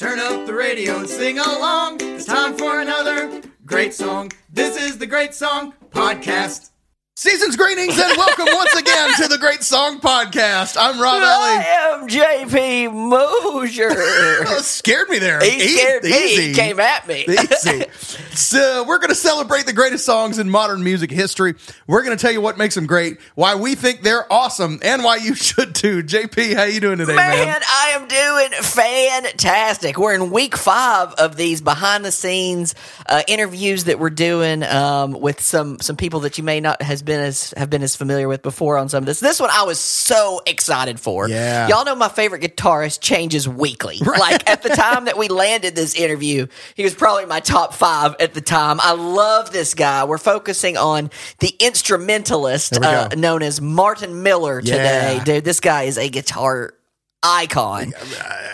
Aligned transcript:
Turn 0.00 0.18
up 0.18 0.46
the 0.46 0.54
radio 0.54 0.96
and 1.00 1.06
sing 1.06 1.38
along. 1.38 1.98
It's 2.00 2.24
time 2.24 2.56
for 2.56 2.80
another 2.80 3.42
great 3.66 3.92
song. 3.92 4.32
This 4.50 4.82
is 4.82 4.96
the 4.96 5.06
Great 5.06 5.34
Song 5.34 5.74
Podcast. 5.90 6.70
Season's 7.20 7.54
greetings 7.54 7.98
and 7.98 8.16
welcome 8.16 8.46
once 8.46 8.74
again 8.76 9.10
to 9.18 9.28
the 9.28 9.36
Great 9.36 9.62
Song 9.62 10.00
Podcast. 10.00 10.78
I'm 10.80 10.98
Rob 10.98 11.20
I 11.22 11.92
am 11.92 12.08
JP 12.08 12.94
Mosier. 12.94 13.90
Oh, 14.42 14.60
scared 14.62 15.10
me 15.10 15.18
there. 15.18 15.38
he 15.40 15.60
scared 15.60 16.02
me. 16.02 16.08
easy. 16.10 16.48
He 16.48 16.54
came 16.54 16.80
at 16.80 17.06
me. 17.06 17.26
Easy. 17.28 17.84
So 18.34 18.84
we're 18.88 18.98
going 18.98 19.10
to 19.10 19.14
celebrate 19.14 19.66
the 19.66 19.74
greatest 19.74 20.06
songs 20.06 20.38
in 20.38 20.48
modern 20.48 20.82
music 20.82 21.10
history. 21.10 21.56
We're 21.86 22.02
going 22.02 22.16
to 22.16 22.20
tell 22.20 22.32
you 22.32 22.40
what 22.40 22.56
makes 22.56 22.74
them 22.74 22.86
great, 22.86 23.20
why 23.34 23.54
we 23.54 23.74
think 23.74 24.00
they're 24.00 24.30
awesome, 24.32 24.80
and 24.82 25.04
why 25.04 25.16
you 25.16 25.34
should 25.34 25.74
too. 25.74 26.02
JP, 26.02 26.54
how 26.54 26.64
you 26.64 26.80
doing 26.80 26.98
today, 26.98 27.14
man? 27.14 27.46
Man, 27.46 27.60
I 27.62 27.90
am 27.96 28.08
doing 28.08 28.62
fantastic. 28.62 29.98
We're 29.98 30.14
in 30.14 30.30
week 30.30 30.56
five 30.56 31.12
of 31.14 31.36
these 31.36 31.60
behind 31.60 32.02
the 32.04 32.12
scenes 32.12 32.74
uh, 33.06 33.22
interviews 33.28 33.84
that 33.84 33.98
we're 33.98 34.08
doing 34.08 34.62
um, 34.62 35.12
with 35.12 35.42
some 35.42 35.80
some 35.80 35.96
people 35.96 36.20
that 36.20 36.38
you 36.38 36.44
may 36.44 36.60
not 36.60 36.80
has 36.80 37.02
been 37.02 37.09
as 37.18 37.52
have 37.56 37.70
been 37.70 37.82
as 37.82 37.96
familiar 37.96 38.28
with 38.28 38.42
before 38.42 38.78
on 38.78 38.88
some 38.88 39.02
of 39.02 39.06
this. 39.06 39.18
This 39.18 39.40
one 39.40 39.50
I 39.50 39.64
was 39.64 39.80
so 39.80 40.40
excited 40.46 41.00
for. 41.00 41.28
Yeah. 41.28 41.66
y'all 41.66 41.84
know 41.84 41.96
my 41.96 42.08
favorite 42.08 42.42
guitarist 42.42 43.00
changes 43.00 43.48
weekly. 43.48 43.98
Like 44.20 44.48
at 44.50 44.62
the 44.62 44.68
time 44.68 45.06
that 45.06 45.16
we 45.16 45.28
landed 45.28 45.74
this 45.74 45.94
interview, 45.94 46.46
he 46.74 46.84
was 46.84 46.94
probably 46.94 47.24
my 47.24 47.40
top 47.40 47.72
five 47.72 48.14
at 48.20 48.34
the 48.34 48.42
time. 48.42 48.78
I 48.82 48.92
love 48.92 49.50
this 49.50 49.72
guy. 49.72 50.04
We're 50.04 50.18
focusing 50.18 50.76
on 50.76 51.10
the 51.38 51.54
instrumentalist 51.58 52.76
uh, 52.76 53.08
known 53.16 53.42
as 53.42 53.62
Martin 53.62 54.22
Miller 54.22 54.60
today. 54.60 55.14
Yeah. 55.16 55.24
Dude, 55.24 55.44
this 55.44 55.60
guy 55.60 55.84
is 55.84 55.96
a 55.96 56.08
guitar 56.10 56.74
icon. 57.22 57.92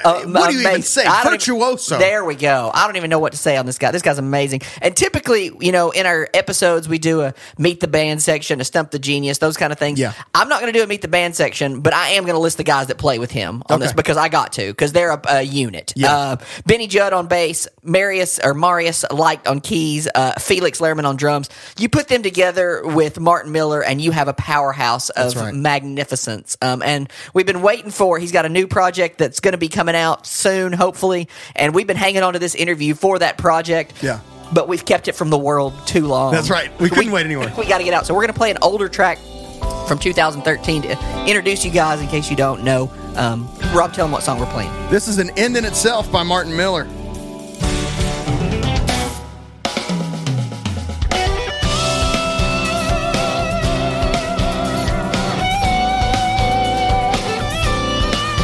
Uh, 0.05 0.22
what 0.25 0.50
do 0.50 0.56
you 0.56 0.69
even 0.69 0.83
say? 0.83 1.05
Don't 1.05 1.19
even- 1.19 1.33
Virtuoso. 1.33 1.98
there 1.98 2.25
we 2.25 2.34
go. 2.34 2.70
I 2.72 2.86
don't 2.86 2.97
even 2.97 3.11
know 3.11 3.19
what 3.19 3.33
to 3.33 3.39
say 3.39 3.56
on 3.56 3.67
this 3.67 3.78
guy. 3.78 3.91
This 3.91 4.03
guy's 4.03 4.19
amazing. 4.19 4.62
And 4.83 4.97
typically, 4.97 5.50
you 5.61 5.72
know, 5.72 5.91
in 5.91 6.06
our 6.06 6.28
episodes, 6.34 6.89
we 6.89 6.98
do 6.98 7.22
a 7.22 7.34
meet 7.59 7.81
the 7.81 7.89
band 7.89 8.22
section, 8.22 8.61
a 8.61 8.64
stump 8.64 8.91
the 8.91 8.98
genius, 8.98 9.39
those 9.39 9.56
kind 9.56 9.72
of 9.72 9.78
things. 9.78 9.98
Yeah. 9.98 10.12
I'm 10.34 10.48
not 10.48 10.61
going 10.61 10.72
to 10.72 10.78
do 10.78 10.83
a 10.83 10.87
meet 10.87 11.03
the 11.03 11.09
band 11.09 11.37
section, 11.37 11.81
but 11.81 11.94
I 11.94 12.11
am 12.11 12.25
going 12.25 12.34
to 12.34 12.41
list 12.41 12.56
the 12.56 12.64
guys 12.64 12.89
that 12.89 12.98
play 12.98 13.19
with 13.19 13.31
him 13.31 13.62
on 13.69 13.81
this 13.81 13.92
because 13.92 14.17
I 14.17 14.28
got 14.28 14.53
to 14.55 14.67
because 14.69 14.92
they're 14.92 15.11
a, 15.12 15.20
a 15.28 15.42
unit. 15.42 15.92
Yeah. 15.97 16.14
Uh, 16.14 16.37
Benny 16.67 16.87
Judd 16.87 17.12
on 17.12 17.27
bass, 17.27 17.69
Marius 17.83 18.39
or 18.39 18.55
Marius 18.55 19.05
Leicht 19.11 19.47
on 19.47 19.61
keys, 19.61 20.09
uh, 20.14 20.33
Felix 20.39 20.81
Lehrmann 20.81 21.05
on 21.05 21.17
drums. 21.17 21.48
You 21.78 21.89
put 21.89 22.09
them 22.09 22.22
together 22.22 22.83
with 22.84 23.20
Martin 23.20 23.53
Miller, 23.53 23.83
and 23.83 24.00
you 24.00 24.11
have 24.11 24.28
a 24.28 24.34
powerhouse 24.34 25.11
of 25.11 25.37
right. 25.37 25.55
magnificence. 25.55 26.56
Um, 26.62 26.83
and 26.83 27.11
we've 27.34 27.47
been 27.47 27.62
waiting 27.62 27.91
for. 27.91 28.19
He's 28.19 28.33
got 28.33 28.44
a 28.44 28.48
new 28.57 28.67
project 28.67 29.19
that's 29.19 29.41
going 29.41 29.53
to 29.53 29.59
be 29.59 29.69
coming 29.69 29.95
out 29.95 30.27
soon, 30.27 30.73
hopefully. 30.73 31.29
And 31.55 31.75
we've 31.75 31.87
been 31.87 31.97
hanging 31.97 32.23
on 32.23 32.33
to 32.33 32.39
this 32.39 32.55
interview 32.55 32.95
for 32.95 33.19
that 33.19 33.39
project. 33.39 34.03
Yeah. 34.03 34.21
But 34.53 34.69
we've 34.69 34.85
kept 34.85 35.09
it 35.09 35.15
from 35.15 35.31
the 35.31 35.39
world 35.39 35.75
too 35.87 36.07
long. 36.07 36.33
That's 36.33 36.51
right. 36.51 36.71
We 36.81 36.89
couldn't 36.89 37.12
wait 37.12 37.27
anymore. 37.27 37.53
We 37.59 37.67
got 37.67 37.79
to 37.79 37.84
get 37.84 37.95
out. 37.95 38.07
So 38.07 38.15
we're 38.15 38.23
going 38.23 38.33
to 38.33 38.39
play 38.39 38.51
an 38.51 38.59
older 38.62 38.89
track 38.89 39.19
from 39.89 39.99
2013 39.99 40.83
to 40.83 41.25
introduce 41.27 41.65
you 41.65 41.71
guys 41.71 42.00
in 42.00 42.09
case 42.09 42.31
you 42.31 42.37
don't 42.37 42.62
know. 42.65 42.91
Um, 43.16 43.49
Rob, 43.75 43.93
tell 43.93 44.05
them 44.05 44.12
what 44.12 44.22
song 44.22 44.39
we're 44.39 44.47
playing. 44.47 44.71
This 44.91 45.09
is 45.09 45.19
an 45.19 45.31
end 45.39 45.56
in 45.56 45.65
itself 45.65 46.11
by 46.12 46.22
Martin 46.22 46.56
Miller. 46.56 46.84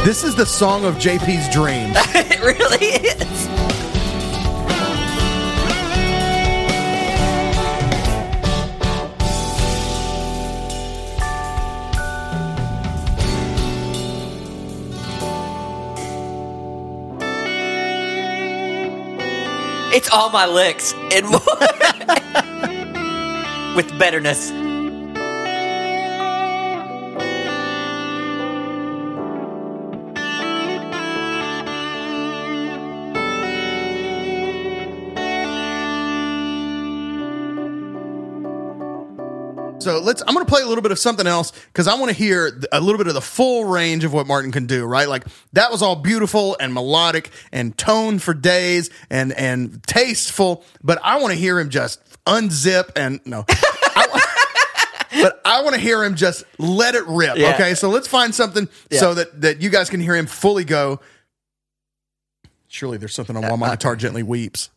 This 0.04 0.24
is 0.24 0.34
the 0.34 0.44
song 0.44 0.84
of 0.84 0.96
JP's 0.96 1.48
dreams. 1.54 1.94
it 2.12 2.42
really 2.42 2.86
is. 2.86 3.22
It's 19.94 20.10
all 20.10 20.30
my 20.30 20.46
licks 20.46 20.94
and 21.12 21.28
more 21.28 21.38
with 23.76 23.96
betterness. 24.00 24.50
Let's. 40.04 40.22
I'm 40.26 40.34
going 40.34 40.44
to 40.44 40.50
play 40.50 40.62
a 40.62 40.66
little 40.66 40.82
bit 40.82 40.92
of 40.92 40.98
something 40.98 41.26
else 41.26 41.52
because 41.72 41.88
I 41.88 41.94
want 41.94 42.10
to 42.10 42.16
hear 42.16 42.60
a 42.70 42.80
little 42.80 42.98
bit 42.98 43.06
of 43.06 43.14
the 43.14 43.20
full 43.20 43.64
range 43.64 44.04
of 44.04 44.12
what 44.12 44.26
Martin 44.26 44.52
can 44.52 44.66
do. 44.66 44.84
Right, 44.84 45.08
like 45.08 45.24
that 45.52 45.70
was 45.70 45.82
all 45.82 45.96
beautiful 45.96 46.56
and 46.60 46.74
melodic 46.74 47.30
and 47.52 47.76
tone 47.76 48.18
for 48.18 48.34
days 48.34 48.90
and 49.10 49.32
and 49.32 49.82
tasteful. 49.84 50.64
But 50.82 50.98
I 51.02 51.20
want 51.20 51.32
to 51.32 51.38
hear 51.38 51.58
him 51.58 51.70
just 51.70 52.00
unzip 52.26 52.90
and 52.96 53.20
no. 53.24 53.44
But 55.14 55.40
I 55.44 55.62
want 55.62 55.74
to 55.74 55.80
hear 55.80 56.02
him 56.02 56.14
just 56.14 56.44
let 56.58 56.94
it 56.94 57.04
rip. 57.06 57.36
Yeah. 57.36 57.52
Okay, 57.54 57.74
so 57.74 57.90
let's 57.90 58.08
find 58.08 58.34
something 58.34 58.68
so 58.90 59.14
that 59.14 59.42
that 59.42 59.60
you 59.60 59.68
guys 59.68 59.90
can 59.90 60.00
hear 60.00 60.16
him 60.16 60.26
fully 60.26 60.64
go. 60.64 61.00
Surely 62.66 62.96
there's 62.96 63.14
something 63.14 63.36
on 63.36 63.42
why 63.42 63.56
my 63.56 63.70
guitar 63.76 63.94
gently 63.94 64.22
weeps. 64.22 64.70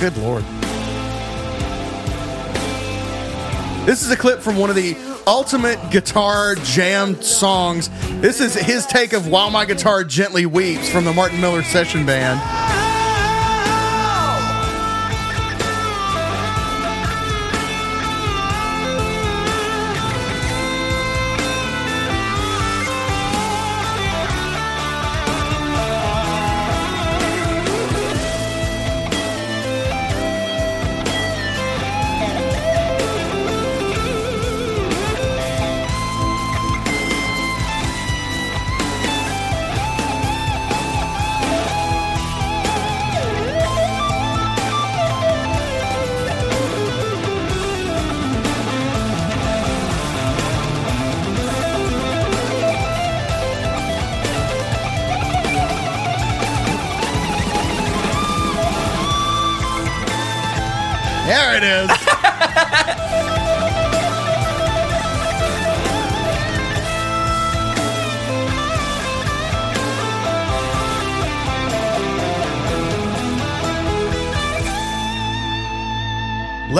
Good 0.00 0.16
lord. 0.18 0.44
This 3.84 4.02
is 4.02 4.10
a 4.12 4.16
clip 4.16 4.40
from 4.40 4.56
one 4.56 4.70
of 4.70 4.76
the 4.76 4.96
ultimate 5.26 5.78
guitar 5.90 6.54
jam 6.56 7.20
songs. 7.20 7.90
This 8.20 8.40
is 8.40 8.54
his 8.54 8.86
take 8.86 9.12
of 9.12 9.26
While 9.26 9.50
My 9.50 9.64
Guitar 9.64 10.04
Gently 10.04 10.46
Weeps 10.46 10.88
from 10.88 11.04
the 11.04 11.12
Martin 11.12 11.40
Miller 11.40 11.64
Session 11.64 12.06
Band. 12.06 12.57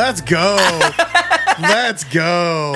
Let's 0.08 0.22
go. 0.22 0.56
Let's 1.60 2.05
go. 2.05 2.75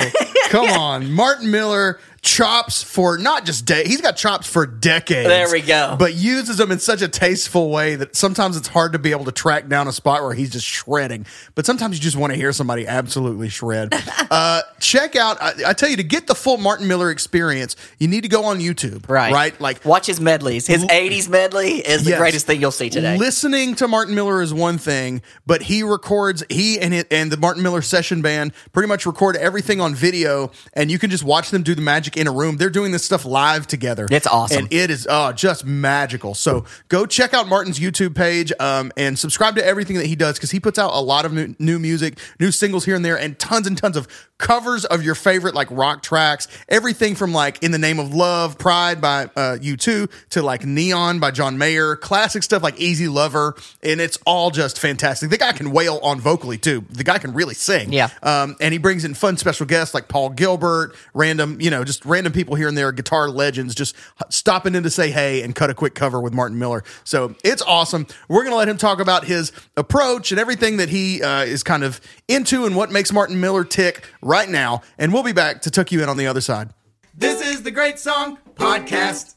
Come 0.51 0.69
on. 0.69 1.11
Martin 1.11 1.51
Miller 1.51 1.99
chops 2.23 2.85
for 2.85 3.19
not 3.19 3.45
just 3.45 3.65
day. 3.65 3.85
He's 3.85 4.01
got 4.01 4.17
chops 4.17 4.47
for 4.47 4.65
decades. 4.65 5.29
There 5.29 5.51
we 5.51 5.61
go. 5.61 5.97
But 5.99 6.15
uses 6.15 6.57
them 6.57 6.71
in 6.71 6.79
such 6.79 7.03
a 7.03 7.09
tasteful 7.09 7.69
way 7.71 7.97
that 7.97 8.15
sometimes 8.15 8.57
it's 8.57 8.69
hard 8.69 8.93
to 8.93 8.99
be 9.01 9.11
able 9.11 9.25
to 9.25 9.33
track 9.33 9.69
down 9.69 9.89
a 9.89 9.93
spot 9.93 10.23
where 10.23 10.33
he's 10.33 10.51
just 10.51 10.65
shredding. 10.67 11.27
But 11.57 11.67
sometimes 11.67 11.97
you 11.97 12.03
just 12.03 12.17
want 12.17 12.33
to 12.33 12.39
hear 12.39 12.53
somebody 12.53 12.87
absolutely 12.87 13.49
shred. 13.49 13.93
uh, 14.31 14.63
check 14.79 15.17
out. 15.17 15.43
I, 15.43 15.53
I 15.67 15.73
tell 15.73 15.89
you 15.91 15.97
to 15.97 16.05
get 16.05 16.29
the 16.29 16.37
full 16.37 16.59
Martin 16.59 16.87
Miller 16.87 17.11
experience, 17.11 17.75
you 17.99 18.07
need 18.07 18.23
to 18.23 18.29
go 18.29 18.45
on 18.45 18.61
YouTube. 18.61 19.09
Right. 19.09 19.33
Right. 19.33 19.61
Like 19.61 19.85
Watch 19.85 20.07
his 20.07 20.21
medleys. 20.21 20.69
His 20.69 20.85
80s 20.85 21.29
medley 21.29 21.79
is 21.79 22.05
the 22.05 22.11
Yes. 22.11 22.19
greatest 22.21 22.47
thing 22.47 22.61
you'll 22.61 22.71
see 22.71 22.89
today. 22.89 23.17
Listening 23.19 23.75
to 23.77 23.89
Martin 23.89 24.15
Miller 24.15 24.43
is 24.43 24.55
one 24.55 24.79
thing, 24.79 25.23
but 25.45 25.63
he 25.63 25.83
records 25.83 26.45
he 26.49 26.79
and 26.79 26.95
it, 26.95 27.09
and 27.11 27.33
the 27.33 27.37
Martin 27.37 27.63
Miller 27.65 27.83
session 27.83 28.23
band 28.23 28.53
pretty 28.73 28.87
much 28.87 29.07
record 29.07 29.35
everything 29.37 29.81
on 29.81 29.95
video, 29.95 30.53
and 30.75 30.89
you 30.91 30.99
can 31.01 31.11
just 31.11 31.25
watch 31.25 31.51
them 31.51 31.63
do 31.65 31.75
the 31.75 31.81
magic 31.83 32.12
in 32.17 32.27
a 32.27 32.33
room. 32.33 32.57
They're 32.57 32.71
doing 32.71 32.93
this 32.93 33.05
stuff 33.05 33.25
live 33.25 33.67
together. 33.67 34.07
It's 34.11 34.27
awesome. 34.27 34.65
and 34.65 34.73
it 34.73 34.91
is 34.91 35.07
oh 35.09 35.33
just 35.33 35.65
magical. 35.65 36.35
So 36.35 36.65
go 36.89 37.07
check 37.07 37.35
out 37.35 37.49
Martin's 37.49 37.79
YouTube 37.79 38.15
page 38.15 38.53
um, 38.61 38.93
and 38.97 39.19
subscribe 39.19 39.57
to 39.57 39.65
everything 39.65 39.97
that 39.97 40.07
he 40.07 40.17
does 40.17 40.37
because 40.37 40.51
he 40.51 40.61
puts 40.61 40.79
out 40.79 40.93
a 40.93 41.01
lot 41.01 41.25
of 41.25 41.33
new, 41.33 41.55
new 41.59 41.79
music, 41.79 42.19
new 42.41 42.51
singles 42.51 42.85
here 42.85 42.95
and 42.97 43.05
there, 43.05 43.19
and 43.19 43.39
tons 43.39 43.67
and 43.67 43.77
tons 43.77 43.97
of 43.97 44.09
covers 44.39 44.85
of 44.85 45.05
your 45.05 45.15
favorite 45.15 45.55
like 45.55 45.69
rock 45.71 46.03
tracks. 46.03 46.49
Everything 46.69 47.15
from 47.15 47.33
like 47.33 47.63
"In 47.63 47.71
the 47.71 47.79
Name 47.79 47.99
of 47.99 48.15
Love," 48.15 48.59
"Pride" 48.59 49.01
by 49.01 49.25
uh, 49.37 49.59
U2 49.61 50.11
to 50.31 50.43
like 50.43 50.65
"Neon" 50.65 51.21
by 51.21 51.31
John 51.31 51.59
Mayer, 51.59 51.97
classic 51.97 52.43
stuff 52.43 52.63
like 52.63 52.79
"Easy 52.81 53.09
Lover," 53.09 53.55
and 53.83 54.01
it's 54.01 54.19
all 54.27 54.51
just 54.51 54.79
fantastic. 54.79 55.31
The 55.31 55.39
guy 55.39 55.53
can 55.53 55.71
wail 55.71 55.99
on 56.03 56.21
vocally 56.21 56.59
too. 56.59 56.85
The 56.91 57.05
guy 57.05 57.19
can 57.19 57.33
really 57.35 57.55
sing. 57.55 57.93
Yeah. 57.93 58.09
Um, 58.23 58.57
and 58.61 58.73
he 58.73 58.79
brings 58.79 59.05
in 59.05 59.15
fun 59.15 59.37
special 59.37 59.67
guests 59.67 59.95
like 59.95 60.09
Paul 60.09 60.31
Gilbert, 60.31 60.95
random, 61.15 61.61
you 61.61 61.71
know, 61.71 61.85
just 61.85 62.02
random 62.05 62.33
people 62.33 62.55
here 62.55 62.69
and 62.69 62.77
there, 62.77 62.93
guitar 62.93 63.29
legends, 63.29 63.75
just 63.75 63.97
stopping 64.29 64.75
in 64.75 64.83
to 64.83 64.91
say 64.91 65.11
hey 65.11 65.43
and 65.43 65.55
cut 65.55 65.71
a 65.71 65.75
quick 65.75 65.95
cover 65.95 66.21
with 66.21 66.33
Martin 66.33 66.59
Miller. 66.59 66.85
So 67.05 67.35
it's 67.45 67.63
awesome. 67.63 68.07
We're 68.29 68.43
going 68.43 68.53
to 68.53 68.57
let 68.57 68.69
him 68.69 68.77
talk 68.77 69.01
about 69.01 69.25
his 69.25 69.53
approach 69.77 70.33
and 70.33 70.41
everything 70.41 70.77
that 70.79 70.89
he 70.89 71.23
uh, 71.23 71.43
is 71.43 71.63
kind 71.63 71.85
of 71.85 72.01
into 72.29 72.67
and 72.67 72.77
what 72.77 72.91
makes 72.91 73.13
Martin 73.13 73.41
Miller 73.41 73.65
tick 73.65 74.07
right 74.21 74.49
now. 74.49 74.83
And 74.99 75.13
we'll 75.13 75.23
be 75.23 75.33
back 75.33 75.63
to 75.63 75.71
tuck 75.71 75.93
you 75.93 76.03
in 76.03 76.09
on 76.09 76.17
the 76.17 76.27
other 76.27 76.41
side. 76.41 76.71
This 77.15 77.47
is 77.47 77.63
the 77.63 77.71
Great 77.71 77.99
Song 77.99 78.39
Podcast. 78.55 79.35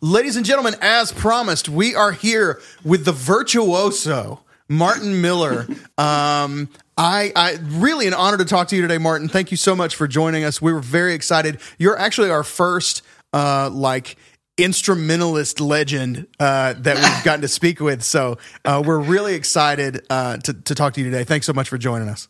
Ladies 0.00 0.36
and 0.36 0.46
gentlemen, 0.46 0.74
as 0.80 1.12
promised, 1.12 1.68
we 1.68 1.94
are 1.94 2.12
here 2.12 2.60
with 2.82 3.04
the 3.04 3.12
virtuoso 3.12 4.40
Martin 4.70 5.20
Miller. 5.20 5.66
Um, 5.98 6.68
I, 6.96 7.32
I 7.34 7.58
really 7.62 8.06
an 8.06 8.14
honor 8.14 8.38
to 8.38 8.44
talk 8.44 8.68
to 8.68 8.76
you 8.76 8.82
today, 8.82 8.98
Martin. 8.98 9.28
Thank 9.28 9.50
you 9.50 9.56
so 9.56 9.74
much 9.74 9.96
for 9.96 10.06
joining 10.06 10.44
us. 10.44 10.62
We 10.62 10.72
were 10.72 10.80
very 10.80 11.12
excited. 11.12 11.60
You're 11.78 11.98
actually 11.98 12.30
our 12.30 12.44
first 12.44 13.02
uh, 13.32 13.68
like 13.70 14.16
instrumentalist 14.56 15.60
legend 15.60 16.26
uh, 16.38 16.74
that 16.78 16.96
we've 16.96 17.24
gotten 17.24 17.40
to 17.40 17.48
speak 17.48 17.80
with. 17.80 18.02
So 18.02 18.38
uh, 18.64 18.82
we're 18.84 19.00
really 19.00 19.34
excited 19.34 20.06
uh, 20.08 20.36
to, 20.38 20.52
to 20.52 20.74
talk 20.74 20.94
to 20.94 21.00
you 21.00 21.10
today. 21.10 21.24
Thanks 21.24 21.46
so 21.46 21.52
much 21.52 21.68
for 21.68 21.76
joining 21.78 22.08
us. 22.08 22.28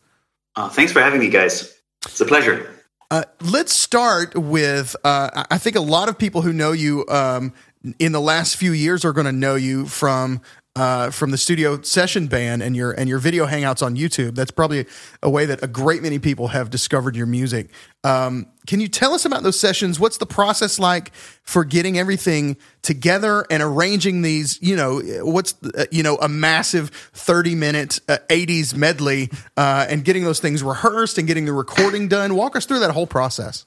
Uh, 0.57 0.69
thanks 0.69 0.93
for 0.93 1.01
having 1.01 1.21
me, 1.21 1.29
guys. 1.29 1.79
It's 2.07 2.21
a 2.21 2.25
pleasure. 2.27 2.75
Uh, 3.11 3.25
let's 3.43 3.73
start 3.73 4.35
with 4.37 4.95
uh, 5.05 5.31
I- 5.35 5.47
I 5.53 5.59
think 5.59 5.77
a 5.77 5.81
lot 5.81 6.09
of 6.09 6.17
people 6.17 6.43
who 6.43 6.53
know 6.53 6.73
you 6.73 7.05
um, 7.09 7.53
in 7.99 8.13
the 8.13 8.21
last 8.21 8.57
few 8.57 8.73
years 8.73 9.05
are 9.05 9.13
going 9.13 9.27
to 9.27 9.33
know 9.33 9.57
you 9.57 9.87
from 9.87 10.41
uh, 10.77 11.11
from 11.11 11.31
the 11.33 11.37
studio 11.37 11.83
session 11.83 12.29
band 12.29 12.63
and 12.63 12.77
your 12.77 12.93
and 12.93 13.09
your 13.09 13.19
video 13.19 13.47
hangouts 13.47 13.83
on 13.83 13.97
YouTube. 13.97 14.37
That's 14.37 14.53
probably 14.53 14.87
a 15.23 15.29
way 15.29 15.45
that 15.47 15.63
a 15.63 15.67
great 15.67 16.03
many 16.03 16.19
people 16.19 16.49
have 16.49 16.71
discovered 16.71 17.17
your 17.17 17.27
music. 17.27 17.71
Um, 18.05 18.47
can 18.67 18.81
you 18.81 18.89
tell 18.89 19.13
us 19.13 19.25
about 19.25 19.43
those 19.43 19.59
sessions? 19.59 19.99
What's 19.99 20.19
the 20.19 20.27
process 20.27 20.79
like 20.79 21.13
for 21.43 21.65
getting 21.65 21.99
everything 21.99 22.57
together 22.83 23.45
and 23.51 23.63
arranging 23.63 24.23
these? 24.23 24.63
You 24.63 24.77
know, 24.77 25.01
what's 25.25 25.55
uh, 25.65 25.87
you 25.91 26.05
know 26.05 26.17
a 26.17 26.29
massive 26.29 26.91
thirty 26.91 27.57
minute 27.57 27.99
uh, 28.09 28.19
'80s 28.29 28.75
medley 28.75 29.31
uh, 29.57 29.87
and 29.89 30.05
getting 30.05 30.23
those 30.23 30.39
things 30.39 30.63
rehearsed 30.63 31.19
and 31.19 31.27
getting 31.27 31.47
the 31.47 31.53
recording 31.53 32.07
done. 32.07 32.35
Walk 32.37 32.55
us 32.55 32.65
through 32.65 32.81
that 32.81 32.93
whole 32.93 33.09
process. 33.09 33.67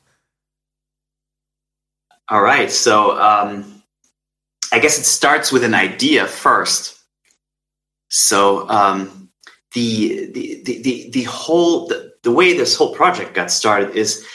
All 2.30 2.42
right. 2.42 2.72
So 2.72 3.20
um, 3.20 3.83
I 4.74 4.80
guess 4.80 4.98
it 4.98 5.06
starts 5.06 5.52
with 5.52 5.64
an 5.64 5.76
idea 5.76 6.26
first. 6.26 7.00
So 8.10 8.68
um, 8.70 9.30
the, 9.74 10.32
the, 10.32 10.64
the, 10.64 10.82
the, 10.82 11.10
the 11.12 11.24
whole, 11.24 11.88
the, 11.88 12.12
the 12.24 12.32
way 12.32 12.58
this 12.58 12.76
whole 12.76 12.96
project 12.96 13.36
got 13.36 13.52
started 13.52 13.96
is 13.96 14.26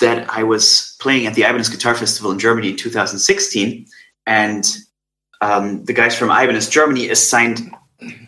that 0.00 0.28
I 0.30 0.42
was 0.42 0.96
playing 1.00 1.26
at 1.26 1.34
the 1.34 1.42
Ibanez 1.42 1.68
Guitar 1.68 1.94
Festival 1.94 2.30
in 2.30 2.38
Germany 2.38 2.70
in 2.70 2.76
2016. 2.76 3.86
And 4.26 4.64
um, 5.42 5.84
the 5.84 5.92
guys 5.92 6.16
from 6.16 6.30
Ibanez 6.30 6.70
Germany 6.70 7.10
assigned 7.10 7.60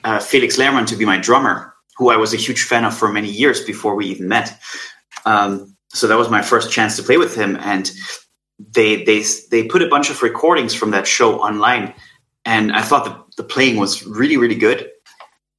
uh, 0.05 0.19
Felix 0.19 0.59
Lehrmann 0.59 0.87
to 0.89 0.97
be 0.97 1.07
my 1.07 1.17
drummer, 1.17 1.75
who 1.97 2.11
I 2.11 2.17
was 2.17 2.35
a 2.35 2.39
huge 2.39 2.65
fan 2.65 2.85
of 2.85 2.95
for 2.95 3.11
many 3.11 3.31
years 3.31 3.65
before 3.65 3.95
we 3.95 4.07
even 4.07 4.29
met. 4.29 4.59
Um, 5.25 5.75
so 5.89 6.07
that 6.07 6.19
was 6.19 6.29
my 6.29 6.43
first 6.43 6.71
chance 6.71 6.97
to 6.97 7.03
play 7.03 7.17
with 7.17 7.35
him. 7.35 7.57
And 7.57 7.91
they 8.59 9.05
they 9.05 9.23
they 9.51 9.65
put 9.65 9.83
a 9.83 9.89
bunch 9.89 10.11
of 10.11 10.23
recordings 10.23 10.75
from 10.75 10.91
that 10.93 11.07
show 11.07 11.41
online, 11.41 11.95
and 12.45 12.73
I 12.73 12.83
thought 12.83 13.05
the, 13.05 13.43
the 13.43 13.49
playing 13.49 13.77
was 13.77 14.07
really 14.07 14.37
really 14.37 14.55
good. 14.55 14.91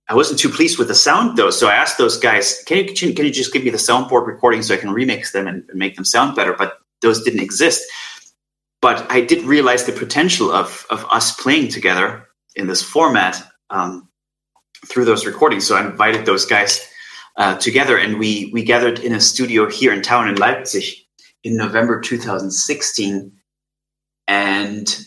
I 0.10 0.16
wasn't 0.16 0.40
too 0.40 0.50
pleased 0.50 0.78
with 0.78 0.88
the 0.88 0.96
sound 0.96 1.38
though, 1.38 1.52
so 1.52 1.68
I 1.68 1.76
asked 1.76 1.98
those 1.98 2.18
guys, 2.18 2.64
"Can 2.66 2.78
you 2.78 3.14
can 3.14 3.26
you 3.26 3.32
just 3.32 3.54
give 3.54 3.64
me 3.64 3.70
the 3.70 3.78
soundboard 3.78 4.26
recordings 4.26 4.68
so 4.68 4.74
I 4.74 4.78
can 4.78 4.90
remix 4.90 5.32
them 5.32 5.48
and, 5.48 5.64
and 5.70 5.78
make 5.78 5.96
them 5.96 6.06
sound 6.06 6.36
better?" 6.36 6.54
But 6.54 6.80
those 7.02 7.24
didn't 7.24 7.42
exist. 7.42 7.84
But 8.82 9.10
I 9.12 9.22
did 9.22 9.44
realize 9.44 9.86
the 9.86 9.92
potential 9.92 10.52
of 10.52 10.86
of 10.90 11.06
us 11.12 11.36
playing 11.40 11.70
together 11.70 12.28
in 12.56 12.68
this 12.68 12.82
format 12.82 13.42
um, 13.70 14.10
through 14.88 15.06
those 15.06 15.26
recordings. 15.26 15.68
So 15.68 15.76
I 15.76 15.86
invited 15.86 16.26
those 16.26 16.46
guys 16.46 16.88
uh, 17.36 17.58
together, 17.58 17.96
and 17.98 18.18
we 18.18 18.50
we 18.54 18.64
gathered 18.64 19.00
in 19.00 19.14
a 19.14 19.22
studio 19.22 19.70
here 19.70 19.94
in 19.94 20.02
town 20.02 20.28
in 20.30 20.36
Leipzig 20.36 21.07
in 21.44 21.58
November 21.58 22.02
2016, 22.02 23.32
and 24.28 25.00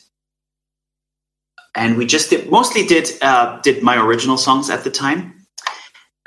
and 1.75 1.97
we 1.97 2.06
just 2.06 2.31
did 2.31 2.50
mostly 2.50 2.87
did 2.87 3.11
uh, 3.23 3.61
did 3.62 3.82
my 3.82 3.97
original 3.97 4.37
songs 4.37 4.71
at 4.71 4.85
the 4.85 4.91
time. 4.91 5.47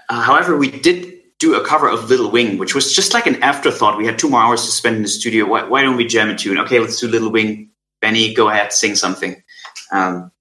Uh, 0.09 0.21
however, 0.21 0.57
we 0.57 0.69
did 0.69 1.13
do 1.39 1.55
a 1.55 1.65
cover 1.65 1.89
of 1.89 2.09
Little 2.09 2.31
Wing, 2.31 2.57
which 2.57 2.73
was 2.73 2.95
just 2.95 3.13
like 3.13 3.27
an 3.27 3.41
afterthought. 3.43 3.97
We 3.97 4.05
had 4.05 4.17
two 4.17 4.29
more 4.29 4.41
hours 4.41 4.63
to 4.65 4.71
spend 4.71 4.95
in 4.95 5.01
the 5.01 5.07
studio. 5.07 5.45
Why, 5.45 5.63
why 5.63 5.81
don't 5.81 5.97
we 5.97 6.05
jam 6.05 6.29
a 6.29 6.35
tune? 6.35 6.57
Okay, 6.59 6.79
let's 6.79 6.99
do 6.99 7.07
Little 7.07 7.31
Wing. 7.31 7.69
Benny, 8.01 8.33
go 8.33 8.49
ahead, 8.49 8.71
sing 8.71 8.95
something. 8.95 9.41
Um, 9.91 10.31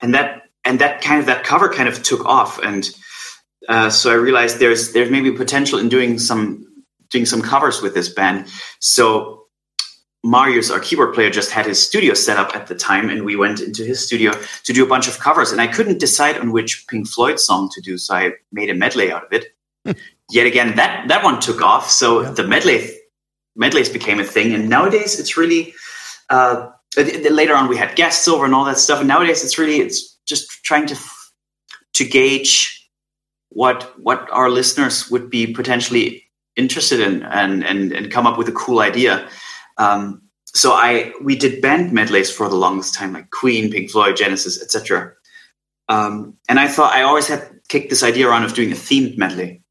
and 0.00 0.14
that 0.14 0.42
and 0.64 0.80
that 0.80 1.02
kind 1.02 1.20
of 1.20 1.26
that 1.26 1.44
cover 1.44 1.68
kind 1.68 1.88
of 1.88 2.02
took 2.02 2.24
off, 2.24 2.58
and 2.58 2.88
uh, 3.68 3.90
so 3.90 4.10
I 4.10 4.14
realized 4.14 4.58
there's 4.58 4.92
there's 4.92 5.10
maybe 5.10 5.30
potential 5.32 5.78
in 5.78 5.88
doing 5.88 6.18
some 6.18 6.66
doing 7.14 7.24
some 7.26 7.40
covers 7.40 7.80
with 7.80 7.94
this 7.94 8.08
band. 8.08 8.46
So 8.80 9.46
Marius, 10.24 10.70
our 10.70 10.80
keyboard 10.80 11.14
player, 11.14 11.30
just 11.30 11.50
had 11.50 11.64
his 11.66 11.78
studio 11.88 12.14
set 12.14 12.36
up 12.38 12.54
at 12.56 12.66
the 12.66 12.74
time, 12.74 13.08
and 13.10 13.24
we 13.24 13.36
went 13.36 13.60
into 13.60 13.84
his 13.84 14.04
studio 14.04 14.32
to 14.64 14.72
do 14.72 14.82
a 14.84 14.88
bunch 14.88 15.06
of 15.06 15.18
covers. 15.20 15.52
And 15.52 15.60
I 15.60 15.66
couldn't 15.66 15.98
decide 16.00 16.36
on 16.38 16.50
which 16.50 16.86
Pink 16.88 17.06
Floyd 17.08 17.38
song 17.38 17.70
to 17.74 17.80
do, 17.80 17.96
so 17.98 18.14
I 18.14 18.32
made 18.50 18.70
a 18.70 18.74
medley 18.74 19.12
out 19.12 19.24
of 19.26 19.32
it. 19.32 19.44
Yet 20.30 20.46
again, 20.46 20.76
that 20.76 21.08
that 21.08 21.22
one 21.22 21.40
took 21.40 21.60
off, 21.62 21.90
so 21.90 22.22
Yeah. 22.22 22.30
the 22.32 22.44
medley 22.44 22.80
medleys 23.54 23.90
became 23.90 24.18
a 24.20 24.24
thing. 24.24 24.54
And 24.54 24.68
nowadays, 24.68 25.20
it's 25.20 25.36
really 25.36 25.74
uh, 26.30 26.70
later 27.30 27.54
on 27.54 27.68
we 27.68 27.76
had 27.76 27.94
guests 27.94 28.26
over 28.26 28.44
and 28.46 28.54
all 28.54 28.64
that 28.64 28.78
stuff. 28.78 28.98
And 29.00 29.08
nowadays, 29.08 29.44
it's 29.44 29.58
really 29.58 29.78
it's 29.80 30.18
just 30.26 30.48
trying 30.64 30.86
to 30.86 30.96
to 31.98 32.04
gauge 32.04 32.80
what 33.50 33.92
what 34.02 34.26
our 34.32 34.48
listeners 34.50 35.10
would 35.10 35.28
be 35.28 35.46
potentially 35.46 36.23
interested 36.56 37.00
in 37.00 37.22
and 37.24 37.64
and, 37.64 37.92
and 37.92 38.10
come 38.10 38.26
up 38.26 38.38
with 38.38 38.48
a 38.48 38.52
cool 38.52 38.80
idea. 38.80 39.28
Um, 39.78 40.22
so 40.46 40.72
I 40.72 41.12
we 41.22 41.36
did 41.36 41.60
band 41.60 41.92
medleys 41.92 42.30
for 42.30 42.48
the 42.48 42.56
longest 42.56 42.94
time, 42.94 43.12
like 43.12 43.30
Queen, 43.30 43.70
Pink 43.70 43.90
Floyd, 43.90 44.16
Genesis, 44.16 44.62
etc. 44.62 45.12
Um, 45.88 46.36
and 46.48 46.58
I 46.58 46.68
thought 46.68 46.94
I 46.94 47.02
always 47.02 47.26
had 47.28 47.60
kicked 47.68 47.90
this 47.90 48.02
idea 48.02 48.28
around 48.28 48.44
of 48.44 48.54
doing 48.54 48.72
a 48.72 48.76
themed 48.76 49.18
medley, 49.18 49.62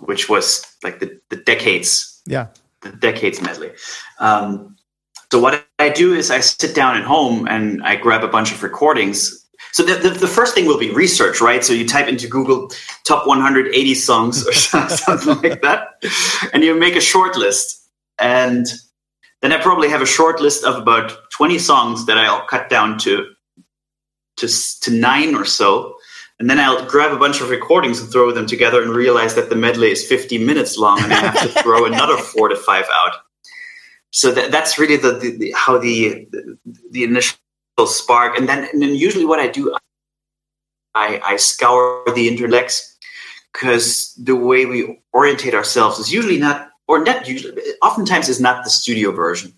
which 0.00 0.28
was 0.28 0.64
like 0.82 1.00
the, 1.00 1.18
the 1.30 1.36
decades 1.36 2.20
Yeah. 2.26 2.48
the 2.82 2.90
decades 2.90 3.40
medley. 3.40 3.70
Um, 4.18 4.76
so 5.30 5.40
what 5.40 5.64
I 5.78 5.88
do 5.88 6.14
is 6.14 6.30
I 6.30 6.40
sit 6.40 6.74
down 6.74 6.96
at 6.96 7.04
home 7.04 7.48
and 7.48 7.82
I 7.82 7.96
grab 7.96 8.22
a 8.22 8.28
bunch 8.28 8.52
of 8.52 8.62
recordings. 8.62 9.43
So 9.74 9.82
the, 9.82 9.94
the, 9.94 10.10
the 10.10 10.28
first 10.28 10.54
thing 10.54 10.66
will 10.66 10.78
be 10.78 10.92
research, 10.92 11.40
right? 11.40 11.64
So 11.64 11.72
you 11.72 11.84
type 11.84 12.06
into 12.06 12.28
Google 12.28 12.70
top 13.02 13.26
180 13.26 13.94
songs 13.96 14.46
or 14.46 14.52
something 14.52 15.50
like 15.50 15.62
that, 15.62 15.88
and 16.52 16.62
you 16.62 16.78
make 16.78 16.94
a 16.94 17.00
short 17.00 17.36
list. 17.36 17.84
And 18.20 18.68
then 19.42 19.50
I 19.50 19.60
probably 19.60 19.88
have 19.88 20.00
a 20.00 20.06
short 20.06 20.40
list 20.40 20.62
of 20.62 20.76
about 20.76 21.28
20 21.32 21.58
songs 21.58 22.06
that 22.06 22.16
I'll 22.16 22.46
cut 22.46 22.70
down 22.70 22.98
to 22.98 23.26
to, 24.36 24.48
to 24.82 24.90
nine 24.92 25.34
or 25.34 25.44
so. 25.44 25.96
And 26.38 26.48
then 26.48 26.60
I'll 26.60 26.86
grab 26.86 27.12
a 27.12 27.18
bunch 27.18 27.40
of 27.40 27.50
recordings 27.50 28.00
and 28.00 28.08
throw 28.12 28.30
them 28.30 28.46
together 28.46 28.80
and 28.80 28.92
realize 28.92 29.34
that 29.34 29.50
the 29.50 29.56
medley 29.56 29.90
is 29.90 30.06
50 30.06 30.38
minutes 30.38 30.78
long 30.78 31.00
and 31.00 31.12
I 31.12 31.16
have 31.16 31.40
to 31.40 31.62
throw 31.62 31.84
another 31.92 32.16
four 32.16 32.48
to 32.48 32.56
five 32.56 32.84
out. 32.92 33.14
so 34.10 34.30
that, 34.30 34.52
that's 34.52 34.78
really 34.78 34.96
the, 34.96 35.18
the, 35.18 35.36
the 35.36 35.54
how 35.56 35.78
the, 35.78 36.28
the 36.30 36.58
the 36.90 37.04
initial 37.04 37.38
spark, 37.86 38.38
and 38.38 38.48
then 38.48 38.68
and 38.72 38.80
then 38.80 38.94
usually 38.94 39.24
what 39.24 39.40
I 39.40 39.48
do, 39.48 39.76
I 40.94 41.20
I 41.24 41.36
scour 41.36 42.02
the 42.14 42.28
interlex 42.28 42.94
because 43.52 44.14
the 44.14 44.36
way 44.36 44.66
we 44.66 45.00
orientate 45.12 45.54
ourselves 45.54 45.98
is 45.98 46.12
usually 46.12 46.38
not 46.38 46.70
or 46.86 47.02
not 47.02 47.28
usually 47.28 47.60
oftentimes 47.82 48.28
is 48.28 48.40
not 48.40 48.64
the 48.64 48.70
studio 48.70 49.10
version, 49.10 49.52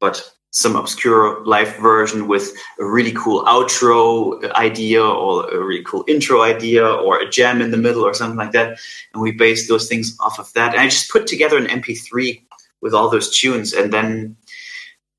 but 0.00 0.22
some 0.50 0.76
obscure 0.76 1.44
live 1.44 1.76
version 1.76 2.26
with 2.26 2.52
a 2.80 2.84
really 2.84 3.12
cool 3.12 3.44
outro 3.44 4.42
idea 4.52 5.02
or 5.02 5.48
a 5.50 5.62
really 5.62 5.84
cool 5.84 6.04
intro 6.08 6.42
idea 6.42 6.86
or 6.86 7.20
a 7.20 7.28
jam 7.28 7.60
in 7.60 7.70
the 7.70 7.76
middle 7.76 8.02
or 8.02 8.14
something 8.14 8.38
like 8.38 8.52
that. 8.52 8.78
And 9.12 9.22
we 9.22 9.32
base 9.32 9.68
those 9.68 9.88
things 9.88 10.16
off 10.20 10.38
of 10.38 10.52
that. 10.54 10.72
And 10.72 10.80
I 10.80 10.86
just 10.86 11.10
put 11.10 11.26
together 11.26 11.58
an 11.58 11.66
MP3 11.66 12.40
with 12.80 12.94
all 12.94 13.10
those 13.10 13.36
tunes. 13.38 13.72
And 13.72 13.92
then 13.92 14.36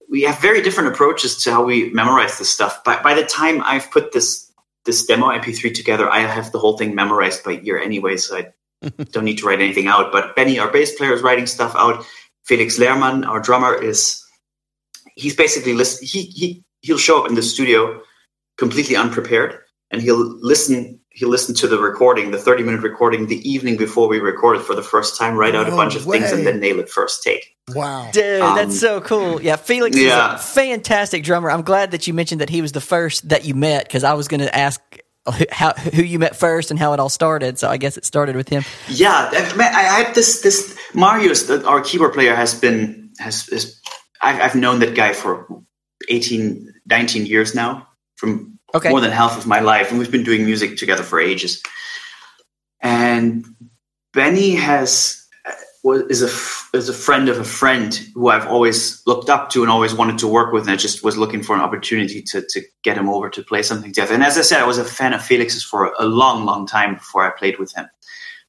we 0.09 0.21
have 0.23 0.39
very 0.39 0.61
different 0.61 0.89
approaches 0.89 1.37
to 1.43 1.51
how 1.51 1.63
we 1.63 1.91
memorize 1.91 2.37
this 2.39 2.49
stuff. 2.49 2.83
By, 2.83 3.01
by 3.01 3.13
the 3.13 3.23
time 3.23 3.61
I've 3.63 3.89
put 3.91 4.11
this 4.11 4.51
this 4.85 5.05
demo 5.05 5.27
MP3 5.27 5.73
together, 5.73 6.09
I 6.09 6.19
have 6.19 6.51
the 6.51 6.57
whole 6.57 6.77
thing 6.77 6.95
memorized 6.95 7.43
by 7.43 7.59
ear 7.63 7.77
anyway, 7.77 8.17
so 8.17 8.37
I 8.37 8.47
don't 9.11 9.25
need 9.25 9.37
to 9.39 9.45
write 9.45 9.61
anything 9.61 9.87
out. 9.87 10.11
But 10.11 10.35
Benny, 10.35 10.57
our 10.57 10.71
bass 10.71 10.95
player, 10.95 11.13
is 11.13 11.21
writing 11.21 11.45
stuff 11.45 11.75
out. 11.75 12.03
Felix 12.45 12.79
Lehrmann, 12.79 13.27
our 13.27 13.39
drummer, 13.39 13.75
is 13.75 14.23
he's 15.15 15.35
basically 15.35 15.73
listen, 15.73 16.07
he 16.07 16.23
he 16.23 16.63
he'll 16.81 16.97
show 16.97 17.21
up 17.21 17.29
in 17.29 17.35
the 17.35 17.43
studio 17.43 18.01
completely 18.57 18.95
unprepared, 18.95 19.59
and 19.91 20.01
he'll 20.01 20.37
listen 20.41 20.98
he'll 21.11 21.29
listen 21.29 21.55
to 21.55 21.67
the 21.67 21.79
recording, 21.79 22.31
the 22.31 22.37
thirty 22.37 22.63
minute 22.63 22.81
recording, 22.81 23.27
the 23.27 23.49
evening 23.49 23.77
before 23.77 24.07
we 24.07 24.19
recorded 24.19 24.63
for 24.63 24.75
the 24.75 24.83
first 24.83 25.17
time, 25.17 25.35
write 25.35 25.55
out 25.55 25.67
a 25.67 25.71
No 25.71 25.77
bunch 25.77 25.95
of 25.95 26.03
things, 26.03 26.31
and 26.31 26.45
then 26.45 26.59
nail 26.59 26.79
it 26.79 26.89
first 26.89 27.23
take. 27.23 27.55
Wow. 27.69 28.09
Dude, 28.11 28.41
Um, 28.41 28.55
that's 28.55 28.79
so 28.79 29.01
cool. 29.01 29.41
Yeah, 29.41 29.55
Felix 29.55 29.97
yeah. 29.97 30.35
is 30.35 30.41
a 30.41 30.43
fantastic 30.43 31.23
drummer. 31.23 31.51
I'm 31.51 31.61
glad 31.61 31.91
that 31.91 32.07
you 32.07 32.13
mentioned 32.13 32.41
that 32.41 32.49
he 32.49 32.61
was 32.61 32.71
the 32.71 32.81
first 32.81 33.29
that 33.29 33.45
you 33.45 33.53
met 33.53 33.85
because 33.85 34.03
I 34.03 34.13
was 34.13 34.27
going 34.27 34.41
to 34.41 34.55
ask 34.55 34.81
who, 35.25 35.45
how, 35.51 35.73
who 35.73 36.01
you 36.01 36.19
met 36.19 36.35
first 36.35 36.71
and 36.71 36.79
how 36.79 36.93
it 36.93 36.99
all 36.99 37.09
started. 37.09 37.59
So 37.59 37.69
I 37.69 37.77
guess 37.77 37.97
it 37.97 38.05
started 38.05 38.35
with 38.35 38.49
him. 38.49 38.63
Yeah, 38.87 39.29
I 39.31 39.55
man, 39.55 39.73
I 39.73 39.81
had 39.81 40.15
this 40.15 40.41
this 40.41 40.77
Marius, 40.93 41.49
our 41.49 41.81
keyboard 41.81 42.13
player, 42.13 42.35
has 42.35 42.55
been 42.59 43.11
has, 43.19 43.47
has 43.47 43.79
I've, 44.21 44.41
I've 44.41 44.55
known 44.55 44.79
that 44.79 44.95
guy 44.95 45.13
for 45.13 45.47
18, 46.09 46.73
19 46.87 47.25
years 47.25 47.53
now, 47.55 47.87
from 48.15 48.58
Okay. 48.75 48.89
more 48.89 49.01
than 49.01 49.11
half 49.11 49.37
of 49.37 49.47
my 49.47 49.59
life, 49.59 49.89
and 49.89 49.99
we've 49.99 50.11
been 50.11 50.23
doing 50.23 50.45
music 50.45 50.77
together 50.77 51.03
for 51.03 51.19
ages. 51.19 51.61
And 52.81 53.45
Benny 54.13 54.55
has 54.55 55.25
uh, 55.45 55.51
was 55.83 56.01
is 56.03 56.21
a 56.21 56.77
is 56.77 56.89
a 56.89 56.93
friend 56.93 57.29
of 57.29 57.39
a 57.39 57.43
friend 57.43 57.95
who 58.13 58.29
I've 58.29 58.47
always 58.47 59.01
looked 59.07 59.29
up 59.29 59.49
to 59.51 59.63
and 59.63 59.71
always 59.71 59.93
wanted 59.93 60.17
to 60.19 60.27
work 60.27 60.53
with, 60.53 60.63
and 60.63 60.71
I 60.71 60.75
just 60.75 61.03
was 61.03 61.17
looking 61.17 61.43
for 61.43 61.55
an 61.55 61.61
opportunity 61.61 62.21
to 62.21 62.43
to 62.47 62.61
get 62.83 62.97
him 62.97 63.09
over 63.09 63.29
to 63.29 63.43
play 63.43 63.63
something 63.63 63.91
together. 63.91 64.13
And 64.13 64.23
as 64.23 64.37
I 64.37 64.41
said, 64.41 64.61
I 64.61 64.67
was 64.67 64.77
a 64.77 64.85
fan 64.85 65.13
of 65.13 65.23
Felix's 65.23 65.63
for 65.63 65.93
a 65.99 66.05
long, 66.05 66.45
long 66.45 66.67
time 66.67 66.95
before 66.95 67.25
I 67.25 67.37
played 67.37 67.57
with 67.57 67.73
him. 67.75 67.87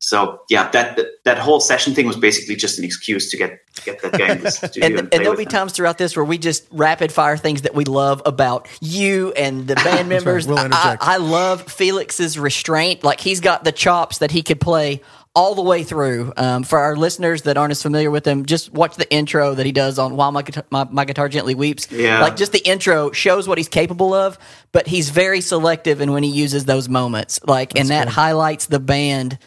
So 0.03 0.41
yeah, 0.49 0.71
that 0.71 0.97
that, 0.97 1.07
that 1.25 1.39
whole 1.39 1.61
session 1.61 1.95
thing 1.95 2.07
was 2.07 2.17
basically 2.17 2.57
just 2.57 2.79
an 2.79 2.85
excuse 2.85 3.31
to 3.31 3.37
get 3.37 3.61
get 3.85 4.01
that 4.01 4.13
guy 4.13 4.33
in 4.33 4.41
the 4.41 4.51
studio 4.51 4.87
And, 4.87 4.99
and, 4.99 5.15
and 5.15 5.21
there'll 5.23 5.33
with 5.33 5.39
be 5.39 5.45
him. 5.45 5.51
times 5.51 5.73
throughout 5.73 5.99
this 5.99 6.17
where 6.17 6.25
we 6.25 6.39
just 6.39 6.67
rapid 6.71 7.13
fire 7.13 7.37
things 7.37 7.63
that 7.63 7.75
we 7.75 7.85
love 7.85 8.23
about 8.25 8.67
you 8.81 9.33
and 9.33 9.67
the 9.67 9.75
band 9.85 10.09
members. 10.09 10.47
We'll 10.47 10.59
I, 10.59 10.65
interject. 10.67 11.03
I 11.03 11.19
love 11.19 11.63
Felix's 11.71 12.39
restraint. 12.39 13.05
Like 13.05 13.21
he's 13.21 13.41
got 13.41 13.63
the 13.63 13.73
chops 13.73 14.19
that 14.19 14.31
he 14.31 14.43
could 14.43 14.59
play 14.61 15.03
all 15.35 15.55
the 15.55 15.63
way 15.63 15.85
through. 15.85 16.33
Um, 16.37 16.63
for 16.63 16.79
our 16.79 16.97
listeners 16.97 17.43
that 17.43 17.57
aren't 17.59 17.71
as 17.71 17.83
familiar 17.83 18.11
with 18.11 18.27
him, 18.27 18.47
just 18.47 18.73
watch 18.73 18.97
the 18.97 19.09
intro 19.13 19.55
that 19.55 19.67
he 19.67 19.73
does 19.73 19.99
on 19.99 20.17
"While 20.17 20.33
My 20.33 20.41
Guitar, 20.43 20.65
my, 20.71 20.85
my 20.91 21.05
Guitar 21.05 21.29
Gently 21.29 21.55
Weeps." 21.55 21.93
Yeah. 21.93 22.23
like 22.23 22.37
just 22.37 22.53
the 22.53 22.67
intro 22.67 23.11
shows 23.13 23.47
what 23.47 23.59
he's 23.59 23.69
capable 23.69 24.15
of, 24.15 24.39
but 24.73 24.87
he's 24.87 25.11
very 25.11 25.43
selective 25.43 26.01
in 26.01 26.13
when 26.13 26.23
he 26.23 26.31
uses 26.31 26.65
those 26.65 26.89
moments. 26.89 27.39
Like, 27.45 27.79
and 27.79 27.91
that 27.91 28.09
highlights 28.09 28.67
the 28.67 28.81
band 28.81 29.39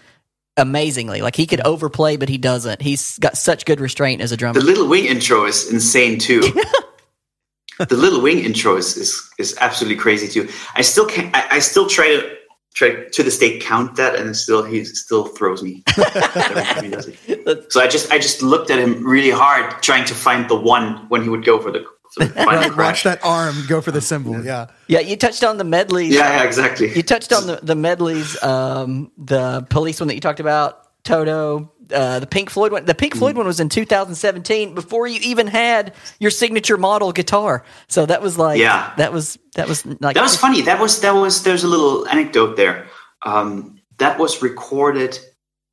amazingly. 0.57 1.21
Like 1.21 1.35
he 1.35 1.45
could 1.45 1.61
overplay, 1.61 2.17
but 2.17 2.29
he 2.29 2.37
doesn't. 2.37 2.81
He's 2.81 3.17
got 3.19 3.37
such 3.37 3.65
good 3.65 3.79
restraint 3.79 4.21
as 4.21 4.31
a 4.31 4.37
drummer. 4.37 4.59
The 4.59 4.65
Little 4.65 4.87
Wing 4.87 5.05
intro 5.05 5.45
is 5.45 5.71
insane 5.71 6.19
too. 6.19 6.41
the 7.79 7.95
Little 7.95 8.21
Wing 8.21 8.39
intro 8.39 8.75
is, 8.77 8.97
is 8.97 9.29
is 9.39 9.57
absolutely 9.59 9.97
crazy 9.97 10.27
too. 10.27 10.49
I 10.75 10.81
still 10.81 11.05
can't. 11.05 11.35
I, 11.35 11.47
I 11.51 11.59
still 11.59 11.87
try 11.87 12.07
to 12.07 12.37
try 12.75 13.05
to 13.07 13.23
this 13.23 13.37
day 13.37 13.59
count 13.59 13.95
that, 13.95 14.15
and 14.15 14.35
still 14.35 14.63
he 14.63 14.83
still 14.85 15.25
throws 15.25 15.63
me. 15.63 15.83
every 15.97 16.63
time 16.63 16.83
he 16.83 16.89
does 16.89 17.07
it. 17.07 17.71
So 17.71 17.81
I 17.81 17.87
just 17.87 18.11
I 18.11 18.17
just 18.17 18.41
looked 18.41 18.69
at 18.69 18.79
him 18.79 19.05
really 19.05 19.31
hard, 19.31 19.81
trying 19.81 20.05
to 20.05 20.15
find 20.15 20.49
the 20.49 20.59
one 20.59 21.07
when 21.09 21.23
he 21.23 21.29
would 21.29 21.45
go 21.45 21.59
for 21.59 21.71
the, 21.71 21.85
for 22.13 22.25
the 22.25 22.33
Right, 22.33 22.75
watch 22.77 23.03
that 23.03 23.23
arm 23.23 23.55
go 23.67 23.81
for 23.81 23.91
the 23.91 24.01
cymbal. 24.01 24.43
Yeah. 24.43 24.67
Yeah, 24.87 24.99
you 24.99 25.15
touched 25.17 25.43
on 25.43 25.57
the 25.57 25.63
medleys. 25.63 26.13
Yeah, 26.13 26.37
yeah, 26.37 26.43
exactly. 26.43 26.93
You 26.95 27.03
touched 27.03 27.33
on 27.33 27.47
the, 27.47 27.59
the 27.63 27.75
medleys, 27.75 28.41
um, 28.43 29.11
the 29.17 29.65
police 29.69 29.99
one 29.99 30.07
that 30.07 30.15
you 30.15 30.21
talked 30.21 30.39
about, 30.39 30.79
Toto, 31.03 31.71
uh, 31.93 32.19
the 32.19 32.27
Pink 32.27 32.49
Floyd 32.49 32.71
one. 32.71 32.85
The 32.85 32.95
Pink 32.95 33.13
Mm. 33.13 33.19
Floyd 33.19 33.35
one 33.37 33.45
was 33.45 33.59
in 33.59 33.67
2017 33.69 34.73
before 34.73 35.05
you 35.07 35.19
even 35.21 35.47
had 35.47 35.93
your 36.19 36.31
signature 36.31 36.77
model 36.77 37.11
guitar. 37.11 37.63
So 37.87 38.05
that 38.05 38.21
was 38.21 38.37
like, 38.37 38.59
Yeah. 38.59 38.93
that 38.97 39.11
was 39.11 39.37
that 39.55 39.67
was 39.67 39.85
like 39.85 40.15
That 40.15 40.23
was 40.23 40.35
funny. 40.37 40.61
That 40.61 40.79
was 40.79 41.01
that 41.01 41.11
was. 41.13 41.43
There's 41.43 41.63
a 41.63 41.67
little 41.67 42.07
anecdote 42.07 42.55
there. 42.57 42.87
Um, 43.25 43.79
that 43.97 44.17
was 44.17 44.41
recorded, 44.41 45.19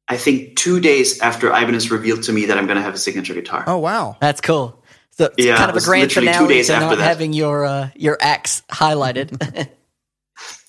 I 0.09 0.17
think, 0.17 0.57
two 0.57 0.81
days 0.81 1.21
after 1.21 1.49
Ibanez 1.49 1.91
revealed 1.91 2.25
to 2.25 2.33
me 2.33 2.47
that 2.47 2.59
I'm 2.59 2.67
going 2.67 2.77
to 2.77 2.83
have 2.83 2.95
a 2.95 2.99
signature 2.99 3.35
guitar. 3.35 3.65
Oh 3.67 3.79
wow. 3.79 4.17
That's 4.21 4.41
cool. 4.41 4.80
So 5.13 5.27
it's 5.37 5.45
Yeah, 5.47 5.57
kind 5.57 5.71
of 5.71 5.77
a 5.77 5.81
grand 5.85 6.03
literally 6.03 6.29
two 6.29 6.33
finale 6.35 6.55
days 6.55 6.67
to 6.69 6.75
after 6.75 6.87
not 6.87 6.99
that. 6.99 7.05
having 7.05 7.33
your 7.33 7.65
uh, 7.65 7.91
your 7.95 8.17
axe 8.21 8.63
highlighted. 8.71 9.31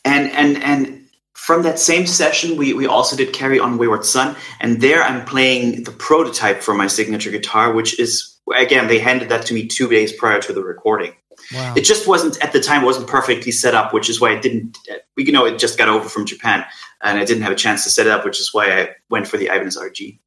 and 0.05 0.31
and 0.31 0.61
and 0.63 0.97
from 1.33 1.63
that 1.63 1.79
same 1.79 2.05
session 2.07 2.57
we 2.57 2.73
we 2.73 2.85
also 2.85 3.15
did 3.15 3.33
carry 3.33 3.59
on 3.59 3.77
wayward 3.77 4.05
son 4.05 4.35
and 4.59 4.81
there 4.81 5.03
i'm 5.03 5.25
playing 5.25 5.83
the 5.83 5.91
prototype 5.91 6.61
for 6.61 6.73
my 6.73 6.87
signature 6.87 7.31
guitar 7.31 7.71
which 7.73 7.99
is 7.99 8.37
again 8.55 8.87
they 8.87 8.99
handed 8.99 9.29
that 9.29 9.45
to 9.45 9.53
me 9.53 9.67
two 9.67 9.87
days 9.89 10.11
prior 10.13 10.39
to 10.41 10.53
the 10.53 10.63
recording 10.63 11.13
Wow. 11.53 11.73
it 11.75 11.81
just 11.81 12.07
wasn't 12.07 12.39
at 12.43 12.53
the 12.53 12.59
time 12.61 12.83
it 12.83 12.85
wasn't 12.85 13.07
perfectly 13.07 13.51
set 13.51 13.73
up 13.73 13.93
which 13.93 14.09
is 14.09 14.21
why 14.21 14.31
it 14.33 14.41
didn't 14.43 14.77
we 15.17 15.25
you 15.25 15.31
know 15.31 15.45
it 15.45 15.57
just 15.57 15.77
got 15.77 15.89
over 15.89 16.07
from 16.07 16.25
japan 16.25 16.63
and 17.01 17.17
i 17.19 17.25
didn't 17.25 17.41
have 17.43 17.51
a 17.51 17.55
chance 17.55 17.83
to 17.83 17.89
set 17.89 18.05
it 18.05 18.11
up 18.11 18.23
which 18.23 18.39
is 18.39 18.53
why 18.53 18.65
i 18.79 18.89
went 19.09 19.27
for 19.27 19.37
the 19.37 19.47
ibanez 19.47 19.77
rg 19.77 20.19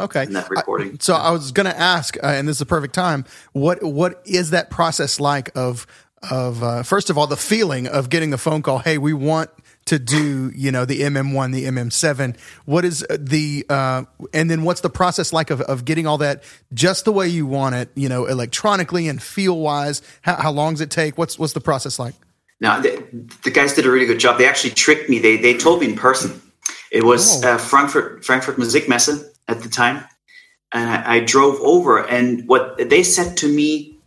Okay. 0.00 0.24
in 0.24 0.32
that 0.34 0.48
recording. 0.50 0.92
I- 0.92 0.96
so 1.00 1.14
I 1.14 1.30
was 1.30 1.52
going 1.52 1.66
to 1.66 1.78
ask, 1.78 2.16
uh, 2.16 2.26
and 2.26 2.46
this 2.48 2.54
is 2.56 2.60
the 2.60 2.66
perfect 2.66 2.94
time. 2.94 3.24
What 3.52 3.82
what 3.82 4.22
is 4.24 4.50
that 4.50 4.70
process 4.70 5.18
like? 5.20 5.50
Of 5.56 5.86
of 6.30 6.62
uh, 6.62 6.82
first 6.82 7.10
of 7.10 7.18
all, 7.18 7.26
the 7.26 7.36
feeling 7.36 7.86
of 7.86 8.08
getting 8.10 8.30
the 8.30 8.38
phone 8.38 8.62
call. 8.62 8.78
Hey, 8.78 8.98
we 8.98 9.12
want 9.12 9.50
to 9.86 9.98
do 9.98 10.52
you 10.54 10.70
know 10.70 10.84
the 10.84 11.00
MM1, 11.00 11.52
the 11.52 11.64
MM7. 11.64 12.36
What 12.66 12.84
is 12.84 13.06
the 13.10 13.64
uh, 13.68 14.04
and 14.34 14.50
then 14.50 14.62
what's 14.62 14.80
the 14.82 14.90
process 14.90 15.32
like 15.32 15.50
of, 15.50 15.60
of 15.62 15.84
getting 15.84 16.06
all 16.06 16.18
that 16.18 16.42
just 16.74 17.04
the 17.04 17.12
way 17.12 17.26
you 17.28 17.46
want 17.46 17.74
it? 17.74 17.88
You 17.94 18.08
know, 18.08 18.26
electronically 18.26 19.08
and 19.08 19.22
feel 19.22 19.58
wise. 19.58 20.02
How, 20.22 20.34
how 20.36 20.50
long 20.52 20.74
does 20.74 20.80
it 20.80 20.90
take? 20.90 21.16
What's 21.18 21.38
what's 21.38 21.52
the 21.54 21.60
process 21.60 21.98
like? 21.98 22.14
Now, 22.60 22.80
the, 22.80 23.04
the 23.44 23.50
guys 23.52 23.72
did 23.74 23.86
a 23.86 23.90
really 23.90 24.06
good 24.06 24.18
job. 24.18 24.36
They 24.38 24.46
actually 24.46 24.70
tricked 24.74 25.08
me. 25.08 25.20
They 25.20 25.36
they 25.36 25.56
told 25.56 25.80
me 25.80 25.86
in 25.90 25.96
person. 25.96 26.40
It 26.90 27.04
was 27.04 27.44
Oh. 27.44 27.54
uh, 27.54 27.58
Frankfurt 27.58 28.24
Frankfurt 28.24 28.56
Musikmesse 28.56 29.24
at 29.48 29.62
the 29.62 29.68
time, 29.68 30.04
and 30.72 30.88
I, 30.90 31.16
I 31.16 31.20
drove 31.20 31.58
over. 31.60 32.06
And 32.06 32.46
what 32.46 32.76
they 32.78 33.02
said 33.02 33.36
to 33.38 33.48
me, 33.48 33.98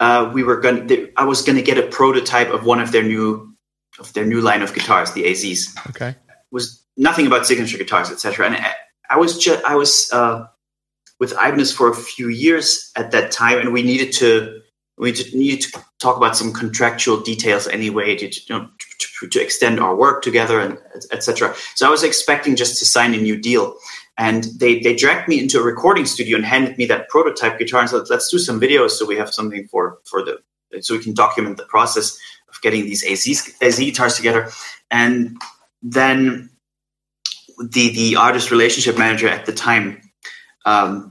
uh, 0.00 0.30
we 0.34 0.42
were 0.42 0.60
going. 0.60 1.08
I 1.16 1.24
was 1.24 1.42
going 1.42 1.56
to 1.56 1.62
get 1.62 1.78
a 1.78 1.86
prototype 1.86 2.48
of 2.48 2.64
one 2.64 2.80
of 2.80 2.92
their 2.92 3.02
new 3.02 3.54
of 3.98 4.12
their 4.12 4.24
new 4.26 4.40
line 4.40 4.62
of 4.62 4.74
guitars, 4.74 5.12
the 5.12 5.24
AZs. 5.24 5.76
Okay. 5.90 6.14
Was 6.50 6.82
nothing 6.96 7.26
about 7.26 7.46
signature 7.46 7.78
guitars, 7.78 8.10
etc. 8.10 8.46
And 8.46 8.56
I, 8.56 8.74
I 9.08 9.16
was 9.16 9.38
just 9.38 9.64
I 9.64 9.76
was 9.76 10.10
uh, 10.12 10.46
with 11.18 11.32
Ibanez 11.32 11.72
for 11.72 11.90
a 11.90 11.94
few 11.94 12.28
years 12.28 12.90
at 12.96 13.12
that 13.12 13.30
time, 13.30 13.58
and 13.58 13.72
we 13.72 13.82
needed 13.82 14.12
to 14.14 14.60
we 15.00 15.12
needed 15.12 15.62
to 15.62 15.80
talk 15.98 16.16
about 16.16 16.36
some 16.36 16.52
contractual 16.52 17.20
details 17.20 17.66
anyway 17.66 18.16
to, 18.16 18.26
you 18.26 18.58
know, 18.58 18.68
to, 19.20 19.28
to 19.28 19.40
extend 19.40 19.78
our 19.80 19.94
work 19.94 20.22
together 20.22 20.60
and 20.60 20.78
etc. 21.12 21.54
So 21.74 21.86
I 21.86 21.90
was 21.90 22.02
expecting 22.02 22.56
just 22.56 22.78
to 22.78 22.84
sign 22.84 23.14
a 23.14 23.18
new 23.18 23.36
deal, 23.38 23.76
and 24.18 24.44
they 24.58 24.80
they 24.80 24.94
dragged 24.94 25.28
me 25.28 25.38
into 25.38 25.58
a 25.58 25.62
recording 25.62 26.06
studio 26.06 26.36
and 26.36 26.44
handed 26.44 26.78
me 26.78 26.86
that 26.86 27.08
prototype 27.08 27.58
guitar 27.58 27.80
and 27.80 27.90
said, 27.90 28.10
"Let's 28.10 28.30
do 28.30 28.38
some 28.38 28.60
videos 28.60 28.90
so 28.90 29.06
we 29.06 29.16
have 29.16 29.32
something 29.32 29.68
for 29.68 29.98
for 30.04 30.24
the 30.24 30.40
so 30.80 30.96
we 30.96 31.02
can 31.02 31.14
document 31.14 31.56
the 31.56 31.64
process 31.64 32.18
of 32.48 32.60
getting 32.62 32.84
these 32.84 33.04
AZ 33.04 33.54
AZ 33.60 33.78
guitars 33.78 34.16
together." 34.16 34.50
And 34.90 35.40
then 35.82 36.50
the 37.58 37.90
the 37.90 38.16
artist 38.16 38.50
relationship 38.50 38.98
manager 38.98 39.28
at 39.28 39.46
the 39.46 39.52
time. 39.52 40.00
Um, 40.66 41.09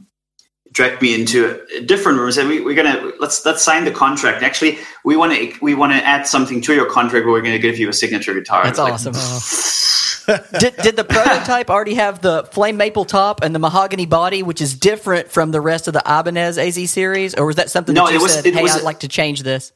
dragged 0.72 1.02
me 1.02 1.16
into 1.20 1.60
a 1.76 1.82
different 1.82 2.18
room 2.18 2.28
and 2.28 2.36
said 2.36 2.48
we, 2.48 2.62
we're 2.62 2.76
gonna 2.76 3.12
let's 3.20 3.44
let's 3.46 3.64
sign 3.64 3.86
the 3.86 3.92
contract 3.92 4.44
actually 4.44 4.78
we 5.04 5.18
want 5.18 5.34
to 5.34 5.52
we 5.62 5.74
want 5.74 5.92
to 5.92 5.98
add 6.06 6.28
something 6.28 6.62
to 6.62 6.74
your 6.74 6.86
contract 6.86 7.26
where 7.26 7.34
we're 7.34 7.42
going 7.42 7.54
to 7.54 7.60
give 7.60 7.80
you 7.80 7.90
a 7.90 7.94
signature 7.94 8.34
guitar 8.34 8.64
That's 8.64 8.78
I 8.80 8.92
was 8.92 9.08
awesome. 9.08 10.36
did, 10.60 10.76
did 10.78 10.96
the 10.96 11.04
prototype 11.04 11.72
already 11.72 11.96
have 11.96 12.22
the 12.22 12.44
flame 12.52 12.78
maple 12.78 13.04
top 13.04 13.42
and 13.42 13.56
the 13.56 13.58
mahogany 13.58 14.06
body, 14.06 14.44
which 14.44 14.62
is 14.62 14.76
different 14.78 15.28
from 15.32 15.50
the 15.50 15.60
rest 15.60 15.88
of 15.88 15.94
the 15.96 16.04
Ibanez 16.06 16.60
AZ 16.60 16.92
series, 16.92 17.34
or 17.34 17.48
was 17.48 17.56
that 17.56 17.72
something 17.72 17.96
No, 17.96 18.06
that 18.06 18.12
you 18.14 18.20
it 18.20 18.22
was- 18.22 18.34
said, 18.36 18.46
it 18.46 18.54
"Hey, 18.54 18.62
was 18.62 18.76
I'd 18.76 18.82
a- 18.82 18.86
like 18.86 19.00
to 19.00 19.08
change 19.08 19.42
this"? 19.42 19.72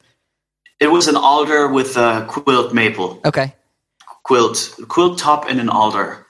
It 0.79 0.91
was 0.91 1.07
an 1.07 1.15
alder 1.15 1.67
with 1.69 1.97
a 1.97 2.25
quilt 2.29 2.71
maple. 2.71 3.19
Okay, 3.25 3.55
quilt 4.23 4.75
quilt 4.89 5.17
top 5.17 5.50
and 5.50 5.59
an 5.59 5.69
alder 5.69 6.27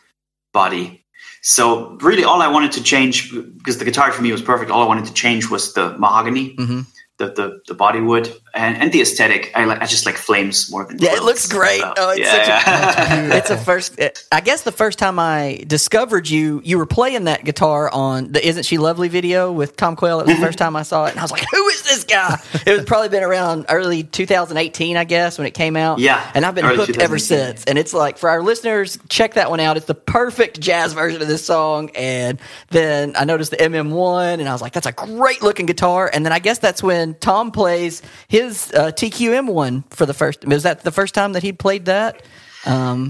body 0.54 1.03
so 1.44 1.98
really 2.02 2.24
all 2.24 2.42
i 2.42 2.48
wanted 2.48 2.72
to 2.72 2.82
change 2.82 3.32
because 3.58 3.78
the 3.78 3.86
guitar 3.86 4.12
for 4.12 4.22
me 4.22 4.32
was 4.32 4.42
perfect 4.42 4.72
all 4.72 4.82
i 4.82 4.88
wanted 4.88 5.06
to 5.06 5.14
change 5.14 5.50
was 5.50 5.74
the 5.74 5.96
mahogany 6.00 6.56
Mm-hmm. 6.56 6.82
The, 7.20 7.28
the 7.28 7.62
the 7.68 7.74
body 7.76 8.00
wood 8.02 8.34
and, 8.56 8.76
and 8.82 8.92
the 8.92 9.00
aesthetic 9.00 9.52
i 9.54 9.66
like 9.66 9.80
i 9.82 9.86
just 9.86 10.06
like 10.06 10.16
flames 10.16 10.72
more 10.72 10.84
than 10.86 10.98
Yeah, 10.98 11.16
it 11.16 11.24
looks 11.24 11.48
great. 11.48 11.80
So, 11.80 11.94
Oh, 11.96 12.10
it's 12.10 12.20
yeah. 12.22 13.34
it's 13.38 13.50
a 13.52 13.58
first. 13.70 14.00
Eh, 14.00 14.10
I 14.32 14.42
guess 14.42 14.64
the 14.64 14.72
first 14.72 14.98
time 15.00 15.20
I 15.20 15.64
discovered 15.68 16.28
you, 16.28 16.62
you 16.64 16.78
were 16.78 16.86
playing 16.88 17.26
that 17.26 17.44
guitar 17.46 17.90
on 17.92 18.32
the 18.32 18.46
"Isn't 18.46 18.64
She 18.64 18.78
Lovely" 18.78 19.10
video 19.10 19.52
with 19.52 19.76
Tom 19.78 19.96
Quayle. 19.96 20.20
It 20.22 20.28
was 20.28 20.36
the 20.36 20.42
first 20.42 20.58
time 20.58 20.76
I 20.76 20.82
saw 20.84 21.06
it, 21.06 21.12
and 21.12 21.20
I 21.20 21.22
was 21.24 21.32
like, 21.32 21.46
"Who 21.52 21.68
is 21.70 21.84
this 21.84 22.04
guy?" 22.04 22.40
It 22.66 22.76
was 22.76 22.86
probably 22.86 23.10
been 23.10 23.24
around 23.24 23.66
early 23.70 24.04
2018, 24.04 24.98
I 24.98 25.04
guess, 25.04 25.38
when 25.38 25.46
it 25.46 25.54
came 25.54 25.76
out. 25.76 26.00
Yeah, 26.00 26.32
and 26.34 26.46
I've 26.46 26.56
been 26.56 26.66
hooked 26.66 26.98
ever 26.98 27.20
since. 27.20 27.64
And 27.66 27.78
it's 27.78 27.94
like 27.94 28.18
for 28.18 28.30
our 28.30 28.42
listeners, 28.42 28.98
check 29.10 29.36
that 29.36 29.50
one 29.50 29.60
out. 29.60 29.78
It's 29.78 29.86
the 29.86 29.96
perfect 29.96 30.60
jazz 30.60 30.94
version 30.94 31.22
of 31.22 31.28
this 31.28 31.46
song. 31.46 31.92
And 31.96 32.40
then 32.70 33.14
I 33.16 33.26
noticed 33.26 33.52
the 33.52 33.58
MM1, 33.58 34.40
and 34.40 34.48
I 34.50 34.52
was 34.52 34.62
like, 34.62 34.74
"That's 34.74 34.88
a 34.88 34.92
great 34.92 35.42
looking 35.44 35.66
guitar." 35.68 36.10
And 36.12 36.26
then 36.26 36.34
I 36.34 36.40
guess 36.40 36.58
that's 36.60 36.82
when 36.82 37.03
Tom 37.20 37.52
plays 37.52 38.02
his 38.28 38.72
uh, 38.74 38.92
TQM 38.92 39.48
one 39.52 39.84
for 39.90 40.06
the 40.06 40.14
first. 40.14 40.46
Was 40.46 40.64
that 40.64 40.82
the 40.84 40.92
first 40.92 41.14
time 41.14 41.34
that 41.34 41.44
he 41.44 41.52
played 41.54 41.86
that? 41.86 42.22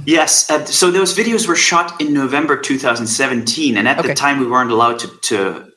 yes 0.06 0.50
uh, 0.50 0.66
so 0.66 0.90
those 0.90 1.16
videos 1.16 1.48
were 1.48 1.56
shot 1.56 2.02
in 2.02 2.12
november 2.12 2.58
2017 2.58 3.78
and 3.78 3.88
at 3.88 4.00
Okay. 4.00 4.08
the 4.08 4.14
time 4.16 4.40
we 4.40 4.48
weren't 4.48 4.72
allowed 4.72 4.98
to, 5.00 5.08
to 5.30 5.70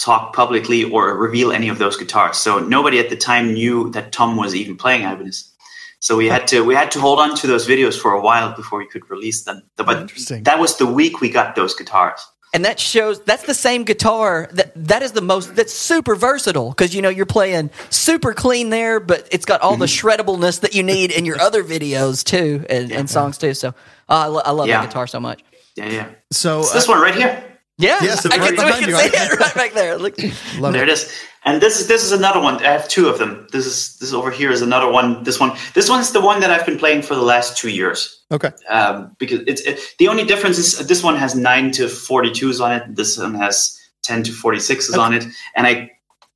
talk 0.00 0.34
publicly 0.34 0.84
or 0.84 1.14
reveal 1.14 1.52
any 1.52 1.68
of 1.68 1.76
those 1.78 1.96
guitars 1.96 2.38
so 2.38 2.58
nobody 2.58 2.98
at 2.98 3.10
the 3.10 3.16
time 3.16 3.52
knew 3.52 3.90
that 3.90 4.12
tom 4.12 4.36
was 4.36 4.54
even 4.54 4.76
playing 4.76 5.02
ibanez 5.02 5.52
so 6.00 6.16
we 6.16 6.26
had 6.26 6.46
to 6.48 6.64
we 6.64 6.74
had 6.74 6.90
to 6.90 7.00
hold 7.00 7.18
on 7.18 7.36
to 7.36 7.46
those 7.46 7.66
videos 7.68 8.00
for 8.00 8.12
a 8.12 8.20
while 8.28 8.54
before 8.56 8.78
we 8.78 8.86
could 8.86 9.04
release 9.10 9.42
them 9.44 9.60
but 9.76 9.98
Interesting. 9.98 10.42
that 10.44 10.58
was 10.58 10.78
the 10.78 10.86
week 10.86 11.20
we 11.20 11.28
got 11.28 11.54
those 11.54 11.74
guitars 11.74 12.20
and 12.54 12.64
that 12.64 12.80
shows 12.80 13.20
that's 13.24 13.42
the 13.44 13.52
same 13.52 13.84
guitar 13.84 14.48
that 14.52 14.67
that 14.86 15.02
is 15.02 15.12
the 15.12 15.20
most 15.20 15.54
that's 15.56 15.72
super 15.72 16.14
versatile 16.14 16.70
because 16.70 16.94
you 16.94 17.02
know 17.02 17.08
you're 17.08 17.26
playing 17.26 17.70
super 17.90 18.32
clean 18.32 18.70
there 18.70 19.00
but 19.00 19.26
it's 19.30 19.44
got 19.44 19.60
all 19.60 19.76
the 19.76 19.86
shreddableness 19.86 20.60
that 20.60 20.74
you 20.74 20.82
need 20.82 21.10
in 21.10 21.24
your 21.24 21.40
other 21.48 21.62
videos 21.64 22.24
too 22.24 22.64
and, 22.68 22.90
and 22.92 23.08
songs 23.10 23.38
too 23.38 23.54
so 23.54 23.68
uh, 23.68 23.72
I, 24.08 24.26
lo- 24.26 24.42
I 24.44 24.50
love 24.52 24.68
Yeah. 24.68 24.80
that 24.80 24.88
guitar 24.88 25.06
so 25.06 25.20
much 25.20 25.42
yeah 25.76 25.86
yeah 25.90 26.08
So 26.32 26.60
uh, 26.60 26.72
this 26.74 26.88
one 26.88 27.00
right 27.00 27.14
here 27.14 27.44
yeah 27.78 27.98
Yes, 28.02 28.26
I 28.26 28.36
right 28.38 28.56
can, 28.56 28.66
we 28.66 28.72
can 28.72 28.88
you. 28.88 28.96
see 28.96 29.06
it 29.12 29.40
right 29.40 29.54
back 29.54 29.72
there 29.72 29.96
Look. 29.98 30.16
love 30.58 30.72
there 30.72 30.82
it. 30.84 30.88
it 30.88 30.92
is 30.92 31.12
and 31.44 31.62
this 31.62 31.80
is 31.80 31.86
this 31.86 32.02
is 32.04 32.10
another 32.12 32.40
one 32.40 32.56
i 32.66 32.70
have 32.72 32.88
two 32.88 33.08
of 33.08 33.18
them 33.18 33.46
this 33.52 33.64
is 33.64 33.96
this 33.98 34.12
over 34.12 34.30
here 34.30 34.50
is 34.50 34.60
another 34.60 34.90
one 34.90 35.22
this 35.22 35.38
one 35.38 35.56
this 35.74 35.88
one's 35.88 36.10
the 36.12 36.20
one 36.20 36.40
that 36.40 36.50
i've 36.50 36.66
been 36.66 36.78
playing 36.78 37.00
for 37.02 37.14
the 37.14 37.22
last 37.22 37.56
two 37.56 37.70
years 37.70 38.16
Okay. 38.30 38.50
um, 38.68 39.16
because 39.18 39.40
it's 39.46 39.62
it, 39.62 39.80
the 39.98 40.08
only 40.08 40.24
difference 40.24 40.58
is 40.58 40.86
this 40.86 41.02
one 41.02 41.16
has 41.16 41.34
nine 41.34 41.70
to 41.72 41.88
forty 41.88 42.30
twos 42.30 42.60
on 42.60 42.72
it. 42.72 42.82
This 42.94 43.16
one 43.16 43.32
has 43.36 43.77
ten 44.08 44.22
to 44.24 44.32
forty 44.32 44.58
sixes 44.70 44.96
on 45.04 45.10
it, 45.18 45.24
and 45.56 45.66
I 45.70 45.90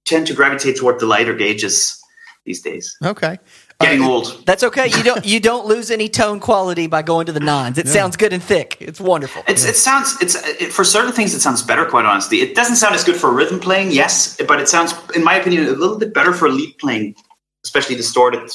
tend 0.04 0.26
to 0.28 0.34
gravitate 0.34 0.76
toward 0.76 1.00
the 1.00 1.06
lighter 1.06 1.34
gauges 1.34 1.98
these 2.44 2.60
days. 2.68 2.86
Okay. 3.14 3.38
Getting 3.80 4.02
Uh, 4.02 4.08
old. 4.14 4.26
that's 4.46 4.62
okay 4.68 4.86
you 4.96 5.02
don't 5.08 5.24
you 5.32 5.40
don't 5.50 5.66
lose 5.66 5.88
any 5.98 6.08
tone 6.08 6.38
quality 6.48 6.86
by 6.86 7.02
going 7.02 7.26
to 7.26 7.32
the 7.38 7.44
nines 7.52 7.76
it 7.78 7.88
sounds 7.88 8.14
good 8.22 8.32
and 8.36 8.42
thick 8.52 8.68
it's 8.88 9.00
wonderful 9.00 9.42
It's, 9.52 9.64
It 9.64 9.76
sounds 9.88 10.08
it's 10.24 10.36
it, 10.62 10.70
for 10.72 10.84
certain 10.84 11.10
things 11.16 11.34
it 11.34 11.40
sounds 11.40 11.62
better. 11.70 11.84
Quite 11.94 12.06
honestly, 12.12 12.38
it 12.46 12.54
doesn't 12.54 12.76
sound 12.82 12.94
as 12.94 13.02
good 13.08 13.16
for 13.22 13.28
rhythm 13.40 13.58
playing, 13.58 13.88
yes, 14.02 14.36
but 14.50 14.60
it 14.62 14.68
sounds, 14.68 14.90
in 15.18 15.22
my 15.30 15.34
opinion, 15.40 15.66
a 15.66 15.70
little 15.82 15.98
bit 16.04 16.12
better 16.18 16.32
for 16.32 16.46
lead 16.48 16.72
playing, 16.84 17.06
especially 17.66 17.96
distorted, 18.02 18.46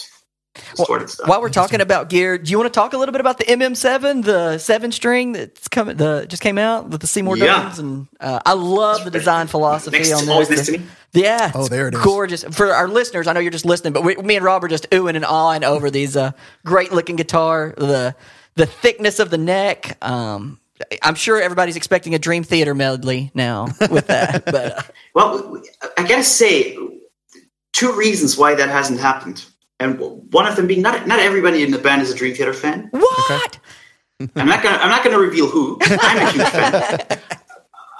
distorted 0.75 1.09
stuff. 1.09 1.27
While 1.27 1.41
we're 1.41 1.49
talking 1.49 1.81
about 1.81 2.09
gear, 2.09 2.37
do 2.37 2.49
you 2.51 2.57
want 2.57 2.71
to 2.71 2.77
talk 2.77 2.93
a 2.93 2.97
little 2.97 3.11
bit 3.11 3.21
about 3.21 3.37
the 3.37 3.45
MM7, 3.45 4.23
the 4.23 4.57
seven 4.57 4.91
string 4.91 5.31
that's 5.33 5.67
coming, 5.67 5.97
the 5.97 6.25
just 6.27 6.41
came 6.41 6.57
out 6.57 6.89
with 6.89 7.01
the 7.01 7.07
Seymour 7.07 7.37
Yeah. 7.37 7.45
Duncans, 7.69 7.79
and 7.79 8.07
uh, 8.19 8.39
I 8.45 8.53
love 8.53 9.03
the 9.05 9.11
design 9.11 9.47
philosophy 9.47 9.97
Next- 9.97 10.11
on 10.13 10.19
this. 10.21 10.29
always 10.29 10.49
next 10.49 10.65
to 10.67 10.71
me. 10.79 10.85
Yeah. 11.13 11.51
Oh, 11.55 11.67
there 11.67 11.87
it 11.87 11.93
is. 11.95 12.01
Gorgeous. 12.01 12.43
For 12.43 12.71
our 12.73 12.87
listeners, 12.87 13.27
I 13.27 13.33
know 13.33 13.39
you're 13.39 13.51
just 13.51 13.65
listening, 13.65 13.93
but 13.93 14.03
we, 14.03 14.15
me 14.17 14.35
and 14.35 14.45
Rob 14.45 14.63
are 14.63 14.67
just 14.67 14.89
oohing 14.91 15.15
and 15.15 15.25
awing 15.25 15.63
over 15.63 15.89
these 15.89 16.15
uh, 16.17 16.31
great 16.65 16.91
looking 16.91 17.15
guitar, 17.15 17.73
the 17.77 18.15
the 18.55 18.65
thickness 18.65 19.19
of 19.19 19.29
the 19.29 19.37
neck. 19.37 19.97
Um, 20.05 20.59
I'm 21.01 21.15
sure 21.15 21.41
everybody's 21.41 21.75
expecting 21.75 22.13
a 22.13 22.19
Dream 22.19 22.43
Theater 22.43 22.75
medley 22.75 23.31
now 23.33 23.67
with 23.89 24.07
that, 24.07 24.45
but 24.45 24.77
uh, 24.77 24.81
Well, 25.15 25.63
I 25.97 26.03
gotta 26.07 26.23
say, 26.23 26.77
two 27.73 27.93
reasons 27.93 28.37
why 28.37 28.53
that 28.55 28.69
hasn't 28.69 28.99
happened, 28.99 29.43
and 29.79 29.99
one 30.33 30.47
of 30.47 30.55
them 30.55 30.67
being 30.67 30.81
not 30.81 31.07
not 31.07 31.19
everybody 31.19 31.63
in 31.63 31.71
the 31.71 31.77
band 31.77 32.01
is 32.01 32.11
a 32.11 32.15
Dream 32.15 32.35
Theater 32.35 32.53
fan. 32.53 32.89
what? 32.91 33.59
I'm 34.35 34.47
not 34.47 34.63
gonna 34.63 34.77
I'm 34.77 34.89
not 34.89 35.03
gonna 35.03 35.19
reveal 35.19 35.47
who. 35.47 35.77
I'm 35.81 36.17
a 36.27 36.31
huge 36.31 36.47
fan. 36.47 37.19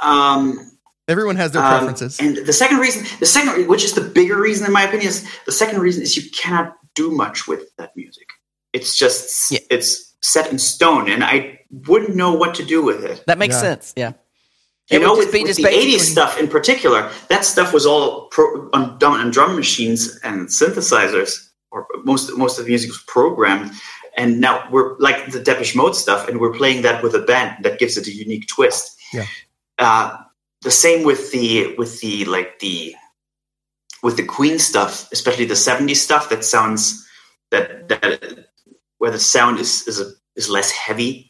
Um, 0.04 0.72
Everyone 1.08 1.36
has 1.38 1.52
their 1.52 1.63
um, 1.63 1.70
preferences. 1.78 2.20
and 2.20 2.36
the 2.38 2.52
second 2.54 2.78
reason, 2.80 3.06
the 3.20 3.26
second, 3.26 3.68
which 3.68 3.84
is 3.86 3.94
the 3.94 4.02
bigger 4.02 4.40
reason 4.40 4.66
in 4.68 4.74
my 4.74 4.84
opinion, 4.84 5.08
is 5.10 5.28
the 5.46 5.52
second 5.52 5.80
reason 5.80 6.04
is 6.04 6.18
you 6.18 6.30
cannot 6.32 6.76
do 6.96 7.12
much 7.12 7.48
with 7.48 7.74
that 7.78 7.96
music. 7.96 8.28
It's 8.74 8.98
just 8.98 9.52
Yeah. 9.52 9.60
it's 9.70 10.16
set 10.22 10.52
in 10.52 10.60
stone, 10.60 11.10
and 11.10 11.24
I 11.24 11.60
wouldn't 11.88 12.16
know 12.16 12.34
what 12.34 12.56
to 12.56 12.66
do 12.66 12.82
with 12.84 13.06
it. 13.06 13.24
That 13.28 13.38
makes 13.38 13.56
Yeah. 13.56 13.62
sense. 13.62 13.94
Yeah. 13.96 14.13
You 14.90 15.00
It 15.00 15.02
know, 15.02 15.12
with, 15.18 15.32
with 15.32 15.34
the 15.34 15.44
basically- 15.63 15.72
80s 15.96 16.00
stuff 16.12 16.40
in 16.40 16.48
particular, 16.48 17.10
that 17.30 17.46
stuff 17.46 17.74
was 17.74 17.86
all 17.86 18.28
pro- 18.30 18.70
on, 18.74 18.98
drum, 19.00 19.13
on 19.13 19.32
drum 19.32 19.56
machines 19.56 20.18
and 20.24 20.48
synthesizers, 20.48 21.47
or 21.71 21.88
most 22.03 22.36
most 22.38 22.60
of 22.60 22.65
the 22.65 22.69
music 22.69 22.89
was 22.89 23.03
programmed. 23.08 23.71
And 24.15 24.41
now 24.41 24.67
we're 24.71 24.97
like 24.97 25.32
the 25.32 25.39
Depeche 25.39 25.75
Mode 25.75 25.95
stuff, 25.95 26.27
and 26.27 26.39
we're 26.39 26.53
playing 26.53 26.82
that 26.82 27.03
with 27.03 27.13
a 27.13 27.21
band 27.21 27.63
that 27.63 27.80
gives 27.80 27.97
it 27.97 28.08
a 28.08 28.12
unique 28.12 28.47
twist. 28.47 28.97
Yeah. 29.13 29.25
Uh, 29.77 30.17
the 30.63 30.71
same 30.71 31.06
with 31.06 31.32
the 31.32 31.75
with 31.77 31.99
the 32.01 32.25
like 32.25 32.60
the 32.60 32.95
with 34.01 34.17
the 34.17 34.25
Queen 34.25 34.60
stuff, 34.60 35.08
especially 35.12 35.45
the 35.45 35.53
70s 35.53 35.97
stuff 35.97 36.30
that 36.30 36.43
sounds 36.43 37.08
that 37.51 37.88
that 37.89 38.47
where 38.97 39.12
the 39.12 39.19
sound 39.19 39.60
is 39.60 39.88
is 39.88 39.99
a, 39.99 40.12
is 40.36 40.49
less 40.49 40.71
heavy 40.71 41.27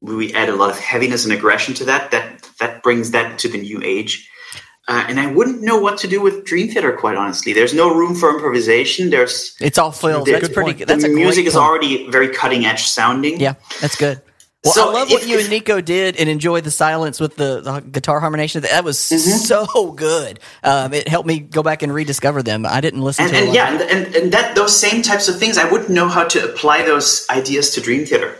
we 0.00 0.32
add 0.34 0.48
a 0.48 0.54
lot 0.54 0.70
of 0.70 0.78
heaviness 0.78 1.24
and 1.24 1.32
aggression 1.32 1.74
to 1.74 1.84
that. 1.84 2.10
That 2.10 2.48
that 2.60 2.82
brings 2.82 3.10
that 3.10 3.38
to 3.40 3.48
the 3.48 3.60
new 3.60 3.80
age. 3.82 4.30
Uh, 4.88 5.04
and 5.06 5.20
I 5.20 5.30
wouldn't 5.30 5.60
know 5.60 5.78
what 5.78 5.98
to 5.98 6.08
do 6.08 6.20
with 6.22 6.44
Dream 6.46 6.68
Theater, 6.68 6.92
quite 6.92 7.14
honestly. 7.16 7.52
There's 7.52 7.74
no 7.74 7.94
room 7.94 8.14
for 8.14 8.30
improvisation. 8.34 9.10
There's 9.10 9.54
It's 9.60 9.76
all 9.76 9.92
filled. 9.92 10.26
the, 10.26 10.32
That's 10.32 10.48
pretty. 10.48 10.82
That's 10.84 11.02
the 11.02 11.10
music 11.10 11.44
is 11.46 11.56
already 11.56 12.10
very 12.10 12.28
cutting 12.28 12.64
edge 12.64 12.84
sounding. 12.84 13.38
Yeah, 13.38 13.54
that's 13.82 13.96
good. 13.96 14.22
Well, 14.64 14.72
So 14.72 14.88
I 14.88 14.92
love 14.92 15.08
if- 15.08 15.12
what 15.20 15.28
you 15.28 15.36
if- 15.36 15.42
and 15.42 15.50
Nico 15.50 15.80
did 15.82 16.16
and 16.16 16.28
enjoy 16.28 16.62
the 16.62 16.70
silence 16.70 17.20
with 17.20 17.36
the, 17.36 17.60
the 17.60 17.80
guitar 17.80 18.18
harmonization. 18.18 18.62
That 18.62 18.82
was 18.82 18.96
Mm-hmm. 18.98 19.38
so 19.38 19.92
good. 19.92 20.40
Um, 20.64 20.92
it 20.94 21.06
helped 21.06 21.28
me 21.28 21.38
go 21.38 21.62
back 21.62 21.82
and 21.82 21.92
rediscover 21.94 22.42
them. 22.42 22.64
I 22.66 22.80
didn't 22.80 23.02
listen 23.02 23.26
And, 23.26 23.34
to 23.34 23.38
and 23.44 23.54
yeah, 23.54 23.70
and, 23.72 23.82
and, 23.82 24.16
and 24.16 24.32
that 24.32 24.54
those 24.56 24.74
same 24.74 25.02
types 25.02 25.28
of 25.28 25.38
things, 25.38 25.58
I 25.58 25.70
wouldn't 25.70 25.90
know 25.90 26.08
how 26.08 26.24
to 26.24 26.44
apply 26.50 26.82
those 26.82 27.24
ideas 27.30 27.70
to 27.74 27.80
Dream 27.82 28.04
Theater, 28.06 28.36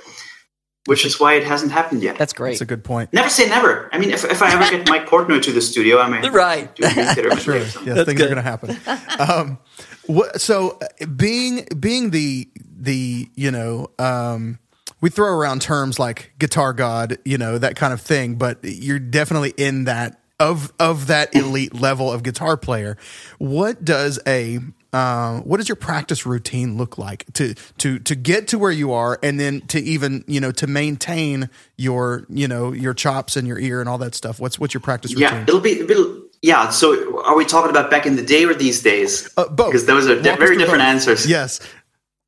which 0.88 1.05
is 1.05 1.20
why 1.20 1.35
it 1.35 1.44
hasn't 1.44 1.70
happened 1.70 2.03
yet. 2.03 2.16
That's 2.16 2.33
great. 2.33 2.53
That's 2.53 2.62
a 2.62 2.66
good 2.66 2.83
point. 2.83 3.12
Never 3.12 3.29
say 3.29 3.46
never. 3.48 3.90
I 3.92 3.98
mean, 3.98 4.11
if, 4.11 4.24
if 4.24 4.40
I 4.42 4.53
ever 4.55 4.68
get 4.70 4.88
Mike 4.88 5.07
Portnoy 5.07 5.42
to 5.42 5.53
the 5.53 5.61
studio, 5.61 5.98
I 6.01 6.09
might 6.09 6.33
Right. 6.33 6.74
do 6.74 6.85
a 6.87 6.90
Dream 6.90 7.07
Theater. 7.14 7.37
Sure. 7.40 7.55
medley 7.55 7.66
or 7.66 7.70
something. 7.70 7.96
Yeah, 7.96 8.05
things 8.05 8.20
are 8.22 8.24
going 8.24 8.37
to 8.37 8.42
happen. 8.42 8.77
Um, 9.20 9.59
what, 10.07 10.40
so 10.40 10.79
uh, 10.81 11.07
being 11.07 11.66
being 11.79 12.11
the 12.11 12.48
the 12.81 13.29
you 13.35 13.51
know 13.51 13.90
um, 13.98 14.59
we 15.03 15.11
throw 15.11 15.29
around 15.29 15.61
terms 15.61 15.98
like 15.98 16.33
guitar 16.38 16.72
god, 16.72 17.18
you 17.24 17.37
know 17.37 17.59
that 17.59 17.77
kind 17.77 17.92
of 17.92 18.01
thing, 18.01 18.37
but 18.37 18.59
you're 18.62 18.98
definitely 18.98 19.53
in 19.59 19.85
that 19.85 20.18
of 20.40 20.72
of 20.81 21.09
that 21.09 21.35
elite 21.35 21.74
level 21.74 22.11
of 22.11 22.22
guitar 22.22 22.57
player. 22.57 22.96
What 23.38 23.85
does 23.85 24.18
a 24.27 24.61
uh, 24.92 25.40
what 25.40 25.59
does 25.59 25.68
your 25.68 25.77
practice 25.77 26.24
routine 26.24 26.77
look 26.77 26.98
like 26.98 27.24
to 27.35 27.55
to 27.79 27.98
to 28.01 28.14
get 28.14 28.48
to 28.48 28.59
where 28.59 28.70
you 28.70 28.92
are, 28.92 29.18
and 29.22 29.38
then 29.38 29.61
to 29.68 29.81
even 29.81 30.24
you 30.27 30.40
know 30.40 30.51
to 30.53 30.66
maintain 30.66 31.51
your 31.77 32.27
you 32.29 32.48
know 32.48 32.72
your 32.72 32.94
chops 32.94 33.37
and 33.37 33.46
your 33.46 33.59
ear 33.59 33.81
and 33.81 33.88
all 33.88 33.98
that 33.98 34.14
stuff? 34.14 34.40
What's 34.40 34.59
what's 34.59 34.74
your 34.74 34.81
practice 34.81 35.12
routine? 35.12 35.29
Yeah, 35.31 35.42
it'll 35.42 35.61
be 35.61 35.81
a 35.81 35.85
bit. 35.85 35.98
Yeah. 36.40 36.70
So, 36.70 37.22
are 37.24 37.37
we 37.37 37.44
talking 37.44 37.70
about 37.70 37.90
back 37.90 38.07
in 38.07 38.16
the 38.16 38.22
day 38.22 38.44
or 38.44 38.55
these 38.55 38.83
days? 38.83 39.29
Uh, 39.37 39.48
both. 39.48 39.72
Because 39.72 39.87
those 39.87 40.09
are 40.09 40.20
di- 40.20 40.37
very 40.37 40.57
different 40.57 40.81
both. 40.81 40.88
answers. 40.88 41.27
Yes. 41.27 41.61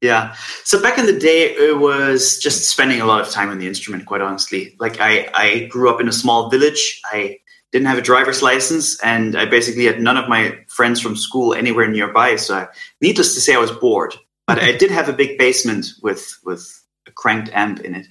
Yeah. 0.00 0.34
So 0.64 0.80
back 0.80 0.98
in 0.98 1.06
the 1.06 1.18
day, 1.18 1.54
it 1.54 1.78
was 1.78 2.38
just 2.38 2.68
spending 2.68 3.02
a 3.02 3.04
lot 3.04 3.20
of 3.20 3.28
time 3.30 3.50
on 3.50 3.58
the 3.58 3.66
instrument. 3.66 4.06
Quite 4.06 4.22
honestly, 4.22 4.74
like 4.80 4.98
I, 4.98 5.28
I 5.34 5.66
grew 5.66 5.90
up 5.90 6.00
in 6.00 6.08
a 6.08 6.12
small 6.12 6.48
village. 6.48 7.00
I 7.04 7.38
didn't 7.72 7.86
have 7.86 7.98
a 7.98 8.02
driver's 8.02 8.42
license, 8.42 9.00
and 9.00 9.36
I 9.36 9.44
basically 9.44 9.84
had 9.84 10.00
none 10.00 10.16
of 10.16 10.28
my 10.28 10.58
friends 10.68 11.00
from 11.00 11.16
school 11.16 11.54
anywhere 11.54 11.88
nearby. 11.88 12.36
So, 12.36 12.56
I, 12.56 12.68
needless 13.00 13.34
to 13.34 13.40
say, 13.40 13.54
I 13.54 13.58
was 13.58 13.70
bored. 13.70 14.14
But 14.46 14.58
I 14.58 14.72
did 14.72 14.90
have 14.90 15.08
a 15.08 15.12
big 15.12 15.38
basement 15.38 15.92
with 16.02 16.36
with 16.44 16.84
a 17.06 17.12
cranked 17.12 17.50
amp 17.52 17.80
in 17.80 17.94
it. 17.94 18.06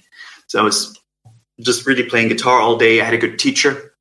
So 0.46 0.58
I 0.58 0.62
was 0.62 0.98
just 1.60 1.86
really 1.86 2.04
playing 2.04 2.28
guitar 2.28 2.58
all 2.58 2.78
day. 2.78 3.00
I 3.00 3.04
had 3.04 3.12
a 3.12 3.18
good 3.18 3.38
teacher 3.38 3.92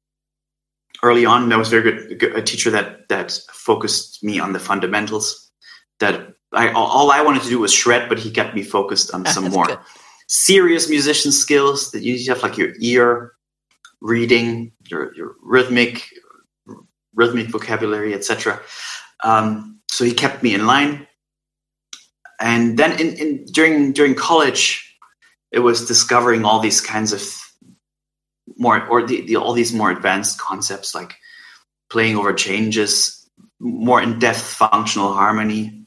early 1.04 1.26
on. 1.26 1.50
That 1.50 1.58
was 1.58 1.68
very 1.68 2.16
good. 2.16 2.36
A 2.36 2.42
teacher 2.42 2.72
that 2.72 3.10
that 3.10 3.38
focused 3.52 4.24
me 4.24 4.40
on 4.40 4.54
the 4.54 4.60
fundamentals. 4.60 5.52
That 6.00 6.34
I 6.54 6.72
all 6.72 7.12
I 7.12 7.22
wanted 7.22 7.44
to 7.44 7.50
do 7.50 7.60
was 7.60 7.74
shred, 7.74 8.08
but 8.08 8.20
he 8.20 8.32
kept 8.32 8.56
me 8.56 8.64
focused 8.64 9.14
on 9.14 9.26
some 9.36 9.50
more 9.50 9.66
good. 9.66 9.80
serious 10.28 10.90
musician 10.90 11.34
skills 11.34 11.92
that 11.92 12.04
you 12.04 12.18
have, 12.30 12.42
like 12.42 12.58
your 12.58 12.74
ear 12.80 13.34
reading, 14.02 14.72
your 14.90 15.14
your 15.16 15.36
rhythmic 15.42 16.08
rhythmic 17.14 17.48
vocabulary, 17.48 18.14
etc. 18.14 18.62
Um, 19.24 19.80
so 19.92 20.06
he 20.06 20.14
kept 20.14 20.44
me 20.44 20.54
in 20.54 20.66
line. 20.66 21.08
And 22.40 22.78
then 22.80 23.00
in, 23.00 23.14
in 23.16 23.46
during 23.46 23.92
during 23.92 24.16
college, 24.16 24.96
it 25.52 25.60
was 25.60 25.86
discovering 25.86 26.46
all 26.46 26.60
these 26.60 26.82
kinds 26.82 27.12
of 27.12 27.22
more 28.58 28.86
or 28.88 29.06
the, 29.06 29.22
the 29.22 29.36
all 29.36 29.54
these 29.54 29.74
more 29.74 29.92
advanced 29.92 30.40
concepts 30.40 30.96
like 30.96 31.16
playing 31.90 32.16
over 32.16 32.34
changes, 32.34 33.30
more 33.60 34.02
in 34.02 34.20
depth 34.20 34.42
functional 34.42 35.14
harmony, 35.14 35.86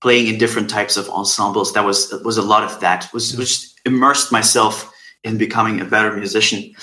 playing 0.00 0.28
in 0.28 0.38
different 0.38 0.70
types 0.70 0.96
of 0.96 1.08
ensembles. 1.08 1.72
That 1.72 1.84
was 1.84 2.12
was 2.24 2.38
a 2.38 2.42
lot 2.42 2.62
of 2.62 2.80
that. 2.80 3.08
Was 3.12 3.36
which 3.36 3.66
immersed 3.84 4.30
myself 4.30 4.92
in 5.24 5.38
becoming 5.38 5.80
a 5.80 5.84
better 5.84 6.16
musician. 6.16 6.74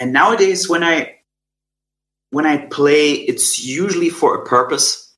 And 0.00 0.12
nowadays, 0.12 0.68
when 0.68 0.82
I 0.82 1.16
when 2.30 2.46
I 2.46 2.66
play, 2.66 3.12
it's 3.12 3.64
usually 3.64 4.08
for 4.08 4.34
a 4.34 4.46
purpose. 4.46 5.14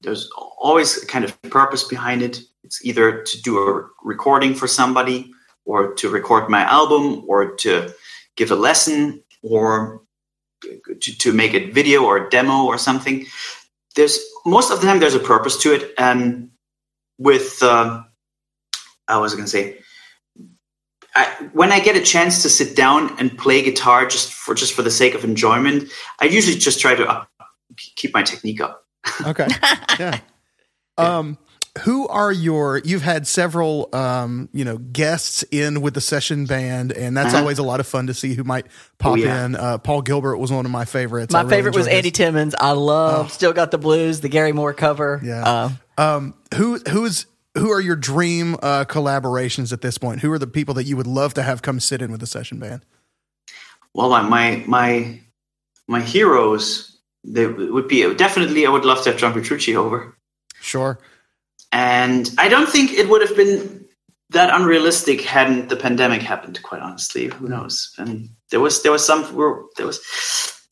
There's 0.00 0.28
always 0.58 1.02
a 1.02 1.06
kind 1.06 1.24
of 1.24 1.40
purpose 1.42 1.84
behind 1.84 2.22
it. 2.22 2.40
It's 2.64 2.84
either 2.84 3.22
to 3.22 3.42
do 3.42 3.58
a 3.58 3.88
recording 4.02 4.54
for 4.54 4.66
somebody, 4.66 5.30
or 5.64 5.94
to 5.94 6.08
record 6.08 6.50
my 6.50 6.62
album, 6.62 7.24
or 7.28 7.54
to 7.56 7.94
give 8.36 8.50
a 8.50 8.56
lesson, 8.56 9.22
or 9.42 10.02
to, 11.00 11.18
to 11.18 11.32
make 11.32 11.54
a 11.54 11.70
video 11.70 12.04
or 12.04 12.26
a 12.26 12.30
demo 12.30 12.64
or 12.64 12.78
something. 12.78 13.26
There's 13.94 14.18
most 14.44 14.70
of 14.70 14.80
the 14.80 14.86
time 14.86 15.00
there's 15.00 15.14
a 15.14 15.20
purpose 15.20 15.56
to 15.62 15.72
it, 15.72 15.94
and 15.98 16.50
with 17.18 17.62
uh, 17.62 18.02
I 19.08 19.18
was 19.18 19.34
going 19.34 19.44
to 19.44 19.50
say 19.50 19.78
I, 21.16 21.24
when 21.54 21.72
I 21.72 21.80
get 21.80 21.96
a 21.96 22.00
chance 22.02 22.42
to 22.42 22.48
sit 22.50 22.76
down 22.76 23.18
and 23.18 23.36
play 23.38 23.62
guitar 23.62 24.06
just 24.06 24.32
for 24.32 24.54
just 24.54 24.74
for 24.74 24.82
the 24.82 24.90
sake 24.90 25.14
of 25.14 25.24
enjoyment, 25.24 25.90
I 26.20 26.26
usually 26.26 26.56
just 26.58 26.78
try 26.78 26.94
to 26.94 27.04
up, 27.08 27.28
keep 27.96 28.12
my 28.14 28.22
technique 28.22 28.60
up. 28.60 28.84
Okay. 29.26 29.46
Yeah. 29.98 30.20
Um, 30.98 31.38
who 31.84 32.08
are 32.08 32.32
your? 32.32 32.78
You've 32.84 33.02
had 33.02 33.26
several, 33.26 33.88
um, 33.94 34.48
you 34.52 34.64
know, 34.64 34.78
guests 34.78 35.42
in 35.50 35.82
with 35.82 35.92
the 35.94 36.00
session 36.00 36.46
band, 36.46 36.90
and 36.92 37.14
that's 37.16 37.28
Uh-huh. 37.34 37.42
always 37.42 37.58
a 37.58 37.62
lot 37.62 37.80
of 37.80 37.86
fun 37.86 38.06
to 38.06 38.14
see 38.14 38.32
who 38.34 38.44
might 38.44 38.66
pop 38.98 39.12
Oh, 39.12 39.14
yeah. 39.16 39.44
in. 39.44 39.56
Uh, 39.56 39.76
Paul 39.78 40.00
Gilbert 40.02 40.38
was 40.38 40.50
one 40.50 40.64
of 40.64 40.70
my 40.72 40.86
favorites. 40.86 41.32
My 41.34 41.40
really 41.42 41.50
favorite 41.50 41.74
was 41.74 41.86
enjoyed 41.86 41.96
Andy 41.98 42.08
his- 42.08 42.16
Timmons. 42.16 42.54
I 42.58 42.70
love 42.72 43.30
Still 43.30 43.52
Got 43.52 43.70
the 43.72 43.78
Blues, 43.78 44.20
the 44.20 44.28
Gary 44.30 44.52
Moore 44.52 44.72
cover. 44.72 45.20
Yeah. 45.22 45.44
Uh, 45.46 45.70
Um, 45.98 46.34
who 46.54 46.78
who's 46.88 47.26
who 47.56 47.70
are 47.70 47.80
your 47.80 47.96
dream 47.96 48.54
uh, 48.62 48.84
collaborations 48.86 49.72
at 49.72 49.80
this 49.82 49.98
point? 49.98 50.20
Who 50.20 50.30
are 50.32 50.38
the 50.38 50.46
people 50.46 50.74
that 50.74 50.84
you 50.84 50.96
would 50.96 51.06
love 51.06 51.34
to 51.34 51.42
have 51.42 51.62
come 51.62 51.80
sit 51.80 52.02
in 52.02 52.10
with 52.10 52.20
the 52.20 52.26
session 52.26 52.58
band? 52.58 52.82
Well, 53.94 54.10
my 54.10 54.22
my 54.22 54.64
my, 54.66 55.20
my 55.88 56.00
heroes 56.00 56.98
they 57.24 57.46
would 57.46 57.88
be 57.88 58.14
definitely. 58.14 58.66
I 58.66 58.70
would 58.70 58.84
love 58.84 59.02
to 59.02 59.10
have 59.10 59.18
John 59.18 59.32
Petrucci 59.32 59.74
over, 59.74 60.16
Sure. 60.60 60.98
and 61.72 62.30
I 62.38 62.48
don't 62.48 62.68
think 62.68 62.92
it 62.92 63.08
would 63.08 63.26
have 63.26 63.36
been 63.36 63.84
that 64.30 64.54
unrealistic 64.54 65.22
hadn't 65.22 65.68
the 65.68 65.76
pandemic 65.76 66.22
happened. 66.22 66.62
Quite 66.62 66.82
honestly, 66.82 67.26
who 67.28 67.48
knows? 67.48 67.92
And 67.98 68.28
there 68.50 68.60
was 68.60 68.82
there 68.82 68.92
was 68.92 69.04
some 69.04 69.22
there 69.76 69.86
was 69.86 70.00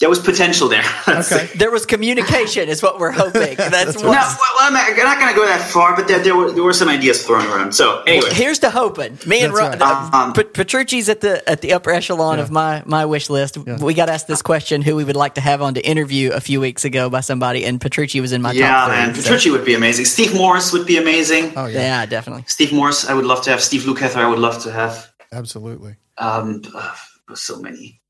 there 0.00 0.09
was 0.09 0.18
potential 0.18 0.68
there. 0.68 0.83
Okay. 1.09 1.48
there 1.57 1.70
was 1.70 1.87
communication, 1.87 2.68
is 2.68 2.83
what 2.83 2.98
we're 2.98 3.12
hoping. 3.12 3.54
That's, 3.57 3.70
That's 3.70 3.96
what. 3.96 4.04
No, 4.04 4.11
well, 4.11 4.57
I'm 4.61 4.72
not, 4.72 4.90
I'm 4.90 4.96
not 4.96 5.18
going 5.20 5.33
to 5.33 5.38
go 5.38 5.46
that 5.46 5.61
far, 5.70 5.94
but 5.94 6.09
there, 6.09 6.18
there 6.18 6.35
were 6.35 6.50
there 6.50 6.62
were 6.64 6.72
some 6.72 6.88
ideas 6.88 7.24
thrown 7.24 7.46
around. 7.46 7.72
So 7.72 8.02
anyway, 8.02 8.30
Here's 8.33 8.59
to 8.61 8.70
hoping. 8.70 9.18
Me 9.26 9.42
and 9.42 9.54
That's 9.54 9.61
Ro- 9.61 9.68
right. 9.68 9.80
uh, 9.80 10.11
Um, 10.12 10.33
Petrucci's 10.33 11.09
at 11.09 11.20
the 11.20 11.48
at 11.48 11.61
the 11.61 11.72
upper 11.74 11.90
echelon 11.90 12.38
of 12.40 12.50
my 12.50 12.83
my 12.87 13.04
wish 13.07 13.30
list. 13.30 13.57
We 13.59 13.94
got 13.94 14.09
asked 14.09 14.26
this 14.26 14.42
question: 14.42 14.83
who 14.83 14.96
we 14.96 15.04
would 15.04 15.16
like 15.16 15.35
to 15.37 15.40
have 15.40 15.62
on 15.62 15.74
to 15.74 15.87
interview 15.87 16.33
a 16.33 16.40
few 16.40 16.61
weeks 16.61 16.85
ago 16.85 17.09
by 17.09 17.20
somebody, 17.20 17.64
and 17.64 17.80
Petrucci 17.80 18.20
was 18.20 18.33
in 18.33 18.42
my 18.42 18.52
yeah, 18.52 18.68
top 18.68 18.88
three. 18.88 18.96
man, 18.96 19.14
so- 19.14 19.22
Petrucci 19.22 19.50
would 19.50 19.64
be 19.64 19.74
amazing. 19.74 20.04
Steve 20.07 20.35
Morse 20.35 20.72
would 20.72 20.87
be 20.87 20.96
amazing. 20.96 21.52
Oh 21.57 21.66
yeah, 21.66 21.80
yeah, 21.80 22.07
definitely. 22.07 22.44
Steve 22.48 22.72
Morse, 22.72 23.07
I 23.09 23.14
would 23.14 23.26
love 23.26 23.42
to 23.44 23.50
have. 23.50 23.62
Steve 23.62 23.83
Lukather, 23.83 24.16
I 24.16 24.28
would 24.28 24.40
love 24.40 24.61
to 24.64 24.72
have. 24.72 25.12
absolutely. 25.33 25.96
Um, 26.18 26.62
uh, 26.74 26.94
so 27.35 27.61
many. 27.61 28.00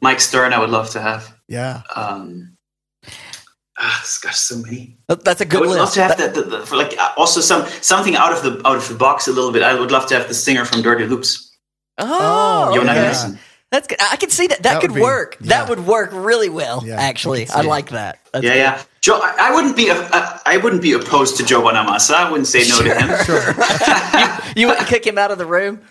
Mike 0.00 0.20
Stern, 0.20 0.52
I 0.52 0.58
would 0.58 0.70
love 0.70 0.90
to 0.90 1.00
have. 1.00 1.34
Yeah. 1.48 1.82
Um, 1.94 2.56
ah, 3.78 4.04
gosh, 4.22 4.36
so 4.36 4.56
many. 4.58 4.98
That's 5.08 5.40
a 5.40 5.44
good 5.44 5.58
I 5.58 5.60
would 5.60 5.68
list. 5.70 5.78
love 5.78 5.92
to 5.94 6.02
have 6.02 6.34
the, 6.34 6.40
the, 6.42 6.48
the 6.58 6.66
for 6.66 6.76
like 6.76 6.96
uh, 6.98 7.10
also 7.16 7.40
some 7.40 7.66
something 7.80 8.16
out 8.16 8.32
of 8.32 8.42
the 8.42 8.66
out 8.66 8.76
of 8.76 8.88
the 8.88 8.94
box 8.94 9.28
a 9.28 9.32
little 9.32 9.52
bit. 9.52 9.62
I 9.62 9.78
would 9.78 9.90
love 9.90 10.06
to 10.08 10.14
have 10.18 10.28
the 10.28 10.34
singer 10.34 10.64
from 10.64 10.82
Dirty 10.82 11.06
Loops, 11.06 11.56
oh, 11.98 12.72
Jonah 12.74 12.90
okay. 12.90 12.94
yeah. 13.00 13.04
Anderson. 13.06 13.38
That's 13.70 13.88
good. 13.88 13.98
I 14.00 14.16
could 14.16 14.30
see 14.30 14.46
that. 14.46 14.62
That, 14.62 14.74
That 14.74 14.80
could 14.82 14.94
be- 14.94 15.00
work. 15.00 15.36
yeah. 15.40 15.48
That 15.48 15.68
would 15.68 15.84
work 15.84 16.10
really 16.12 16.48
well. 16.48 16.82
Yeah, 16.86 16.94
actually, 17.00 17.46
could 17.46 17.56
I 17.56 17.62
like 17.62 17.90
that. 17.90 18.18
That's 18.32 18.44
Yeah, 18.44 18.52
good. 18.52 18.58
yeah. 18.58 18.82
Joe, 19.04 19.20
I, 19.22 19.50
I 19.50 19.54
wouldn't 19.54 19.76
be 19.76 19.88
a, 19.88 19.96
I, 19.96 20.40
I 20.46 20.56
wouldn't 20.56 20.80
be 20.80 20.94
opposed 20.94 21.36
to 21.36 21.44
Joe 21.44 21.60
Bonamassa. 21.60 22.14
I 22.14 22.30
wouldn't 22.30 22.46
say 22.46 22.66
no 22.66 22.80
to 22.80 22.94
him. 22.94 23.24
Sure. 23.26 23.54
you 24.56 24.66
wouldn't 24.66 24.86
kick 24.88 25.06
him 25.06 25.18
out 25.18 25.30
of 25.30 25.36
the 25.36 25.44
room. 25.44 25.82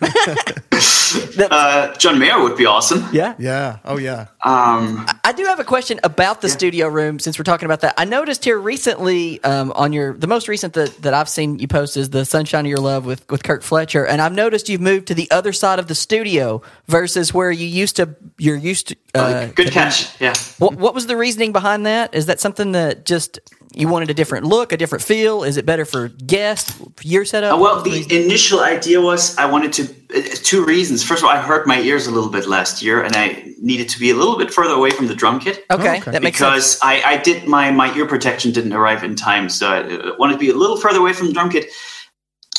Uh, 1.38 1.94
John 1.96 2.18
Mayer 2.18 2.42
would 2.42 2.56
be 2.56 2.66
awesome. 2.66 3.06
yeah. 3.12 3.34
Yeah. 3.38 3.78
Oh 3.84 3.98
yeah. 3.98 4.26
Um, 4.42 5.06
I 5.22 5.32
do 5.32 5.44
have 5.44 5.60
a 5.60 5.64
question 5.64 6.00
about 6.02 6.40
the 6.40 6.48
studio 6.48 6.88
room 6.88 7.18
since 7.18 7.38
we're 7.38 7.44
talking 7.44 7.66
about 7.66 7.80
that. 7.80 7.94
I 7.96 8.04
noticed 8.04 8.44
here 8.44 8.58
recently 8.58 9.42
um, 9.44 9.70
on 9.72 9.92
your 9.92 10.14
the 10.14 10.26
most 10.26 10.48
recent 10.48 10.74
that, 10.74 10.96
that 11.02 11.14
I've 11.14 11.28
seen 11.28 11.58
you 11.58 11.68
post 11.68 11.96
is 11.96 12.10
the 12.10 12.24
Sunshine 12.24 12.64
of 12.64 12.68
Your 12.68 12.78
Love 12.78 13.06
with 13.06 13.28
with 13.30 13.42
Kirk 13.44 13.62
Fletcher, 13.62 14.04
and 14.04 14.20
I've 14.20 14.32
noticed 14.32 14.68
you've 14.68 14.80
moved 14.80 15.08
to 15.08 15.14
the 15.14 15.30
other 15.30 15.52
side 15.52 15.78
of 15.78 15.86
the 15.86 15.94
studio 15.94 16.62
versus 16.86 17.32
where 17.32 17.50
you 17.50 17.66
used 17.66 17.96
to. 17.96 18.14
You're 18.38 18.56
used 18.56 18.88
to. 18.88 18.96
Uh, 19.14 19.46
good 19.46 19.70
catch. 19.70 20.20
Yeah. 20.20 20.34
What 20.58 20.74
what 20.74 20.94
was 20.94 21.06
the 21.06 21.16
reasoning 21.16 21.52
behind 21.52 21.86
that? 21.86 22.14
Is 22.14 22.26
that 22.26 22.40
something 22.40 22.72
that 22.72 23.03
just 23.04 23.38
you 23.76 23.88
wanted 23.88 24.08
a 24.08 24.14
different 24.14 24.46
look, 24.46 24.72
a 24.72 24.76
different 24.76 25.02
feel? 25.02 25.42
Is 25.42 25.56
it 25.56 25.66
better 25.66 25.84
for 25.84 26.08
guests, 26.08 26.80
your 27.02 27.24
setup? 27.24 27.54
Uh, 27.54 27.58
well, 27.58 27.82
the 27.82 27.90
reasoning? 27.90 28.22
initial 28.24 28.60
idea 28.60 29.00
was 29.00 29.36
I 29.36 29.46
wanted 29.46 29.72
to. 29.74 29.82
Uh, 30.16 30.22
two 30.44 30.64
reasons. 30.64 31.02
First 31.02 31.22
of 31.22 31.28
all, 31.28 31.34
I 31.34 31.40
hurt 31.40 31.66
my 31.66 31.80
ears 31.80 32.06
a 32.06 32.10
little 32.12 32.30
bit 32.30 32.46
last 32.46 32.82
year, 32.82 33.02
and 33.02 33.16
I 33.16 33.52
needed 33.60 33.88
to 33.88 33.98
be 33.98 34.10
a 34.10 34.14
little 34.14 34.38
bit 34.38 34.52
further 34.52 34.74
away 34.74 34.90
from 34.90 35.08
the 35.08 35.14
drum 35.14 35.40
kit. 35.40 35.64
okay, 35.70 35.98
okay. 35.98 36.10
that 36.12 36.22
makes 36.22 36.38
sense. 36.38 36.74
because 36.76 36.78
I, 36.82 37.02
I 37.02 37.16
did 37.16 37.48
my 37.48 37.70
my 37.72 37.92
ear 37.96 38.06
protection 38.06 38.52
didn't 38.52 38.72
arrive 38.72 39.02
in 39.02 39.16
time, 39.16 39.48
so 39.48 39.68
I 39.68 39.80
uh, 39.82 40.12
wanted 40.18 40.34
to 40.34 40.38
be 40.38 40.50
a 40.50 40.54
little 40.54 40.76
further 40.76 40.98
away 41.00 41.12
from 41.12 41.26
the 41.28 41.32
drum 41.32 41.50
kit. 41.50 41.66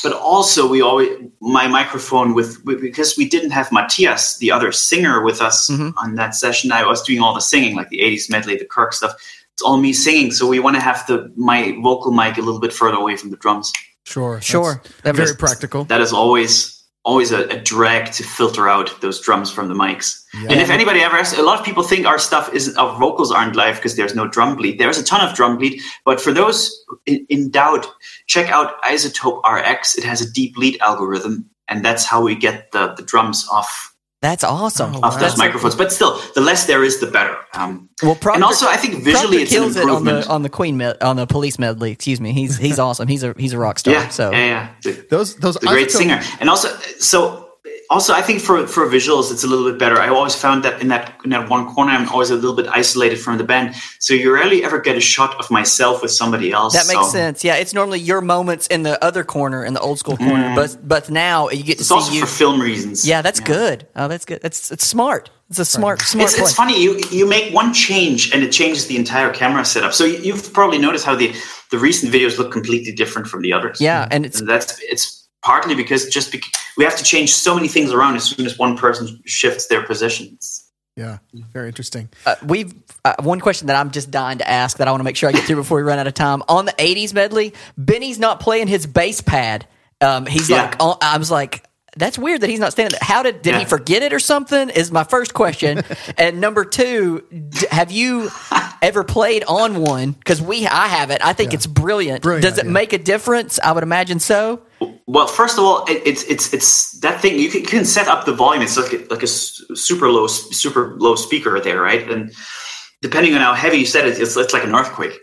But 0.02 0.12
also, 0.12 0.68
we 0.68 0.82
always 0.82 1.08
my 1.40 1.66
microphone 1.66 2.34
with 2.34 2.62
with- 2.66 2.82
because 2.82 3.16
we 3.16 3.26
didn't 3.26 3.50
have 3.52 3.72
Matthias, 3.72 4.36
the 4.36 4.50
other 4.52 4.70
singer, 4.70 5.22
with 5.22 5.40
us 5.40 5.70
Mm-hmm. 5.70 5.96
on 5.96 6.16
that 6.16 6.34
session. 6.34 6.70
I 6.72 6.84
was 6.86 7.02
doing 7.02 7.20
all 7.20 7.32
the 7.34 7.40
singing, 7.40 7.74
like 7.74 7.88
the 7.88 8.00
'80s 8.00 8.28
medley, 8.30 8.56
the 8.58 8.66
Kirk 8.66 8.92
stuff. 8.92 9.14
It's 9.56 9.62
all 9.62 9.78
me 9.78 9.94
singing, 9.94 10.32
so 10.32 10.46
we 10.46 10.60
want 10.60 10.76
to 10.76 10.82
have 10.82 11.06
the 11.06 11.32
my 11.34 11.74
vocal 11.82 12.12
mic 12.12 12.36
a 12.36 12.42
little 12.42 12.60
bit 12.60 12.74
further 12.74 12.98
away 12.98 13.16
from 13.16 13.30
the 13.30 13.38
drums. 13.38 13.72
Sure. 14.04 14.38
Sure. 14.42 14.82
That's 15.02 15.16
very 15.16 15.34
practical. 15.34 15.84
That 15.84 16.02
is 16.02 16.12
always 16.12 16.76
always 17.06 17.32
a, 17.32 17.48
a 17.48 17.58
drag 17.62 18.12
to 18.12 18.22
filter 18.22 18.68
out 18.68 19.00
those 19.00 19.18
drums 19.20 19.50
from 19.50 19.68
the 19.68 19.74
mics. 19.74 20.22
Yeah. 20.34 20.50
And 20.50 20.60
if 20.60 20.68
anybody 20.68 21.00
ever 21.00 21.16
asks, 21.16 21.38
a 21.38 21.42
lot 21.42 21.58
of 21.58 21.64
people 21.64 21.84
think 21.84 22.04
our 22.04 22.18
stuff 22.18 22.52
isn't 22.52 22.76
our 22.76 22.98
vocals 22.98 23.32
aren't 23.32 23.56
live 23.56 23.76
because 23.76 23.96
there's 23.96 24.14
no 24.14 24.28
drum 24.28 24.56
bleed. 24.56 24.78
There's 24.78 24.98
a 24.98 25.04
ton 25.04 25.26
of 25.26 25.34
drum 25.34 25.56
bleed, 25.56 25.80
but 26.04 26.20
for 26.20 26.32
those 26.32 26.70
in, 27.06 27.24
in 27.30 27.50
doubt, 27.50 27.86
check 28.26 28.50
out 28.50 28.82
iZotope 28.82 29.40
RX. 29.42 29.96
It 29.96 30.04
has 30.04 30.20
a 30.20 30.30
De-bleed 30.30 30.78
algorithm, 30.80 31.48
and 31.68 31.82
that's 31.82 32.04
how 32.04 32.22
we 32.22 32.34
get 32.34 32.72
the, 32.72 32.92
the 32.92 33.02
drums 33.02 33.48
off 33.50 33.95
That's 34.22 34.42
awesome. 34.44 34.96
Oh, 34.96 35.00
off 35.02 35.14
wow. 35.14 35.20
those 35.20 35.36
microphones. 35.36 35.74
But 35.74 35.92
still, 35.92 36.18
the 36.34 36.40
less 36.40 36.66
there 36.66 36.82
is, 36.82 37.00
the 37.00 37.06
better. 37.06 37.36
Um, 37.52 37.90
Well, 38.02 38.14
Proctor, 38.14 38.36
and 38.36 38.44
also, 38.44 38.66
I 38.66 38.76
think 38.76 39.04
visually 39.04 39.38
Proctor 39.38 39.38
it's 39.42 39.52
an 39.52 39.58
kills 39.60 39.76
it 39.76 39.82
on 39.82 39.88
improvement. 39.90 40.24
the 40.24 40.30
on 40.32 40.42
the 40.42 40.48
Queen 40.48 40.76
med, 40.78 41.02
on 41.02 41.16
the 41.16 41.26
Police 41.26 41.58
medley. 41.58 41.92
Excuse 41.92 42.20
me, 42.20 42.32
he's 42.32 42.56
he's 42.56 42.78
awesome. 42.86 43.08
He's 43.08 43.22
a 43.22 43.34
he's 43.36 43.52
a 43.52 43.58
rock 43.58 43.78
star. 43.78 43.94
yeah, 43.94 44.08
so 44.08 44.30
yeah, 44.32 44.38
yeah. 44.46 44.68
The- 44.82 45.06
Those 45.10 45.36
those 45.36 45.54
the 45.56 45.66
great 45.66 45.90
singer 45.90 46.20
and 46.40 46.48
also 46.48 46.68
so 46.98 47.45
also 47.90 48.12
i 48.12 48.22
think 48.22 48.40
for 48.40 48.66
for 48.66 48.86
visuals 48.86 49.30
it's 49.32 49.44
a 49.44 49.46
little 49.46 49.68
bit 49.70 49.78
better 49.78 50.00
i 50.00 50.08
always 50.08 50.34
found 50.34 50.62
that 50.64 50.80
in 50.80 50.88
that 50.88 51.14
in 51.24 51.30
that 51.30 51.48
one 51.48 51.66
corner 51.74 51.92
i'm 51.92 52.08
always 52.08 52.30
a 52.30 52.34
little 52.34 52.54
bit 52.54 52.66
isolated 52.68 53.16
from 53.16 53.38
the 53.38 53.44
band 53.44 53.74
so 53.98 54.14
you 54.14 54.32
rarely 54.32 54.64
ever 54.64 54.78
get 54.80 54.96
a 54.96 55.00
shot 55.00 55.34
of 55.38 55.50
myself 55.50 56.02
with 56.02 56.10
somebody 56.10 56.52
else 56.52 56.72
that 56.72 56.86
makes 56.86 57.06
so 57.06 57.12
sense. 57.12 57.44
Yeah, 57.44 57.56
it's 57.56 57.72
normally 57.72 57.98
your 58.00 58.20
moments 58.20 58.66
in 58.68 58.82
the 58.82 59.02
other 59.04 59.24
corner, 59.24 59.64
in 59.64 59.74
the 59.74 59.80
old 59.80 59.98
school 59.98 60.16
corner, 60.16 60.50
mm. 60.50 60.56
but 60.56 60.76
but 60.86 61.10
now 61.10 61.48
you 61.50 61.62
get 61.62 61.78
to 61.78 61.80
it's 61.80 61.88
see 61.88 61.94
also 61.94 62.12
you. 62.12 62.20
for 62.20 62.26
film 62.26 62.60
reasons 62.60 63.06
yeah, 63.06 63.22
that's 63.22 63.40
good. 63.40 63.86
Oh, 63.96 64.08
that's 64.08 64.24
good. 64.24 64.40
That's 64.42 64.70
it's 64.70 64.86
smart. 64.86 65.30
It's 65.50 65.60
a 65.60 65.64
smart 65.64 66.00
smart 66.00 66.30
it's, 66.30 66.38
it's 66.40 66.52
funny 66.52 66.82
you 66.82 67.00
you 67.10 67.24
make 67.24 67.54
one 67.54 67.72
change 67.72 68.32
and 68.32 68.42
it 68.42 68.50
changes 68.50 68.88
the 68.88 68.96
entire 68.96 69.32
camera 69.32 69.64
setup 69.64 69.92
so 69.94 70.04
you- 70.04 70.18
you've 70.18 70.52
probably 70.52 70.78
noticed 70.78 71.04
how 71.04 71.14
the 71.14 71.32
the 71.70 71.78
recent 71.78 72.12
videos 72.12 72.36
look 72.36 72.50
completely 72.50 72.92
different 72.92 73.28
from 73.28 73.42
the 73.42 73.52
others 73.52 73.80
Yeah, 73.80 74.08
and 74.10 74.26
it's 74.26 74.40
and 74.40 74.48
that's 74.48 74.80
it's 74.82 75.25
partly 75.42 75.74
because 75.74 76.06
just 76.08 76.32
bec- 76.32 76.42
we 76.76 76.84
have 76.84 76.96
to 76.96 77.04
change 77.04 77.32
so 77.34 77.54
many 77.54 77.68
things 77.68 77.92
around 77.92 78.16
as 78.16 78.24
soon 78.24 78.46
as 78.46 78.58
one 78.58 78.76
person 78.76 79.20
shifts 79.24 79.66
their 79.68 79.82
positions. 79.82 80.62
Yeah, 80.96 81.18
very 81.52 81.68
interesting. 81.68 82.08
Uh, 82.24 82.36
we've 82.46 82.72
uh, 83.04 83.14
one 83.20 83.38
question 83.40 83.66
that 83.66 83.76
I'm 83.76 83.90
just 83.90 84.10
dying 84.10 84.38
to 84.38 84.48
ask 84.48 84.78
that 84.78 84.88
I 84.88 84.90
want 84.90 85.00
to 85.00 85.04
make 85.04 85.16
sure 85.16 85.28
I 85.28 85.32
get 85.32 85.44
through 85.44 85.56
before 85.56 85.76
we 85.76 85.82
run 85.82 85.98
out 85.98 86.06
of 86.06 86.14
time. 86.14 86.42
On 86.48 86.64
the 86.64 86.72
'80s 86.72 87.12
medley, 87.12 87.52
Benny's 87.76 88.18
not 88.18 88.40
playing 88.40 88.66
his 88.66 88.86
bass 88.86 89.20
pad. 89.20 89.66
Um, 90.00 90.24
he's 90.26 90.48
Yeah. 90.48 90.62
like, 90.80 90.98
I 91.02 91.18
was 91.18 91.30
like, 91.30 91.64
that's 91.96 92.18
weird 92.18 92.42
that 92.42 92.50
he's 92.50 92.60
not 92.60 92.72
standing. 92.72 92.92
there. 92.92 93.06
How 93.06 93.22
did 93.22 93.42
did 93.42 93.54
he 93.56 93.64
forget 93.64 94.02
it 94.02 94.12
or 94.12 94.18
something? 94.18 94.68
Is 94.70 94.92
my 94.92 95.04
first 95.04 95.34
question. 95.34 95.82
and 96.18 96.40
number 96.40 96.64
two, 96.64 97.24
d- 97.30 97.66
have 97.70 97.90
you 97.90 98.30
ever 98.82 99.04
played 99.04 99.44
on 99.44 99.80
one? 99.80 100.12
Because 100.12 100.40
we, 100.40 100.66
I 100.66 100.86
have 100.88 101.10
it. 101.10 101.24
I 101.24 101.32
think 101.32 101.54
it's 101.54 101.66
brilliant. 101.66 102.22
Brilliant 102.22 102.42
Does 102.42 102.58
it 102.58 102.62
idea. 102.62 102.72
make 102.72 102.92
a 102.92 102.98
difference? 102.98 103.58
I 103.62 103.72
would 103.72 103.82
imagine 103.82 104.20
so. 104.20 104.62
Well, 105.06 105.26
first 105.26 105.58
of 105.58 105.64
all, 105.64 105.84
it, 105.86 106.02
it's 106.04 106.24
it's 106.24 106.52
it's 106.52 107.00
that 107.00 107.20
thing 107.20 107.38
you 107.38 107.50
can, 107.50 107.62
you 107.62 107.66
can 107.66 107.84
set 107.84 108.08
up 108.08 108.26
the 108.26 108.32
volume. 108.32 108.62
It's 108.62 108.76
like 108.76 108.92
a, 108.92 109.06
like 109.08 109.20
a 109.20 109.30
s- 109.30 109.62
super 109.74 110.10
low 110.10 110.26
super 110.26 110.96
low 110.98 111.14
speaker 111.14 111.58
there, 111.60 111.80
right? 111.80 112.08
And 112.10 112.32
depending 113.00 113.34
on 113.34 113.40
how 113.40 113.54
heavy 113.54 113.78
you 113.78 113.86
set 113.86 114.06
it, 114.06 114.18
it's, 114.18 114.36
it's 114.36 114.52
like 114.52 114.64
an 114.64 114.74
earthquake 114.74 115.18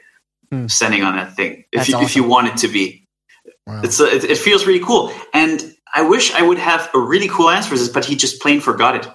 hmm. 0.51 0.67
standing 0.67 1.03
on 1.03 1.15
that 1.15 1.35
thing. 1.35 1.65
If 1.71 1.79
That's 1.79 1.89
you 1.89 1.99
if 2.01 2.15
you 2.15 2.23
want 2.23 2.47
it 2.47 2.57
to 2.57 2.67
be, 2.67 3.07
it's 3.67 3.99
a, 3.99 4.05
it, 4.05 4.23
it 4.23 4.37
feels 4.37 4.65
really 4.65 4.83
cool. 4.83 5.13
And 5.33 5.72
I 5.93 6.01
wish 6.01 6.33
I 6.33 6.41
would 6.41 6.57
have 6.57 6.89
a 6.93 6.99
really 6.99 7.27
cool 7.27 7.49
answer 7.49 7.69
for 7.69 7.77
this, 7.77 7.89
but 7.89 8.03
he 8.05 8.15
just 8.15 8.41
plain 8.41 8.59
forgot 8.61 8.95
it. 8.95 9.05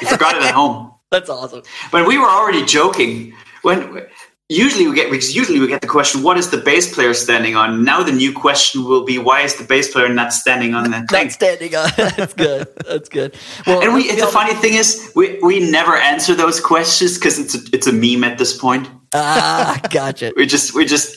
he 0.00 0.06
forgot 0.06 0.36
it 0.36 0.42
at 0.42 0.54
home. 0.54 0.92
That's 1.10 1.28
awesome. 1.28 1.62
But 1.92 2.06
we 2.06 2.18
were 2.18 2.28
already 2.28 2.64
joking 2.64 3.34
when. 3.62 4.06
Usually 4.52 4.88
we 4.88 4.96
get 4.96 5.12
because 5.12 5.32
usually 5.32 5.60
we 5.60 5.68
get 5.68 5.80
the 5.80 5.86
question, 5.86 6.24
"What 6.24 6.36
is 6.36 6.50
the 6.50 6.56
bass 6.56 6.92
player 6.92 7.14
standing 7.14 7.54
on?" 7.54 7.84
Now 7.84 8.02
the 8.02 8.10
new 8.10 8.32
question 8.32 8.82
will 8.82 9.04
be, 9.04 9.16
"Why 9.16 9.42
is 9.42 9.54
the 9.54 9.62
bass 9.62 9.92
player 9.92 10.08
not 10.08 10.32
standing 10.32 10.74
on 10.74 10.90
that 10.90 11.08
thing?" 11.12 11.26
Not 11.26 11.32
standing 11.32 11.76
on. 11.76 11.88
That's 11.96 12.34
good. 12.34 12.66
That's 12.84 13.08
good. 13.08 13.36
Well, 13.64 13.80
And 13.80 13.94
we, 13.94 14.10
the 14.10 14.26
funny 14.26 14.54
thing 14.54 14.74
is, 14.74 15.12
we, 15.14 15.38
we 15.40 15.60
never 15.70 15.94
answer 15.94 16.34
those 16.34 16.58
questions 16.58 17.14
because 17.16 17.38
it's 17.38 17.54
a, 17.54 17.58
it's 17.72 17.86
a 17.86 17.92
meme 17.92 18.24
at 18.24 18.38
this 18.38 18.56
point. 18.58 18.88
ah, 19.14 19.78
gotcha. 19.88 20.32
We 20.36 20.46
just 20.46 20.74
we 20.74 20.84
just 20.84 21.16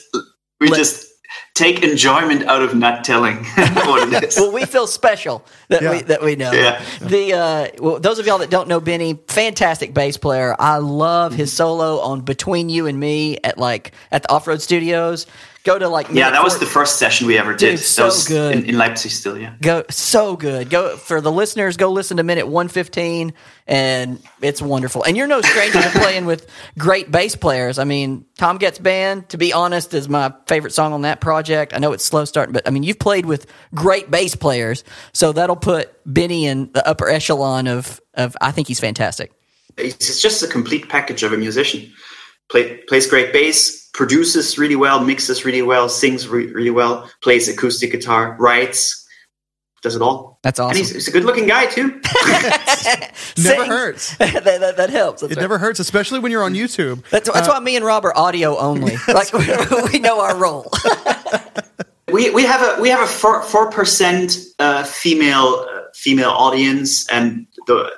we 0.60 0.68
Let- 0.68 0.76
just 0.78 1.04
take 1.54 1.84
enjoyment 1.84 2.42
out 2.44 2.62
of 2.62 2.74
not 2.74 3.04
telling 3.04 3.36
what 3.36 4.12
it 4.12 4.24
is. 4.24 4.36
well, 4.36 4.52
we 4.52 4.64
feel 4.64 4.86
special 4.86 5.44
that 5.68 5.82
we 5.82 6.02
that 6.02 6.20
we 6.22 6.36
know. 6.36 6.52
Yeah. 6.52 6.84
The 7.00 7.32
uh, 7.32 7.68
well, 7.78 8.00
those 8.00 8.18
of 8.18 8.26
y'all 8.26 8.38
that 8.38 8.50
don't 8.50 8.68
know 8.68 8.80
Benny, 8.80 9.18
fantastic 9.28 9.94
bass 9.94 10.16
player. 10.16 10.56
I 10.58 10.78
love 10.78 11.32
his 11.32 11.52
solo 11.52 12.00
on 12.00 12.22
"Between 12.22 12.68
You 12.68 12.86
and 12.86 12.98
Me" 12.98 13.38
at 13.44 13.56
like 13.56 13.92
at 14.10 14.22
the 14.22 14.32
Off 14.32 14.46
Road 14.46 14.60
Studios. 14.60 15.26
Go 15.64 15.78
to 15.78 15.88
like 15.88 16.08
yeah, 16.12 16.30
that 16.30 16.44
was 16.44 16.58
the 16.58 16.66
first 16.66 16.98
session 16.98 17.26
we 17.26 17.38
ever 17.38 17.54
did. 17.54 17.70
Dude, 17.70 17.78
that 17.78 17.84
so 17.84 18.04
was 18.04 18.28
good. 18.28 18.54
In, 18.54 18.66
in 18.66 18.76
Leipzig 18.76 19.10
still. 19.10 19.38
Yeah. 19.38 19.54
go 19.62 19.82
so 19.88 20.36
good. 20.36 20.68
Go 20.68 20.98
for 20.98 21.22
the 21.22 21.32
listeners. 21.32 21.78
Go 21.78 21.90
listen 21.90 22.18
to 22.18 22.22
minute 22.22 22.46
one 22.46 22.68
fifteen, 22.68 23.32
and 23.66 24.22
it's 24.42 24.60
wonderful. 24.60 25.02
And 25.04 25.16
you're 25.16 25.26
no 25.26 25.40
stranger 25.40 25.80
to 25.80 25.88
playing 25.98 26.26
with 26.26 26.46
great 26.78 27.10
bass 27.10 27.34
players. 27.34 27.78
I 27.78 27.84
mean, 27.84 28.26
Tom 28.36 28.58
Gets 28.58 28.78
Band, 28.78 29.30
to 29.30 29.38
be 29.38 29.54
honest, 29.54 29.94
is 29.94 30.06
my 30.06 30.34
favorite 30.46 30.74
song 30.74 30.92
on 30.92 31.00
that 31.02 31.22
project. 31.22 31.72
I 31.74 31.78
know 31.78 31.94
it's 31.94 32.04
slow 32.04 32.26
starting, 32.26 32.52
but 32.52 32.68
I 32.68 32.70
mean, 32.70 32.82
you've 32.82 32.98
played 32.98 33.24
with 33.24 33.46
great 33.74 34.10
bass 34.10 34.36
players, 34.36 34.84
so 35.14 35.32
that'll 35.32 35.56
put 35.56 35.94
Benny 36.04 36.44
in 36.44 36.72
the 36.72 36.86
upper 36.86 37.08
echelon 37.08 37.68
of 37.68 38.02
of. 38.12 38.36
I 38.42 38.50
think 38.50 38.68
he's 38.68 38.80
fantastic. 38.80 39.32
It's 39.78 40.10
it's 40.10 40.20
just 40.20 40.42
a 40.42 40.46
complete 40.46 40.90
package 40.90 41.22
of 41.22 41.32
a 41.32 41.38
musician. 41.38 41.90
Play, 42.50 42.78
plays 42.88 43.06
great 43.06 43.32
bass, 43.32 43.88
produces 43.94 44.58
really 44.58 44.76
well, 44.76 45.02
mixes 45.04 45.44
really 45.44 45.62
well, 45.62 45.88
sings 45.88 46.28
re- 46.28 46.46
really 46.52 46.70
well, 46.70 47.10
plays 47.22 47.48
acoustic 47.48 47.90
guitar, 47.92 48.36
writes, 48.38 49.00
does 49.82 49.96
it 49.96 50.02
all. 50.02 50.38
That's 50.42 50.58
And 50.58 50.66
awesome. 50.68 50.78
he's, 50.78 50.90
he's 50.92 51.08
a 51.08 51.10
good-looking 51.10 51.46
guy 51.46 51.66
too. 51.66 51.88
Never 53.36 53.64
Sings. 53.64 53.66
hurts. 53.66 54.16
that, 54.18 54.44
that, 54.44 54.76
that 54.76 54.90
helps. 54.90 55.20
That's 55.22 55.32
It 55.32 55.36
right. 55.36 55.42
never 55.42 55.58
hurts, 55.58 55.78
especially 55.80 56.20
when 56.20 56.32
you're 56.32 56.42
on 56.42 56.54
YouTube. 56.54 57.02
That's, 57.10 57.30
that's 57.30 57.48
why 57.48 57.58
me 57.60 57.76
and 57.76 57.84
Rob 57.84 58.04
are 58.04 58.16
audio 58.16 58.56
only. 58.58 58.96
Like 59.08 59.32
we 59.92 59.98
know 60.00 60.20
our 60.20 60.36
role. 60.36 60.70
we 62.12 62.30
we 62.30 62.44
have 62.44 62.60
a 62.78 62.80
we 62.80 62.88
have 62.88 63.00
a 63.00 63.06
four 63.06 63.42
four 63.42 63.70
percent 63.70 64.38
uh, 64.58 64.84
female 64.84 65.66
uh, 65.70 65.80
female 65.94 66.30
audience, 66.30 67.08
and 67.10 67.46
the, 67.66 67.90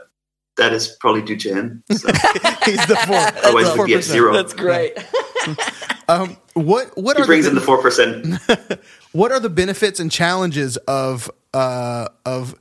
that 0.57 0.73
is 0.73 0.88
probably 0.88 1.23
due 1.23 1.37
to 1.37 1.55
him. 1.55 1.83
So, 1.90 2.09
He's 2.64 2.87
the 2.87 2.97
four. 3.07 3.16
otherwise, 3.45 3.77
we'd 3.79 3.87
be 3.87 3.95
at 3.95 4.05
zero. 4.05 4.33
That's 4.33 4.55
great. 4.55 4.97
Um, 6.09 6.37
what 6.55 6.97
what 6.97 7.16
He 7.16 7.23
are 7.23 7.27
brings 7.27 7.45
the, 7.45 7.51
in 7.51 7.55
the 7.55 7.61
four 7.61 7.81
percent. 7.81 8.38
what 9.12 9.33
are 9.33 9.40
the 9.40 9.51
benefits 9.51 10.01
and 10.01 10.11
challenges 10.11 10.77
of 10.88 11.31
uh, 11.53 12.09
of 12.25 12.55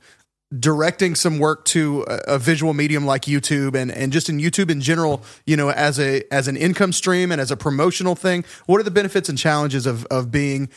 directing 0.56 1.14
some 1.14 1.38
work 1.38 1.64
to 1.66 2.04
a, 2.08 2.34
a 2.34 2.38
visual 2.38 2.72
medium 2.72 3.04
like 3.04 3.22
YouTube 3.22 3.74
and, 3.74 3.90
and 3.90 4.12
just 4.12 4.28
in 4.28 4.38
YouTube 4.38 4.70
in 4.70 4.80
general, 4.80 5.22
you 5.44 5.56
know, 5.56 5.70
as 5.70 5.98
a 5.98 6.22
as 6.32 6.48
an 6.48 6.56
income 6.56 6.92
stream 6.92 7.32
and 7.32 7.40
as 7.40 7.50
a 7.50 7.56
promotional 7.56 8.14
thing? 8.14 8.44
What 8.66 8.80
are 8.80 8.84
the 8.84 8.90
benefits 8.90 9.28
and 9.28 9.38
challenges 9.38 9.86
of 9.86 10.04
of 10.06 10.30
being 10.30 10.68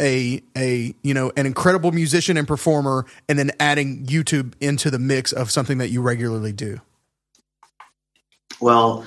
a 0.00 0.42
a 0.56 0.94
you 1.02 1.14
know 1.14 1.32
an 1.36 1.46
incredible 1.46 1.92
musician 1.92 2.36
and 2.36 2.48
performer 2.48 3.06
and 3.28 3.38
then 3.38 3.50
adding 3.60 4.04
YouTube 4.06 4.54
into 4.60 4.90
the 4.90 4.98
mix 4.98 5.32
of 5.32 5.50
something 5.50 5.78
that 5.78 5.90
you 5.90 6.02
regularly 6.02 6.52
do? 6.52 6.80
Well, 8.60 9.04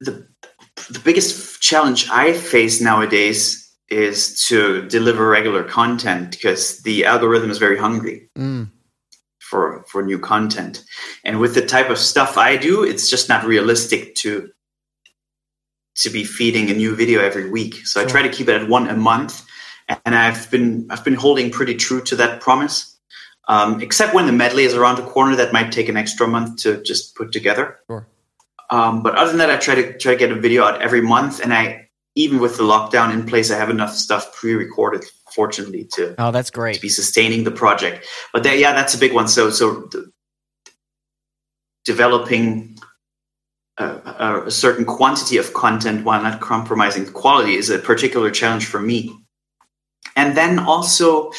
the 0.00 0.26
the 0.88 0.98
biggest 1.00 1.60
challenge 1.60 2.08
I 2.10 2.32
face 2.32 2.80
nowadays 2.80 3.66
is 3.88 4.44
to 4.46 4.86
deliver 4.88 5.28
regular 5.28 5.64
content 5.64 6.30
because 6.30 6.78
the 6.82 7.04
algorithm 7.04 7.50
is 7.50 7.58
very 7.58 7.76
hungry 7.76 8.30
mm. 8.38 8.70
for 9.40 9.84
for 9.88 10.02
new 10.02 10.18
content, 10.18 10.82
and 11.24 11.40
with 11.40 11.54
the 11.54 11.66
type 11.66 11.90
of 11.90 11.98
stuff 11.98 12.38
I 12.38 12.56
do, 12.56 12.82
it's 12.82 13.10
just 13.10 13.28
not 13.28 13.44
realistic 13.44 14.14
to 14.16 14.50
to 15.96 16.10
be 16.10 16.24
feeding 16.24 16.70
a 16.70 16.74
new 16.74 16.94
video 16.94 17.20
every 17.20 17.50
week. 17.50 17.86
So 17.86 18.00
I 18.00 18.04
try 18.06 18.22
to 18.22 18.28
keep 18.28 18.48
it 18.48 18.62
at 18.62 18.68
one 18.68 18.88
a 18.88 18.96
month, 18.96 19.44
and 20.04 20.14
I've 20.14 20.50
been 20.50 20.86
I've 20.90 21.04
been 21.04 21.14
holding 21.14 21.50
pretty 21.50 21.74
true 21.74 22.00
to 22.02 22.16
that 22.16 22.40
promise. 22.40 22.96
Um, 23.48 23.80
except 23.80 24.14
when 24.14 24.26
the 24.26 24.32
medley 24.32 24.62
is 24.62 24.74
around 24.74 24.96
the 24.96 25.02
corner, 25.02 25.34
that 25.34 25.52
might 25.52 25.72
take 25.72 25.88
an 25.88 25.96
extra 25.96 26.28
month 26.28 26.62
to 26.62 26.80
just 26.82 27.16
put 27.16 27.32
together. 27.32 27.80
Sure. 27.88 28.06
Um, 28.70 29.02
but 29.02 29.16
other 29.16 29.30
than 29.30 29.38
that, 29.38 29.50
I 29.50 29.56
try 29.56 29.74
to 29.74 29.98
try 29.98 30.12
to 30.12 30.18
get 30.18 30.30
a 30.30 30.36
video 30.36 30.62
out 30.62 30.80
every 30.80 31.00
month, 31.00 31.40
and 31.40 31.52
I 31.52 31.88
even 32.14 32.38
with 32.38 32.56
the 32.56 32.62
lockdown 32.62 33.12
in 33.12 33.26
place, 33.26 33.50
I 33.50 33.56
have 33.56 33.70
enough 33.70 33.94
stuff 33.94 34.34
pre-recorded, 34.34 35.04
fortunately, 35.32 35.84
to 35.92 36.14
Oh, 36.18 36.30
that's 36.30 36.50
great 36.50 36.74
to 36.74 36.80
be 36.80 36.88
sustaining 36.88 37.44
the 37.44 37.50
project. 37.50 38.06
But 38.32 38.42
that, 38.44 38.58
yeah, 38.58 38.72
that's 38.72 38.94
a 38.94 38.98
big 38.98 39.12
one. 39.12 39.28
So 39.28 39.50
so 39.50 39.88
the, 39.90 40.10
developing 41.84 42.78
a, 43.78 43.84
a, 43.84 44.42
a 44.46 44.50
certain 44.50 44.84
quantity 44.84 45.38
of 45.38 45.54
content 45.54 46.04
while 46.04 46.22
not 46.22 46.40
compromising 46.40 47.06
quality 47.06 47.54
is 47.54 47.70
a 47.70 47.78
particular 47.78 48.30
challenge 48.30 48.66
for 48.66 48.80
me. 48.80 49.19
And 50.16 50.36
then 50.36 50.58
also, 50.58 51.32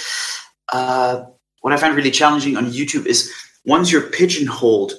uh, 0.72 1.24
what 1.62 1.74
I 1.74 1.78
find 1.78 1.96
really 1.96 2.12
challenging 2.12 2.58
on 2.58 2.68
YouTube 2.68 3.06
is 3.06 3.32
once 3.66 3.92
you're 3.92 4.10
pigeonholed 4.10 4.94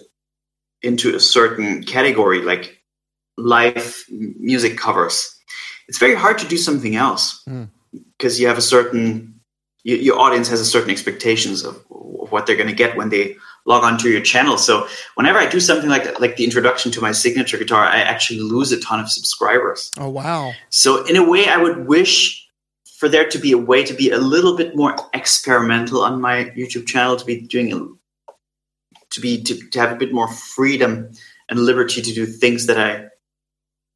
into 0.83 1.15
a 1.15 1.21
certain 1.21 1.83
category, 1.85 2.43
like 2.43 2.83
live 3.37 4.05
music 4.09 4.77
covers, 4.77 5.37
it's 5.89 5.99
very 5.99 6.15
hard 6.15 6.39
to 6.39 6.49
do 6.49 6.57
something 6.57 6.97
else 6.97 7.45
because 8.19 8.41
you 8.41 8.47
have 8.47 8.59
a 8.59 8.63
certain 8.63 9.41
your, 9.85 9.99
your 9.99 10.19
audience 10.19 10.49
has 10.49 10.61
a 10.61 10.65
certain 10.65 10.91
expectations 10.91 11.65
of, 11.65 11.77
of 11.91 12.31
what 12.31 12.47
they're 12.47 12.57
going 12.57 12.69
to 12.69 12.75
get 12.75 12.97
when 12.97 13.09
they 13.09 13.37
log 13.65 13.85
onto 13.85 14.09
your 14.09 14.21
channel. 14.21 14.59
So 14.59 14.89
whenever 15.15 15.39
I 15.39 15.49
do 15.49 15.61
something 15.61 15.89
like 15.89 16.05
that, 16.05 16.21
like 16.21 16.37
the 16.37 16.45
introduction 16.45 16.91
to 16.93 17.01
my 17.01 17.13
signature 17.13 17.59
guitar, 17.59 17.85
I 17.85 18.01
actually 18.01 18.41
lose 18.41 18.73
a 18.73 18.81
ton 18.81 19.01
of 19.01 19.11
subscribers. 19.11 19.91
Oh 19.99 20.09
wow. 20.09 20.53
So 20.71 21.05
in 21.05 21.17
a 21.17 21.29
way, 21.29 21.49
I 21.49 21.57
would 21.57 21.87
wish 21.87 22.42
for 23.03 23.09
there 23.09 23.29
to 23.29 23.39
be 23.39 23.51
a 23.51 23.59
way 23.59 23.83
to 23.83 23.95
be 23.95 24.13
a 24.13 24.19
little 24.19 24.57
bit 24.57 24.77
more 24.77 24.95
experimental 25.13 26.05
on 26.05 26.21
my 26.21 26.45
YouTube 26.57 26.87
channel, 26.87 27.17
to 27.17 27.25
be 27.25 27.41
doing 27.41 27.73
a, 27.73 28.33
to 29.11 29.21
be 29.21 29.43
to, 29.43 29.59
to 29.71 29.81
have 29.81 29.91
a 29.91 29.97
bit 29.97 30.13
more 30.13 30.29
freedom 30.29 31.11
and 31.49 31.59
liberty 31.59 32.01
to 32.01 32.13
do 32.13 32.25
things 32.25 32.67
that 32.67 32.79
I 32.79 33.09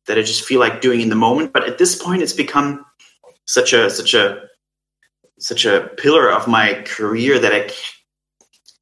that 0.08 0.18
I 0.18 0.22
just 0.22 0.44
feel 0.44 0.58
like 0.58 0.80
doing 0.80 1.00
in 1.00 1.08
the 1.08 1.14
moment. 1.14 1.52
But 1.52 1.68
at 1.68 1.78
this 1.78 1.94
point, 1.94 2.20
it's 2.20 2.32
become 2.32 2.84
such 3.44 3.72
a 3.72 3.90
such 3.90 4.12
a 4.12 4.42
such 5.38 5.64
a 5.64 5.88
pillar 5.98 6.28
of 6.28 6.48
my 6.48 6.82
career 6.84 7.38
that 7.38 7.52
I 7.52 7.70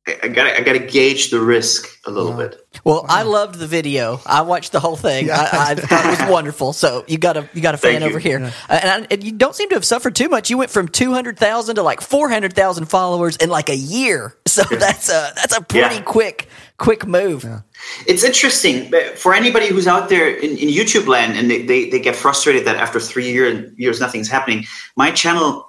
I 0.07 0.29
gotta 0.29 0.55
I 0.55 0.61
gotta 0.61 0.81
gauge 0.81 1.31
the 1.31 1.41
risk 1.41 1.89
a 2.05 2.11
little 2.11 2.35
bit. 2.35 2.61
Well, 2.85 3.07
I 3.09 3.23
loved 3.23 3.55
the 3.59 3.67
video. 3.67 4.21
I 4.27 4.43
watched 4.43 4.73
the 4.73 4.81
whole 4.81 4.97
thing. 4.97 5.31
I, 5.31 5.49
I 5.51 5.75
thought 5.79 6.05
it 6.05 6.21
was 6.21 6.31
wonderful. 6.31 6.75
So 6.75 7.05
you 7.07 7.17
got 7.17 7.39
a 7.39 7.49
you 7.55 7.63
got 7.63 7.75
a 7.75 7.79
fan 7.79 8.03
over 8.03 8.19
here, 8.19 8.37
Uh, 8.39 8.51
and, 8.69 9.05
I, 9.05 9.07
and 9.11 9.25
you 9.25 9.33
don't 9.33 9.55
seem 9.57 9.71
to 9.71 9.77
have 9.77 9.85
suffered 9.85 10.15
too 10.15 10.29
much. 10.29 10.51
You 10.51 10.59
went 10.59 10.71
from 10.71 10.89
two 10.89 11.15
hundred 11.15 11.39
thousand 11.39 11.77
to 11.77 11.83
like 11.83 12.03
four 12.03 12.29
hundred 12.29 12.53
thousand 12.53 12.85
followers 12.87 13.37
in 13.37 13.49
like 13.49 13.69
a 13.71 13.77
year. 13.77 14.37
So 14.55 14.63
that's 14.71 15.09
a 15.09 15.33
that's 15.35 15.57
a 15.57 15.63
pretty 15.63 15.97
Yeah. 15.97 16.03
quick 16.03 16.49
quick 16.77 17.07
move. 17.09 17.45
It's 18.07 18.23
interesting 18.23 18.89
but 18.89 19.19
for 19.19 19.35
anybody 19.35 19.67
who's 19.67 19.89
out 19.89 20.09
there 20.09 20.29
in, 20.33 20.51
in 20.51 20.69
YouTube 20.69 21.09
land 21.09 21.37
and 21.37 21.51
they, 21.51 21.63
they, 21.63 21.91
they 21.91 21.99
get 21.99 22.15
frustrated 22.15 22.65
that 22.67 22.77
after 22.77 23.01
three 23.01 23.33
year, 23.33 23.73
years 23.77 23.99
nothing's 23.99 24.29
happening. 24.29 24.65
My 24.97 25.11
channel 25.11 25.69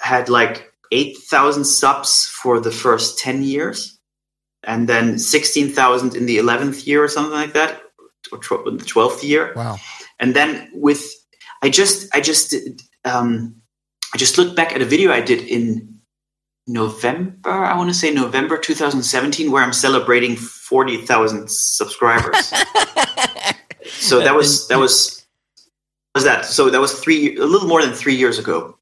had 0.00 0.28
like 0.28 0.69
8,000 0.92 1.64
subs 1.64 2.26
for 2.26 2.60
the 2.60 2.72
first 2.72 3.18
10 3.18 3.42
years, 3.42 3.98
and 4.64 4.88
then 4.88 5.18
16,000 5.18 6.16
in 6.16 6.26
the 6.26 6.38
11th 6.38 6.86
year 6.86 7.02
or 7.02 7.08
something 7.08 7.32
like 7.32 7.52
that, 7.54 7.82
or 8.32 8.38
tw- 8.38 8.64
the 8.64 8.84
12th 8.84 9.22
year. 9.22 9.52
Wow. 9.54 9.78
And 10.18 10.34
then 10.34 10.70
with, 10.74 11.02
I 11.62 11.70
just, 11.70 12.14
I 12.14 12.20
just, 12.20 12.54
um, 13.04 13.56
I 14.14 14.18
just 14.18 14.36
looked 14.36 14.56
back 14.56 14.74
at 14.74 14.82
a 14.82 14.84
video 14.84 15.12
I 15.12 15.20
did 15.20 15.40
in 15.42 16.00
November, 16.66 17.50
I 17.50 17.76
want 17.76 17.90
to 17.90 17.94
say 17.94 18.12
November 18.12 18.56
2017, 18.56 19.50
where 19.50 19.62
I'm 19.62 19.72
celebrating 19.72 20.36
40,000 20.36 21.50
subscribers. 21.50 22.46
so 23.86 24.20
that 24.20 24.34
was, 24.34 24.68
that 24.68 24.78
was, 24.78 25.26
was 26.14 26.24
that? 26.24 26.44
So 26.44 26.70
that 26.70 26.80
was 26.80 27.00
three, 27.00 27.36
a 27.36 27.44
little 27.44 27.66
more 27.66 27.82
than 27.82 27.92
three 27.92 28.14
years 28.14 28.38
ago. 28.38 28.78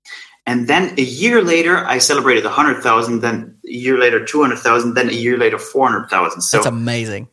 And 0.49 0.67
then 0.67 0.95
a 0.97 1.03
year 1.03 1.43
later, 1.43 1.85
I 1.85 1.99
celebrated 1.99 2.45
100,000, 2.45 3.21
then 3.21 3.59
a 3.67 3.71
year 3.71 3.99
later, 3.99 4.25
200,000, 4.25 4.95
then 4.95 5.11
a 5.11 5.13
year 5.13 5.37
later, 5.37 5.59
400,000. 5.59 6.41
So 6.41 6.57
That's 6.57 6.67
amazing. 6.67 7.29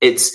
it's, 0.00 0.34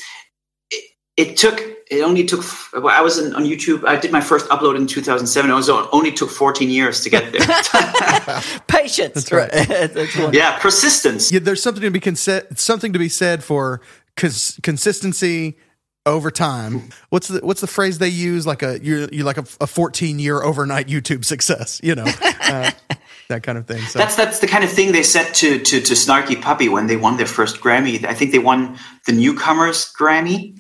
it, 0.70 0.84
it 1.18 1.36
took, 1.36 1.60
it 1.90 2.04
only 2.04 2.24
took, 2.24 2.46
well, 2.74 2.90
I 2.90 3.02
was 3.02 3.18
in, 3.18 3.34
on 3.34 3.44
YouTube, 3.46 3.88
I 3.88 3.96
did 3.96 4.12
my 4.12 4.22
first 4.22 4.48
upload 4.50 4.76
in 4.76 4.86
2007. 4.86 5.50
It 5.50 5.54
was 5.56 5.68
only 5.68 6.12
took 6.12 6.30
14 6.30 6.70
years 6.70 7.02
to 7.02 7.10
get 7.10 7.32
there. 7.32 7.42
Patience. 8.68 9.32
right. 9.32 9.50
That's 9.68 9.96
wonderful. 9.96 10.36
yeah, 10.36 10.60
persistence. 10.60 11.32
Yeah, 11.32 11.40
there's 11.40 11.64
something 11.64 11.82
to 11.82 11.90
be 11.90 12.00
consi- 12.00 12.56
something 12.56 12.94
to 12.94 13.00
be 13.00 13.10
said 13.10 13.44
for 13.44 13.82
cons- 14.16 14.60
consistency 14.62 15.58
over 16.06 16.30
time. 16.32 16.90
What's 17.10 17.28
the 17.28 17.40
what's 17.46 17.62
the 17.62 17.68
phrase 17.68 17.98
they 17.98 18.10
use? 18.10 18.46
Like 18.46 18.62
a 18.64 18.80
you're 18.84 19.08
you 19.10 19.24
like 19.24 19.38
a, 19.38 19.46
a 19.62 19.68
14 19.68 20.20
year 20.20 20.42
overnight 20.44 20.88
YouTube 20.88 21.26
success. 21.26 21.80
You 21.84 21.96
know 21.96 22.06
uh, 22.06 22.72
that 23.30 23.44
kind 23.44 23.58
of 23.58 23.68
thing. 23.68 23.82
So 23.84 24.00
That's 24.00 24.16
that's 24.16 24.40
the 24.40 24.48
kind 24.48 24.64
of 24.64 24.72
thing 24.72 24.92
they 24.92 25.04
said 25.04 25.34
to, 25.36 25.60
to 25.60 25.82
to 25.82 25.94
Snarky 25.94 26.42
Puppy 26.42 26.70
when 26.70 26.88
they 26.88 26.98
won 26.98 27.18
their 27.18 27.26
first 27.26 27.60
Grammy. 27.62 28.04
I 28.06 28.14
think 28.14 28.32
they 28.32 28.40
won 28.40 28.78
the 29.08 29.14
newcomers 29.14 29.92
Grammy. 30.00 30.58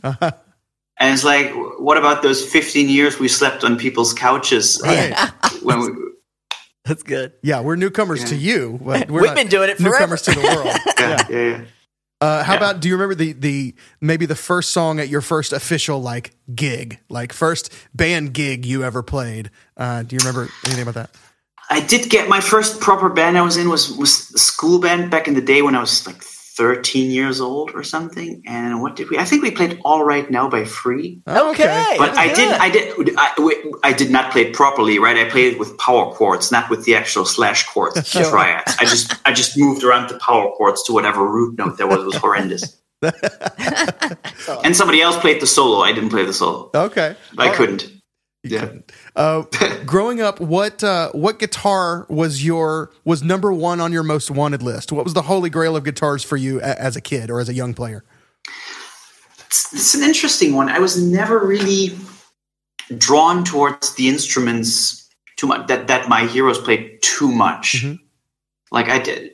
And 0.97 1.13
it's 1.13 1.25
like, 1.25 1.51
what 1.77 1.97
about 1.97 2.23
those 2.23 2.41
15 2.41 2.87
years 2.87 3.19
we 3.19 3.27
slept 3.27 3.65
on 3.65 3.77
people's 3.77 4.13
couches? 4.13 4.79
Right. 4.81 5.13
When 5.61 5.79
we, 5.81 5.87
That's 6.85 7.03
good. 7.03 7.33
yeah, 7.43 7.59
we're 7.59 7.75
newcomers 7.75 8.23
to 8.25 8.35
you. 8.35 8.79
But 8.81 9.09
we're 9.11 9.21
We've 9.21 9.29
not 9.31 9.35
been 9.35 9.47
doing 9.49 9.69
it 9.71 9.77
forever. 9.77 9.95
Newcomers 9.95 10.21
to 10.21 10.31
the 10.31 10.41
world. 10.41 10.77
yeah, 10.97 11.27
yeah, 11.29 11.49
yeah. 11.57 11.61
Uh, 12.21 12.43
how 12.43 12.53
Yeah. 12.53 12.57
about? 12.57 12.79
Do 12.79 12.87
you 12.87 12.95
remember 12.95 13.15
the 13.15 13.33
the 13.33 13.75
maybe 13.99 14.25
the 14.25 14.35
first 14.35 14.69
song 14.71 14.99
at 14.99 15.09
your 15.09 15.21
first 15.21 15.51
official 15.53 16.01
like 16.01 16.31
gig, 16.55 16.99
like 17.09 17.33
first 17.33 17.71
band 17.93 18.33
gig 18.33 18.65
you 18.65 18.83
ever 18.83 19.03
played? 19.03 19.51
Uh, 19.75 20.03
do 20.03 20.15
you 20.15 20.19
remember 20.19 20.49
anything 20.63 20.83
about 20.83 20.95
that? 20.95 21.09
I 21.69 21.81
did 21.81 22.09
get 22.09 22.29
my 22.29 22.39
first 22.41 22.79
proper 22.79 23.09
band 23.09 23.37
I 23.37 23.41
was 23.41 23.57
in 23.57 23.69
was 23.69 23.91
was 23.97 24.31
a 24.33 24.37
school 24.37 24.79
band 24.79 25.11
back 25.11 25.27
in 25.27 25.33
the 25.33 25.41
day 25.41 25.61
when 25.61 25.75
I 25.75 25.79
was 25.81 26.05
like 26.07 26.23
13 26.55 27.11
years 27.11 27.41
old 27.41 27.71
or 27.73 27.83
something. 27.83 28.41
And 28.45 28.81
what 28.81 28.95
did 28.95 29.09
we? 29.09 29.17
I 29.17 29.25
think 29.25 29.43
we 29.43 29.51
played 29.51 29.79
"All 29.83 30.05
Right 30.05 30.29
Now" 30.31 30.49
by 30.49 30.63
Free. 30.63 31.21
Okay. 31.27 31.95
But 31.97 32.17
I 32.17 32.27
good. 32.27 32.35
did, 32.35 32.51
I 32.53 32.69
did, 32.69 33.15
I, 33.17 33.79
I 33.83 33.93
did 33.93 34.09
not 34.09 34.31
play 34.31 34.43
it 34.43 34.53
properly, 34.53 34.97
right? 34.99 35.17
I 35.17 35.29
played 35.29 35.53
it 35.53 35.59
with 35.59 35.77
power 35.77 36.13
chords, 36.13 36.51
not 36.51 36.69
with 36.69 36.85
the 36.85 36.95
actual 36.95 37.25
slash 37.25 37.65
chords, 37.67 37.95
the 37.95 38.23
triads. 38.29 38.75
I 38.79 38.85
just, 38.85 39.13
I 39.25 39.33
just 39.33 39.57
moved 39.57 39.83
around 39.83 40.09
the 40.09 40.17
power 40.19 40.51
chords 40.51 40.83
to 40.83 40.93
whatever 40.93 41.27
root 41.27 41.57
note 41.57 41.77
there 41.77 41.87
was. 41.87 41.99
It 41.99 42.05
was 42.05 42.15
horrendous. 42.15 42.77
and 44.63 44.75
somebody 44.75 45.01
else 45.01 45.17
played 45.19 45.41
the 45.41 45.47
solo. 45.47 45.81
I 45.81 45.91
didn't 45.91 46.09
play 46.09 46.25
the 46.25 46.33
solo. 46.33 46.71
Okay, 46.73 47.15
I 47.37 47.43
All 47.43 47.49
right. 47.49 47.55
couldn't. 47.55 47.91
Uh, 49.15 49.43
growing 49.85 50.21
up, 50.21 50.39
what 50.39 50.83
uh, 50.83 51.11
what 51.11 51.39
guitar 51.39 52.05
was 52.09 52.43
your 52.43 52.91
was 53.03 53.23
number 53.23 53.53
one 53.53 53.79
on 53.79 53.91
your 53.91 54.03
most 54.03 54.29
wanted 54.29 54.61
list? 54.61 54.91
What 54.91 55.03
was 55.03 55.13
the 55.13 55.23
holy 55.23 55.49
grail 55.49 55.75
of 55.75 55.83
guitars 55.83 56.23
for 56.23 56.37
you 56.37 56.59
a, 56.59 56.79
as 56.79 56.95
a 56.95 57.01
kid 57.01 57.29
or 57.29 57.39
as 57.39 57.47
a 57.47 57.53
young 57.53 57.73
player? 57.73 58.03
It's, 59.47 59.73
it's 59.73 59.93
an 59.93 60.03
interesting 60.03 60.53
one. 60.53 60.69
I 60.69 60.79
was 60.79 61.01
never 61.01 61.39
really 61.39 61.97
drawn 62.97 63.43
towards 63.43 63.95
the 63.95 64.09
instruments 64.09 65.09
too 65.37 65.47
much. 65.47 65.67
That 65.67 65.87
that 65.87 66.09
my 66.09 66.25
heroes 66.25 66.59
played 66.59 66.99
too 67.01 67.31
much. 67.31 67.83
Mhm. 67.83 67.99
Like 68.71 68.89
I 68.89 68.99
did. 68.99 69.31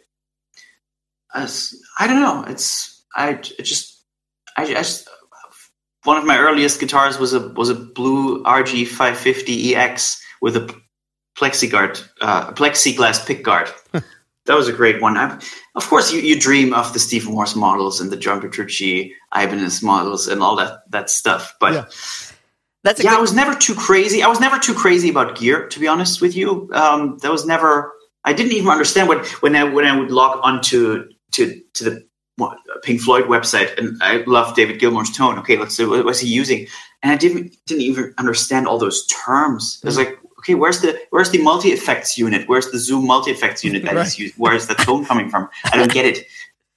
As, 1.34 1.74
I 1.98 2.08
don't 2.08 2.22
know. 2.22 2.44
It's 2.48 3.04
I 3.16 3.32
it 3.32 3.64
just 3.64 4.04
I, 4.58 4.64
I 4.64 4.84
just 4.84 5.10
one 6.04 6.18
of 6.18 6.26
my 6.26 6.38
earliest 6.38 6.80
guitars 6.80 7.20
was 7.20 7.34
a 7.34 7.50
was 7.50 7.70
a 7.70 7.76
blue 7.76 8.44
RG 8.44 8.88
550 8.88 9.76
EX 9.76 10.22
with 10.42 10.56
a 10.56 10.74
plexiguard 11.38 12.04
uh, 12.22 12.52
plexiglass 12.54 13.26
pickguard. 13.26 13.72
that 14.46 14.56
was 14.56 14.68
a 14.68 14.74
great 14.74 15.02
one. 15.02 15.18
I, 15.18 15.40
of 15.76 15.88
course, 15.88 16.12
you, 16.12 16.20
you 16.20 16.40
dream 16.40 16.74
of 16.74 16.92
the 16.94 17.00
Stephen 17.00 17.34
Morse 17.34 17.56
models 17.56 18.02
and 18.02 18.12
the 18.12 18.18
John 18.18 18.42
Petrucci 18.42 19.14
Ibanez 19.36 19.82
models 19.82 20.28
and 20.28 20.42
all 20.42 20.56
that 20.58 20.90
that 20.92 21.10
stuff. 21.10 21.56
But 21.60 21.74
Yeah. 21.74 21.86
That's 22.84 23.04
yeah, 23.04 23.12
good, 23.12 23.18
I 23.18 23.22
was 23.22 23.34
never 23.34 23.54
too 23.54 23.76
crazy. 23.76 24.24
I 24.24 24.28
was 24.28 24.40
never 24.40 24.58
too 24.58 24.74
crazy 24.74 25.10
about 25.10 25.38
gear, 25.38 25.68
to 25.68 25.80
be 25.80 25.88
honest 25.88 26.20
with 26.20 26.36
you. 26.36 26.70
Um, 26.74 27.18
that 27.22 27.32
was 27.32 27.46
never. 27.46 27.94
I 28.24 28.34
didn't 28.34 28.54
even 28.54 28.70
understand 28.70 29.08
what 29.08 29.26
when 29.44 29.56
I 29.56 29.64
when 29.64 29.86
I 29.86 29.98
would 29.98 30.12
log 30.12 30.40
onto 30.44 31.10
to 31.34 31.62
to 31.74 31.84
the 31.84 32.08
Pink 32.84 33.02
Floyd 33.02 33.26
website, 33.26 33.78
and 33.78 34.02
I 34.02 34.18
love 34.28 34.56
David 34.56 34.80
Gilmour's 34.80 35.12
tone. 35.12 35.38
Okay, 35.40 35.58
let's 35.58 35.76
see 35.76 35.86
what 35.86 36.06
was 36.06 36.20
he 36.20 36.28
using, 36.28 36.68
and 37.04 37.12
I 37.12 37.16
didn't 37.16 37.56
didn't 37.66 37.84
even 37.84 38.14
understand 38.18 38.68
all 38.68 38.78
those 38.78 39.06
terms. 39.08 39.80
It 39.84 39.86
was 39.86 39.96
mm. 39.98 40.06
like, 40.06 40.20
okay, 40.40 40.56
where's 40.56 40.82
the 40.82 41.00
where's 41.12 41.30
the 41.30 41.42
multi 41.42 41.70
effects 41.70 42.18
unit? 42.18 42.48
Where's 42.48 42.72
the 42.72 42.80
Zoom 42.80 43.06
multi 43.06 43.32
effects 43.32 43.64
unit 43.64 43.84
that 43.84 43.96
Right. 43.96 44.04
he's 44.04 44.20
using? 44.20 44.36
Where's 44.38 44.68
the 44.68 44.76
tone 44.76 45.06
coming 45.06 45.30
from? 45.30 45.50
I 45.66 45.78
don't 45.78 45.92
get 45.92 46.06
it. 46.06 46.26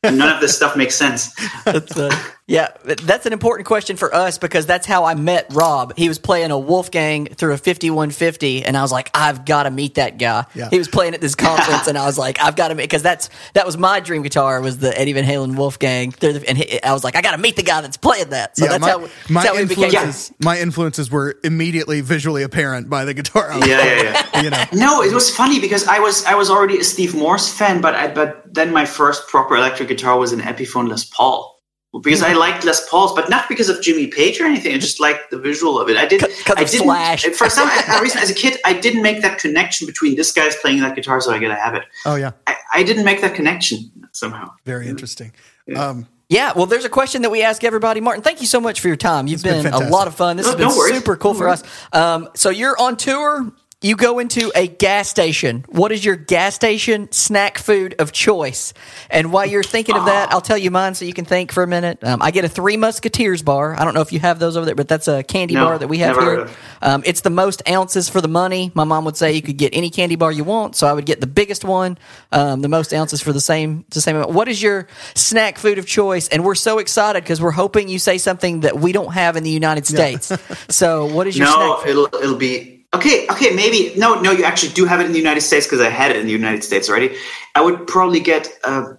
None 0.04 0.28
of 0.28 0.40
this 0.40 0.54
stuff 0.54 0.76
makes 0.76 0.94
sense. 0.94 1.34
That's, 1.64 1.96
yeah, 2.46 2.68
that's 2.84 3.24
an 3.24 3.32
important 3.32 3.66
question 3.66 3.96
for 3.96 4.14
us 4.14 4.36
because 4.36 4.66
that's 4.66 4.86
how 4.86 5.06
I 5.06 5.14
met 5.14 5.46
Rob. 5.54 5.96
He 5.96 6.08
was 6.08 6.18
playing 6.18 6.50
a 6.50 6.58
Wolfgang 6.58 7.24
through 7.24 7.54
a 7.54 7.56
5150, 7.56 8.66
and 8.66 8.76
I 8.76 8.82
was 8.82 8.92
like, 8.92 9.10
I've 9.14 9.46
got 9.46 9.62
to 9.62 9.70
meet 9.70 9.94
that 9.94 10.18
guy. 10.18 10.44
Yeah. 10.54 10.68
He 10.68 10.76
was 10.76 10.86
playing 10.86 11.14
at 11.14 11.22
this 11.22 11.34
conference, 11.34 11.86
and 11.86 11.96
I 11.96 12.04
was 12.04 12.18
like, 12.18 12.38
I've 12.42 12.54
got 12.54 12.68
to 12.68 12.74
meet 12.74 12.82
because 12.82 13.02
that's 13.02 13.30
that 13.54 13.64
was 13.64 13.78
my 13.78 14.00
dream 14.00 14.20
guitar 14.20 14.60
was 14.60 14.76
the 14.76 14.98
Eddie 14.98 15.14
Van 15.14 15.24
Halen 15.24 15.56
Wolfgang. 15.56 16.10
Through 16.10 16.34
the, 16.34 16.46
and 16.46 16.58
he, 16.58 16.82
I 16.82 16.92
was 16.92 17.02
like, 17.02 17.16
I 17.16 17.22
got 17.22 17.30
to 17.30 17.38
meet 17.38 17.56
the 17.56 17.62
guy 17.62 17.80
that's 17.80 17.96
playing 17.96 18.28
that. 18.28 18.58
So 18.58 18.66
that's 18.66 18.80
my, 18.82 18.90
how 18.90 18.98
that's 18.98 19.30
my 19.30 19.46
how 19.46 19.56
we 19.56 19.64
became. 19.64 19.84
influences 19.84 20.34
my 20.38 20.60
influences 20.60 21.10
were 21.10 21.38
immediately 21.44 22.02
visually 22.02 22.42
apparent 22.42 22.90
by 22.90 23.06
the 23.06 23.14
guitar. 23.14 23.52
I 23.52 23.58
Yeah, 23.60 23.84
yeah, 23.84 24.02
yeah. 24.02 24.20
You 24.42 24.50
know, 24.50 24.64
No, 24.74 25.02
it 25.02 25.14
was 25.14 25.34
funny 25.34 25.60
because 25.60 25.88
I 25.88 25.98
was 25.98 26.26
I 26.26 26.34
was 26.34 26.50
already 26.50 26.78
a 26.78 26.84
Steve 26.84 27.14
Morse 27.14 27.50
fan, 27.50 27.80
but 27.80 27.94
I 27.94 28.08
but 28.08 28.52
then 28.52 28.70
my 28.70 28.84
first 28.84 29.28
proper 29.28 29.56
electric 29.56 29.88
guitar 29.88 30.18
was 30.18 30.32
an 30.32 30.40
Epiphone 30.40 30.90
Les 30.90 31.04
Paul. 31.04 31.53
Because 32.02 32.22
I 32.22 32.32
liked 32.32 32.64
Les 32.64 32.88
Pauls, 32.88 33.12
but 33.14 33.28
not 33.30 33.48
because 33.48 33.68
of 33.68 33.80
Jimmy 33.80 34.08
Page 34.08 34.40
or 34.40 34.44
anything. 34.46 34.74
I 34.74 34.78
just 34.78 34.98
liked 35.00 35.30
the 35.30 35.38
visual 35.38 35.80
of 35.80 35.88
it. 35.88 35.96
I 35.96 36.06
didn't. 36.06 36.30
'Cause 36.44 36.56
I 36.56 36.62
of 36.62 36.70
didn't. 36.70 36.84
Slash. 36.86 37.24
For 37.24 37.48
some 37.48 37.68
reason, 38.02 38.20
as 38.20 38.30
a 38.30 38.34
kid, 38.34 38.58
I 38.64 38.72
didn't 38.72 39.02
make 39.02 39.22
that 39.22 39.38
connection 39.38 39.86
between 39.86 40.16
this 40.16 40.32
guy's 40.32 40.56
playing 40.56 40.80
that 40.80 40.96
guitar, 40.96 41.20
so 41.20 41.32
I 41.32 41.38
gotta 41.38 41.54
have 41.54 41.74
it. 41.74 41.84
oh 42.06 42.16
yeah, 42.16 42.32
I, 42.46 42.56
I 42.74 42.82
didn't 42.82 43.04
make 43.04 43.20
that 43.20 43.34
connection 43.34 43.90
somehow. 44.12 44.50
very 44.64 44.88
interesting. 44.88 45.32
Um, 45.76 46.06
Yeah, 46.28 46.52
well, 46.56 46.66
there's 46.66 46.84
a 46.86 46.88
question 46.88 47.22
that 47.22 47.30
we 47.30 47.42
ask 47.42 47.62
everybody. 47.64 48.00
Martin, 48.00 48.22
thank 48.22 48.40
you 48.40 48.46
so 48.46 48.58
much 48.60 48.80
for 48.80 48.88
your 48.88 48.96
time. 48.96 49.26
You've 49.26 49.42
been 49.42 49.62
been, 49.62 49.72
a 49.74 49.88
lot 49.90 50.08
of 50.08 50.14
fun. 50.14 50.36
This 50.38 50.46
No, 50.46 50.52
has 50.52 50.58
been 50.58 50.68
no 50.68 50.86
super 50.98 51.16
cool 51.16 51.34
No 51.34 51.38
for 51.38 51.48
us. 51.48 51.62
Um, 51.92 52.28
so 52.34 52.48
you're 52.50 52.76
on 52.80 52.96
tour. 52.96 53.52
You 53.84 53.96
go 53.96 54.18
into 54.18 54.50
a 54.54 54.66
gas 54.66 55.10
station. 55.10 55.62
What 55.68 55.92
is 55.92 56.02
your 56.02 56.16
gas 56.16 56.54
station 56.54 57.12
snack 57.12 57.58
food 57.58 57.94
of 57.98 58.12
choice? 58.12 58.72
And 59.10 59.30
while 59.30 59.44
you're 59.44 59.62
thinking 59.62 59.94
of 59.94 60.06
that, 60.06 60.32
I'll 60.32 60.40
tell 60.40 60.56
you 60.56 60.70
mine 60.70 60.94
so 60.94 61.04
you 61.04 61.12
can 61.12 61.26
think 61.26 61.52
for 61.52 61.62
a 61.62 61.66
minute. 61.66 62.02
Um, 62.02 62.22
I 62.22 62.30
get 62.30 62.46
a 62.46 62.48
Three 62.48 62.78
Musketeers 62.78 63.42
bar. 63.42 63.78
I 63.78 63.84
don't 63.84 63.92
know 63.92 64.00
if 64.00 64.10
you 64.10 64.20
have 64.20 64.38
those 64.38 64.56
over 64.56 64.64
there, 64.64 64.74
but 64.74 64.88
that's 64.88 65.06
a 65.06 65.22
candy 65.22 65.52
No, 65.52 65.66
bar 65.66 65.78
that 65.78 65.88
we 65.88 65.98
have 65.98 66.16
here. 66.16 66.48
Um, 66.80 67.02
it's 67.04 67.20
the 67.20 67.28
most 67.28 67.60
ounces 67.68 68.08
for 68.08 68.22
the 68.22 68.28
money. 68.28 68.72
My 68.72 68.84
mom 68.84 69.04
would 69.04 69.18
say 69.18 69.32
you 69.34 69.42
could 69.42 69.58
get 69.58 69.74
any 69.76 69.90
candy 69.90 70.16
bar 70.16 70.32
you 70.32 70.44
want, 70.44 70.76
so 70.76 70.86
I 70.86 70.94
would 70.94 71.04
get 71.04 71.20
the 71.20 71.26
biggest 71.26 71.62
one, 71.62 71.98
um, 72.32 72.62
the 72.62 72.70
most 72.70 72.94
ounces 72.94 73.20
for 73.20 73.34
the 73.34 73.40
same 73.40 73.84
the 73.90 74.00
same 74.00 74.16
amount. 74.16 74.30
What 74.32 74.48
is 74.48 74.62
your 74.62 74.88
snack 75.14 75.58
food 75.58 75.76
of 75.76 75.84
choice? 75.86 76.28
And 76.28 76.42
we're 76.42 76.54
so 76.54 76.78
excited 76.78 77.22
because 77.22 77.38
we're 77.38 77.50
hoping 77.50 77.90
you 77.90 77.98
say 77.98 78.16
something 78.16 78.60
that 78.60 78.78
we 78.78 78.92
don't 78.92 79.12
have 79.12 79.36
in 79.36 79.42
the 79.42 79.50
United 79.50 79.86
States. 79.86 80.32
so, 80.70 81.04
what 81.04 81.26
is 81.26 81.36
your 81.36 81.48
No, 81.48 81.52
snack? 81.52 81.78
Food? 81.80 81.90
it'll 81.90 82.06
it'll 82.22 82.36
be 82.38 82.73
okay. 82.94 83.26
Okay, 83.28 83.50
maybe 83.54 83.92
no, 83.96 84.20
no. 84.20 84.30
You 84.32 84.44
actually 84.44 84.72
do 84.72 84.84
have 84.86 85.00
it 85.00 85.06
in 85.06 85.12
the 85.12 85.18
United 85.18 85.42
States 85.42 85.66
because 85.66 85.80
I 85.80 85.90
had 85.90 86.10
it 86.10 86.16
in 86.16 86.26
the 86.26 86.32
United 86.32 86.62
States 86.64 86.88
already. 86.88 87.14
I 87.54 87.60
would 87.60 87.86
probably 87.86 88.20
get 88.20 88.48
a, 88.64 88.98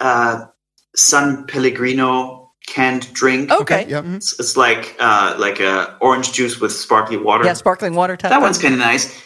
a 0.00 0.48
San 0.96 1.46
Pellegrino 1.46 2.52
canned 2.66 3.12
drink. 3.14 3.50
Okay, 3.50 3.86
yeah, 3.88 4.02
mhm. 4.02 4.16
It's, 4.16 4.38
it's 4.38 4.56
like 4.56 4.96
uh, 5.00 5.34
like 5.38 5.60
a 5.60 5.96
orange 6.00 6.32
juice 6.32 6.60
with 6.60 6.72
sparkly 6.72 7.16
water. 7.16 7.44
yeah, 7.44 7.54
sparkling 7.54 7.94
water 7.94 8.16
type. 8.16 8.30
that 8.30 8.40
one's 8.42 8.58
kind 8.58 8.74
of 8.74 8.80
nice. 8.80 9.20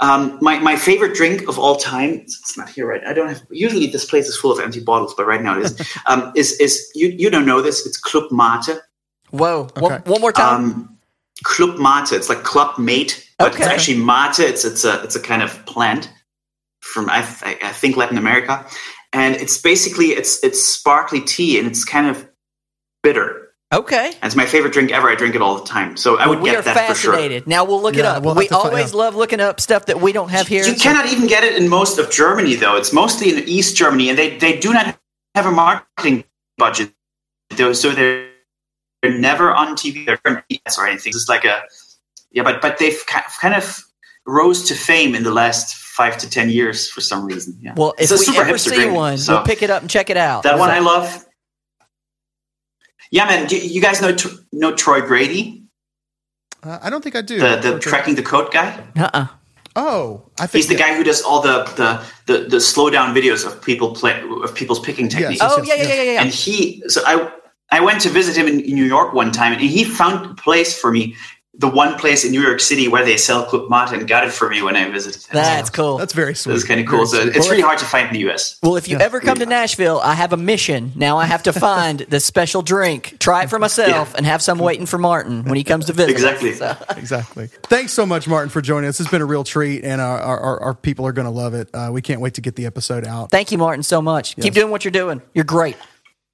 Um, 0.00 0.38
my 0.40 0.58
my 0.60 0.76
favorite 0.76 1.14
drink 1.14 1.46
of 1.48 1.58
all 1.58 1.76
time. 1.76 2.10
It's 2.24 2.38
it's 2.40 2.56
not 2.56 2.68
here, 2.70 2.86
right? 2.86 3.02
I 3.06 3.12
don't 3.12 3.28
have. 3.28 3.42
Usually, 3.50 3.86
this 3.86 4.04
place 4.06 4.28
is 4.28 4.36
full 4.36 4.50
of 4.50 4.58
empty 4.58 4.80
bottles, 4.80 5.14
but 5.14 5.26
right 5.26 5.42
now 5.42 5.58
it 5.58 5.64
is. 5.66 5.96
um, 6.06 6.32
is 6.34 6.52
is 6.58 6.90
you 6.94 7.08
you 7.08 7.28
don't 7.30 7.44
know 7.44 7.60
this? 7.60 7.86
It's 7.86 7.98
Club 7.98 8.24
Mate. 8.32 8.78
Whoa, 9.30 9.68
one, 9.78 9.92
Okay. 9.92 10.10
one 10.10 10.20
more 10.22 10.32
time. 10.32 10.64
Um, 10.64 10.98
Club 11.44 11.78
Mate. 11.78 12.12
It's 12.12 12.28
like 12.28 12.42
Club 12.42 12.78
Mate, 12.78 13.28
but 13.38 13.54
it's 13.54 13.66
actually 13.66 13.98
Mate. 13.98 14.38
It's 14.38 14.64
it's 14.64 14.84
a 14.84 15.02
it's 15.02 15.16
a 15.16 15.20
kind 15.20 15.42
of 15.42 15.64
plant. 15.66 16.10
from 16.80 17.08
I, 17.08 17.18
I 17.42 17.58
I 17.62 17.72
think 17.72 17.96
Latin 17.96 18.18
America, 18.18 18.66
and 19.12 19.36
it's 19.36 19.58
basically 19.58 20.06
it's 20.08 20.42
it's 20.44 20.64
sparkly 20.64 21.20
tea 21.20 21.58
and 21.58 21.66
it's 21.66 21.84
kind 21.84 22.06
of 22.06 22.28
bitter. 23.02 23.50
Okay. 23.72 24.06
And 24.06 24.24
it's 24.24 24.34
my 24.34 24.46
favorite 24.46 24.72
drink 24.72 24.90
ever. 24.90 25.08
I 25.08 25.14
drink 25.14 25.36
it 25.36 25.42
all 25.42 25.56
the 25.56 25.64
time. 25.64 25.96
So 25.96 26.18
I 26.18 26.26
would 26.26 26.40
we 26.40 26.50
get 26.50 26.64
that 26.64 26.88
for 26.88 26.94
sure. 26.94 27.12
fascinated. 27.12 27.46
Now 27.46 27.64
we'll 27.64 27.80
look 27.80 27.96
it 27.96 28.04
up. 28.04 28.24
we'll 28.24 28.34
we 28.34 28.48
always 28.48 28.92
love 28.92 29.14
looking 29.14 29.38
up 29.38 29.60
stuff 29.60 29.86
that 29.86 30.00
we 30.00 30.10
don't 30.10 30.30
have 30.30 30.48
here. 30.48 30.64
You 30.64 30.76
so- 30.76 30.82
cannot 30.82 31.06
even 31.06 31.28
get 31.28 31.44
it 31.44 31.56
in 31.56 31.68
most 31.68 31.98
of 31.98 32.10
Germany, 32.10 32.56
though. 32.56 32.76
It's 32.76 32.92
mostly 32.92 33.30
in 33.30 33.48
East 33.48 33.76
Germany, 33.76 34.10
and 34.10 34.18
they, 34.18 34.38
they 34.38 34.58
do 34.58 34.72
not 34.72 34.98
have 35.36 35.46
a 35.46 35.52
marketing 35.52 36.24
budget. 36.58 36.92
Though, 37.50 37.72
so 37.72 37.90
they're, 37.90 38.29
they're 39.02 39.18
never 39.18 39.52
on 39.54 39.74
TV 39.76 40.06
or 40.24 40.44
yes 40.48 40.78
or 40.78 40.86
anything. 40.86 41.10
It's 41.14 41.28
like 41.28 41.44
a 41.44 41.62
yeah, 42.32 42.42
but 42.42 42.60
but 42.60 42.78
they've 42.78 43.00
kind 43.40 43.54
of 43.54 43.78
rose 44.26 44.62
to 44.68 44.74
fame 44.74 45.14
in 45.14 45.22
the 45.24 45.32
last 45.32 45.74
five 45.74 46.16
to 46.18 46.28
ten 46.30 46.50
years 46.50 46.88
for 46.90 47.00
some 47.00 47.24
reason. 47.24 47.56
Yeah. 47.60 47.74
Well, 47.76 47.94
if 47.98 48.02
It's 48.04 48.12
a 48.12 48.14
we 48.16 48.24
super 48.26 48.42
ever 48.42 48.58
see 48.58 48.74
drink, 48.74 48.94
one, 48.94 49.18
so 49.18 49.34
we'll 49.36 49.44
pick 49.44 49.62
it 49.62 49.70
up 49.70 49.82
and 49.82 49.90
check 49.90 50.10
it 50.10 50.16
out. 50.16 50.42
that 50.44 50.54
Is 50.54 50.60
one 50.60 50.70
I 50.70 50.78
love. 50.80 51.24
Yeah, 53.10 53.24
man. 53.26 53.46
Do 53.46 53.56
you 53.56 53.80
guys 53.80 54.00
know 54.00 54.14
know 54.52 54.74
Troy 54.74 55.00
Grady, 55.00 55.64
Uh, 56.62 56.78
I 56.82 56.90
don't 56.90 57.02
think 57.02 57.16
I 57.16 57.22
do. 57.22 57.38
the 57.38 57.56
the 57.56 57.80
cracking 57.80 58.14
the 58.14 58.22
code 58.22 58.52
guy? 58.52 58.84
Uh-uh. 58.96 59.26
Oh, 59.76 60.22
I 60.38 60.46
think 60.46 60.64
He's 60.64 60.68
the 60.68 60.74
guy 60.76 60.94
who 60.96 61.02
does 61.04 61.22
all 61.22 61.40
the 61.42 61.64
the 61.76 62.02
the, 62.26 62.48
the 62.48 62.60
slow 62.60 62.90
down 62.90 63.14
videos 63.14 63.44
of 63.46 63.60
people 63.62 63.94
play 63.94 64.20
of 64.44 64.54
people's 64.54 64.78
picking 64.80 65.08
techniques. 65.08 65.40
yes, 65.42 65.52
Oh 65.56 65.62
yeah, 65.62 65.74
yeah, 65.74 65.82
yeah, 65.88 65.94
yeah, 65.94 66.12
yeah. 66.12 66.20
and 66.22 66.30
he 66.30 66.82
so 66.88 67.00
i 67.06 67.32
i 67.72 67.80
went 67.80 68.00
to 68.00 68.08
visit 68.08 68.36
him 68.36 68.46
in, 68.46 68.60
in 68.60 68.74
new 68.74 68.84
york 68.84 69.12
one 69.14 69.30
time 69.32 69.52
and 69.52 69.60
he 69.60 69.84
found 69.84 70.30
a 70.30 70.34
place 70.34 70.78
for 70.78 70.90
me 70.90 71.14
the 71.54 71.68
one 71.68 71.98
place 71.98 72.24
in 72.24 72.30
new 72.30 72.40
york 72.40 72.58
city 72.60 72.88
where 72.88 73.04
they 73.04 73.16
sell 73.18 73.44
club 73.44 73.68
mate 73.68 73.92
and 73.92 74.08
got 74.08 74.24
it 74.26 74.30
for 74.32 74.48
me 74.48 74.62
when 74.62 74.76
i 74.76 74.88
visited 74.88 75.20
him. 75.22 75.30
That's 75.34 75.68
So 75.68 75.74
cool. 75.74 75.98
That's 75.98 76.14
very 76.14 76.34
sweet. 76.34 76.52
that's 76.54 76.64
kind 76.64 76.80
of 76.80 76.86
cool 76.86 77.04
so 77.06 77.18
Very 77.18 77.30
sweet. 77.32 77.36
it's 77.36 77.48
really 77.50 77.62
hard 77.62 77.78
to 77.80 77.84
find 77.84 78.06
in 78.08 78.14
the 78.14 78.32
us 78.32 78.58
well, 78.62 78.76
if 78.76 78.88
you 78.88 78.96
ever 78.98 79.20
come 79.20 79.38
to 79.38 79.46
Nashville, 79.46 80.00
I 80.02 80.14
have 80.14 80.32
a 80.32 80.36
mission. 80.38 80.92
Now 80.94 81.18
I 81.18 81.26
have 81.26 81.42
to 81.44 81.52
find 81.68 81.98
this 82.00 82.24
special 82.24 82.62
drink, 82.62 83.16
try 83.18 83.42
it 83.42 83.50
for 83.50 83.58
myself, 83.58 84.10
Yeah. 84.10 84.16
and 84.16 84.24
have 84.26 84.40
some 84.42 84.58
waiting 84.58 84.86
for 84.86 84.96
Martin 84.98 85.44
when 85.44 85.56
he 85.56 85.64
comes 85.64 85.86
to 85.86 85.92
visit. 85.92 86.10
Exactly. 86.12 86.54
So- 86.54 86.76
exactly. 86.96 87.46
Thanks 87.64 87.92
so 87.92 88.06
much, 88.06 88.26
Martin, 88.28 88.48
for 88.48 88.60
joining 88.62 88.88
us. 88.88 89.00
It's 89.00 89.10
been 89.10 89.22
a 89.22 89.26
real 89.26 89.44
treat, 89.44 89.84
and 89.84 90.00
our, 90.00 90.18
our, 90.20 90.40
our- 90.40 90.62
our 90.62 90.74
people 90.74 91.06
are 91.06 91.12
going 91.12 91.24
to 91.26 91.30
love 91.32 91.52
it. 91.54 91.68
Uh, 91.74 91.90
we 91.92 92.00
can't 92.00 92.20
wait 92.20 92.34
to 92.34 92.40
get 92.40 92.54
the 92.56 92.66
episode 92.66 93.06
out. 93.06 93.30
Thank 93.30 93.50
you, 93.52 93.58
Martin, 93.58 93.82
so 93.82 94.00
much. 94.00 94.36
Keep 94.36 94.54
doing 94.54 94.70
what 94.70 94.84
you're 94.84 94.92
doing. 94.92 95.20
You're 95.34 95.44
great. 95.44 95.76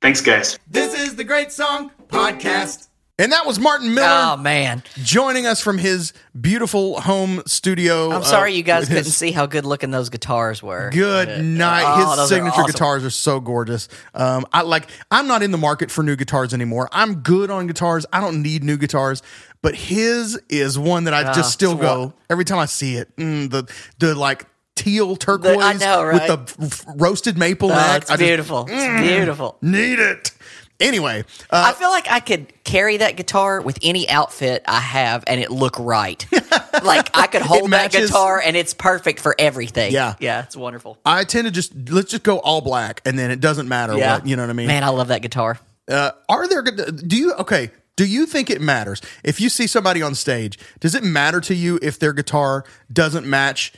Thanks 0.00 0.20
guys 0.20 0.58
This 0.68 0.94
is 0.98 1.16
the 1.16 1.24
Great 1.24 1.52
Song 1.52 1.90
Podcast. 2.08 2.88
And 3.18 3.32
that 3.32 3.46
was 3.46 3.58
Martin 3.58 3.94
Miller 3.94 4.06
Oh 4.10 4.36
man, 4.36 4.82
joining 5.02 5.46
us 5.46 5.62
from 5.62 5.78
his 5.78 6.12
beautiful 6.38 7.00
home 7.00 7.42
studio. 7.46 8.10
I'm 8.10 8.22
sorry 8.22 8.52
uh, 8.52 8.56
you 8.56 8.62
guys 8.62 8.88
couldn't 8.88 9.04
his- 9.04 9.16
see 9.16 9.30
how 9.32 9.46
good 9.46 9.64
looking 9.64 9.90
those 9.90 10.10
guitars 10.10 10.62
were. 10.62 10.90
Good 10.90 11.42
night. 11.42 11.84
Oh, 11.86 11.96
His 11.96 12.06
those 12.16 12.18
are 12.18 12.34
signature 12.34 12.60
awesome. 12.60 12.72
guitars 12.72 13.04
are 13.06 13.10
so 13.10 13.40
gorgeous. 13.40 13.88
Um, 14.14 14.44
I 14.52 14.60
like. 14.62 14.90
I'm 15.10 15.26
not 15.28 15.42
in 15.42 15.50
the 15.50 15.56
market 15.56 15.90
for 15.90 16.02
new 16.02 16.14
guitars 16.14 16.52
anymore. 16.52 16.90
I'm 16.92 17.20
good 17.22 17.50
on 17.50 17.66
guitars. 17.66 18.04
I 18.12 18.20
don't 18.20 18.42
need 18.42 18.62
new 18.62 18.76
guitars. 18.76 19.22
But 19.62 19.74
his 19.76 20.38
is 20.50 20.78
one 20.78 21.04
that 21.04 21.14
I 21.14 21.24
Ah, 21.24 21.32
just 21.32 21.54
still 21.54 21.72
it's 21.72 21.80
go 21.80 22.12
every 22.28 22.44
time 22.44 22.58
I 22.58 22.66
see 22.66 22.96
it. 22.96 23.16
Mm, 23.16 23.50
the 23.50 23.64
the 23.98 24.14
like 24.14 24.44
teal 24.76 25.16
turquoise 25.16 25.56
I 25.60 25.72
know, 25.74 26.04
right? 26.04 26.28
with 26.30 26.56
the 26.56 26.92
roasted 26.96 27.36
maple 27.36 27.72
Oh, 27.72 27.74
neck. 27.74 28.02
it's 28.02 28.10
I 28.10 28.14
just 28.14 28.20
beautiful. 28.26 28.66
it's 28.68 29.02
beautiful. 29.02 29.58
need 29.60 29.98
it. 29.98 30.30
Anyway, 30.78 31.24
uh, 31.50 31.64
I 31.68 31.72
feel 31.72 31.88
like 31.88 32.06
I 32.10 32.20
could 32.20 32.52
carry 32.62 32.98
that 32.98 33.16
guitar 33.16 33.62
with 33.62 33.78
any 33.82 34.08
outfit 34.10 34.62
I 34.68 34.78
have 34.80 35.24
and 35.26 35.40
it 35.40 35.50
look 35.50 35.78
right. 35.78 36.24
like 36.84 37.16
I 37.16 37.26
could 37.28 37.40
hold 37.40 37.70
that 37.70 37.90
guitar 37.92 38.42
and 38.44 38.54
it's 38.58 38.74
perfect 38.74 39.20
for 39.20 39.34
everything. 39.38 39.90
Yeah. 39.92 40.16
Yeah, 40.20 40.42
it's 40.42 40.54
wonderful. 40.56 40.98
I 41.06 41.24
tend 41.24 41.46
to 41.46 41.50
just 41.50 41.72
let's 41.90 42.10
just 42.10 42.22
go 42.24 42.38
all 42.40 42.60
black, 42.60 43.00
and 43.06 43.18
then 43.18 43.30
it 43.30 43.40
doesn't 43.40 43.68
matter 43.68 43.96
Yeah. 43.96 44.16
what 44.16 44.26
you 44.26 44.36
know 44.36 44.42
what 44.42 44.50
I 44.50 44.52
mean. 44.52 44.66
Man, 44.66 44.84
I 44.84 44.90
love 44.90 45.08
that 45.08 45.22
guitar. 45.22 45.58
Uh, 45.88 46.10
are 46.28 46.46
there? 46.46 46.60
Good 46.62 47.08
do 47.08 47.16
you 47.16 47.32
okay? 47.34 47.70
Do 47.96 48.04
you 48.04 48.26
think 48.26 48.50
it 48.50 48.60
matters 48.60 49.00
if 49.24 49.40
you 49.40 49.48
see 49.48 49.66
somebody 49.66 50.02
on 50.02 50.14
stage? 50.14 50.58
Does 50.80 50.94
it 50.94 51.02
matter 51.02 51.40
to 51.40 51.54
you 51.54 51.78
if 51.80 51.98
their 51.98 52.12
guitar 52.12 52.64
doesn't 52.92 53.26
match 53.26 53.72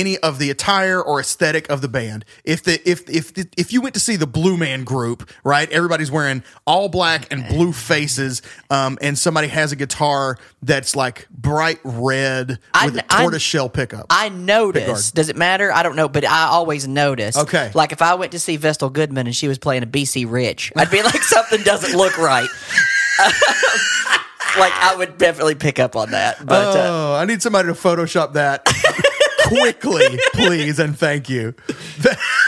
any 0.00 0.18
of 0.18 0.38
the 0.38 0.50
attire 0.50 1.00
or 1.00 1.20
aesthetic 1.20 1.68
of 1.70 1.80
the 1.80 1.88
band? 1.88 2.24
If 2.44 2.62
the 2.62 2.80
if 2.88 3.08
if 3.08 3.32
the, 3.34 3.48
if 3.56 3.72
you 3.72 3.80
went 3.80 3.94
to 3.94 4.00
see 4.00 4.16
the 4.16 4.26
Blue 4.26 4.56
Man 4.56 4.84
Group, 4.84 5.30
right? 5.44 5.70
Everybody's 5.70 6.10
wearing 6.10 6.42
all 6.66 6.88
black 6.88 7.32
and 7.32 7.46
blue 7.48 7.72
faces, 7.72 8.42
um, 8.70 8.98
and 9.00 9.18
somebody 9.18 9.48
has 9.48 9.72
a 9.72 9.76
guitar 9.76 10.36
that's 10.62 10.96
like 10.96 11.28
bright 11.30 11.80
red 11.84 12.58
with 12.84 12.96
a 12.96 13.04
I- 13.08 13.22
tortoise 13.22 13.42
shell 13.42 13.68
pickup. 13.68 14.06
I 14.10 14.28
notice. 14.28 15.12
Does 15.12 15.28
it 15.28 15.36
matter? 15.36 15.72
I 15.72 15.82
don't 15.82 15.96
know, 15.96 16.08
but 16.08 16.24
I 16.24 16.46
always 16.46 16.86
notice. 16.88 17.36
Okay. 17.36 17.70
Like 17.74 17.92
if 17.92 18.02
I 18.02 18.14
went 18.14 18.32
to 18.32 18.38
see 18.38 18.56
Vestal 18.56 18.90
Goodman 18.90 19.26
and 19.26 19.36
she 19.36 19.48
was 19.48 19.58
playing 19.58 19.82
a 19.82 19.86
BC 19.86 20.30
Rich, 20.30 20.72
I'd 20.76 20.90
be 20.90 21.02
like, 21.02 21.22
something 21.22 21.62
doesn't 21.62 21.96
look 21.96 22.18
right. 22.18 22.48
like 24.58 24.72
I 24.72 24.94
would 24.96 25.18
definitely 25.18 25.54
pick 25.54 25.78
up 25.78 25.96
on 25.96 26.10
that. 26.12 26.44
But 26.44 26.76
uh, 26.76 26.80
oh, 26.84 27.14
I 27.14 27.24
need 27.24 27.42
somebody 27.42 27.68
to 27.68 27.74
Photoshop 27.74 28.34
that 28.34 28.66
quickly, 29.60 30.18
please, 30.34 30.78
and 30.78 30.98
thank 30.98 31.28
you. 31.28 31.54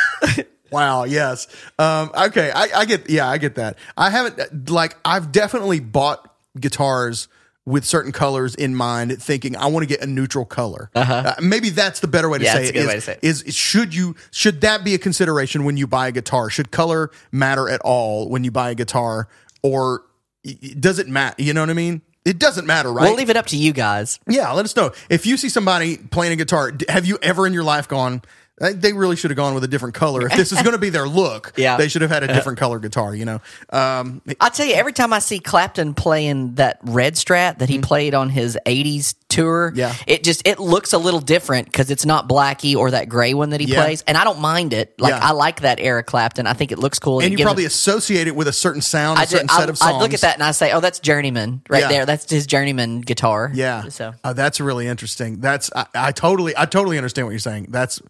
wow. 0.70 1.04
Yes. 1.04 1.46
Um, 1.78 2.10
okay. 2.14 2.50
I, 2.50 2.68
I 2.80 2.84
get. 2.84 3.08
Yeah, 3.10 3.28
I 3.28 3.38
get 3.38 3.56
that. 3.56 3.78
I 3.96 4.10
haven't 4.10 4.70
like 4.70 4.96
I've 5.04 5.32
definitely 5.32 5.80
bought 5.80 6.32
guitars 6.58 7.28
with 7.64 7.84
certain 7.84 8.12
colors 8.12 8.54
in 8.54 8.76
mind, 8.76 9.20
thinking 9.20 9.56
I 9.56 9.66
want 9.66 9.82
to 9.82 9.88
get 9.88 10.00
a 10.00 10.06
neutral 10.06 10.44
color. 10.44 10.88
Uh, 10.94 11.34
maybe 11.40 11.70
that's 11.70 11.98
the 11.98 12.06
better 12.06 12.28
way 12.28 12.38
to 12.38 12.44
Yeah, 12.44 12.52
say 12.54 12.58
that's 12.58 12.68
it. 12.68 12.70
a 12.70 12.72
good 12.74 12.80
is- 12.82 12.88
way 12.88 12.94
to 12.94 13.00
say 13.00 13.12
it. 13.14 13.18
is 13.48 13.54
should 13.56 13.94
you 13.94 14.14
should 14.30 14.60
that 14.60 14.84
be 14.84 14.94
a 14.94 14.98
consideration 14.98 15.64
when 15.64 15.76
you 15.76 15.86
buy 15.86 16.08
a 16.08 16.12
guitar? 16.12 16.48
Should 16.50 16.70
color 16.70 17.10
matter 17.32 17.68
at 17.68 17.80
all 17.82 18.28
when 18.28 18.44
you 18.44 18.50
buy 18.50 18.70
a 18.70 18.74
guitar, 18.74 19.28
or 19.62 20.02
does 20.78 21.00
it 21.00 21.08
matter? 21.08 21.42
You 21.42 21.54
know 21.54 21.60
what 21.62 21.70
I 21.70 21.74
mean? 21.74 22.02
It 22.26 22.40
doesn't 22.40 22.66
matter, 22.66 22.92
right? 22.92 23.04
we'll 23.04 23.14
leave 23.14 23.30
it 23.30 23.36
up 23.36 23.46
to 23.46 23.56
you 23.56 23.72
guys. 23.72 24.18
Yeah, 24.26 24.50
let 24.50 24.64
us 24.64 24.74
know 24.74 24.90
if 25.08 25.26
you 25.26 25.36
see 25.36 25.48
somebody 25.48 25.96
playing 25.96 26.32
a 26.32 26.36
guitar. 26.36 26.72
Have 26.88 27.06
you 27.06 27.18
ever 27.22 27.46
in 27.46 27.52
your 27.52 27.62
life 27.62 27.86
gone? 27.86 28.20
"Uh, 28.60 28.72
They 28.74 28.92
really 28.92 29.16
should 29.16 29.30
have 29.30 29.36
gone 29.36 29.54
with 29.54 29.64
a 29.64 29.68
different 29.68 29.94
color. 29.94 30.26
If 30.26 30.36
this 30.36 30.52
is 30.52 30.60
going 30.62 30.72
to 30.72 30.78
be 30.78 30.90
their 30.90 31.08
look, 31.08 31.52
Yeah. 31.56 31.76
they 31.76 31.88
should 31.88 32.02
have 32.02 32.10
had 32.10 32.22
a 32.22 32.28
different 32.28 32.58
color 32.58 32.78
guitar. 32.78 33.14
You 33.14 33.24
know, 33.24 33.40
um, 33.70 34.22
I'll 34.40 34.50
tell 34.50 34.66
you, 34.66 34.74
every 34.74 34.92
time 34.92 35.12
I 35.12 35.18
see 35.18 35.38
Clapton 35.38 35.94
playing 35.94 36.54
that 36.56 36.78
red 36.82 37.14
strat 37.14 37.58
that 37.58 37.68
he 37.68 37.78
played 37.78 38.14
on 38.14 38.30
his 38.30 38.58
'80s 38.66 39.14
tour, 39.28 39.70
Mm-hmm. 39.70 39.78
Yeah. 39.78 39.94
it 40.06 40.24
just 40.24 40.46
it 40.46 40.58
looks 40.58 40.92
a 40.92 40.98
little 40.98 41.20
different 41.20 41.66
because 41.66 41.90
it's 41.90 42.06
not 42.06 42.28
Blackie 42.28 42.74
or 42.76 42.90
that 42.92 43.08
gray 43.08 43.34
one 43.34 43.50
that 43.50 43.60
he 43.60 43.66
Yeah. 43.66 43.82
plays, 43.84 44.02
and 44.06 44.16
I 44.16 44.24
don't 44.24 44.40
mind 44.40 44.72
it. 44.72 44.94
Like 44.98 45.10
Yeah. 45.12 45.20
I 45.22 45.32
like 45.32 45.60
that 45.60 45.78
era 45.80 46.02
Clapton. 46.02 46.46
I 46.46 46.52
think 46.54 46.72
it 46.72 46.78
looks 46.78 46.98
cool, 46.98 47.20
and 47.20 47.32
it 47.34 47.38
you 47.38 47.44
probably 47.44 47.64
associate 47.66 48.26
it 48.28 48.34
with 48.36 48.48
a 48.48 48.52
certain 48.52 48.80
sound, 48.82 49.18
a 49.20 49.26
certain 49.26 49.46
do, 49.48 49.54
set 49.54 49.66
I, 49.68 49.70
of 49.70 49.78
songs. 49.78 49.92
I 49.94 49.98
look 49.98 50.14
at 50.14 50.20
that 50.22 50.34
and 50.34 50.42
I 50.42 50.52
say, 50.52 50.72
"Oh, 50.72 50.80
that's 50.80 50.98
Journeyman 51.00 51.60
right 51.68 51.82
Yeah. 51.82 51.88
there. 51.88 52.06
That's 52.06 52.30
his 52.30 52.46
Journeyman 52.46 53.02
guitar." 53.02 53.50
Yeah. 53.54 53.88
So 53.88 54.14
Oh, 54.24 54.32
that's 54.32 54.60
really 54.60 54.86
interesting. 54.86 55.40
That's 55.40 55.70
I, 55.76 55.86
I 55.94 56.12
totally 56.12 56.54
I 56.56 56.64
totally 56.64 56.96
understand 56.96 57.26
what 57.26 57.32
you're 57.32 57.38
saying. 57.40 57.66
That's 57.70 58.00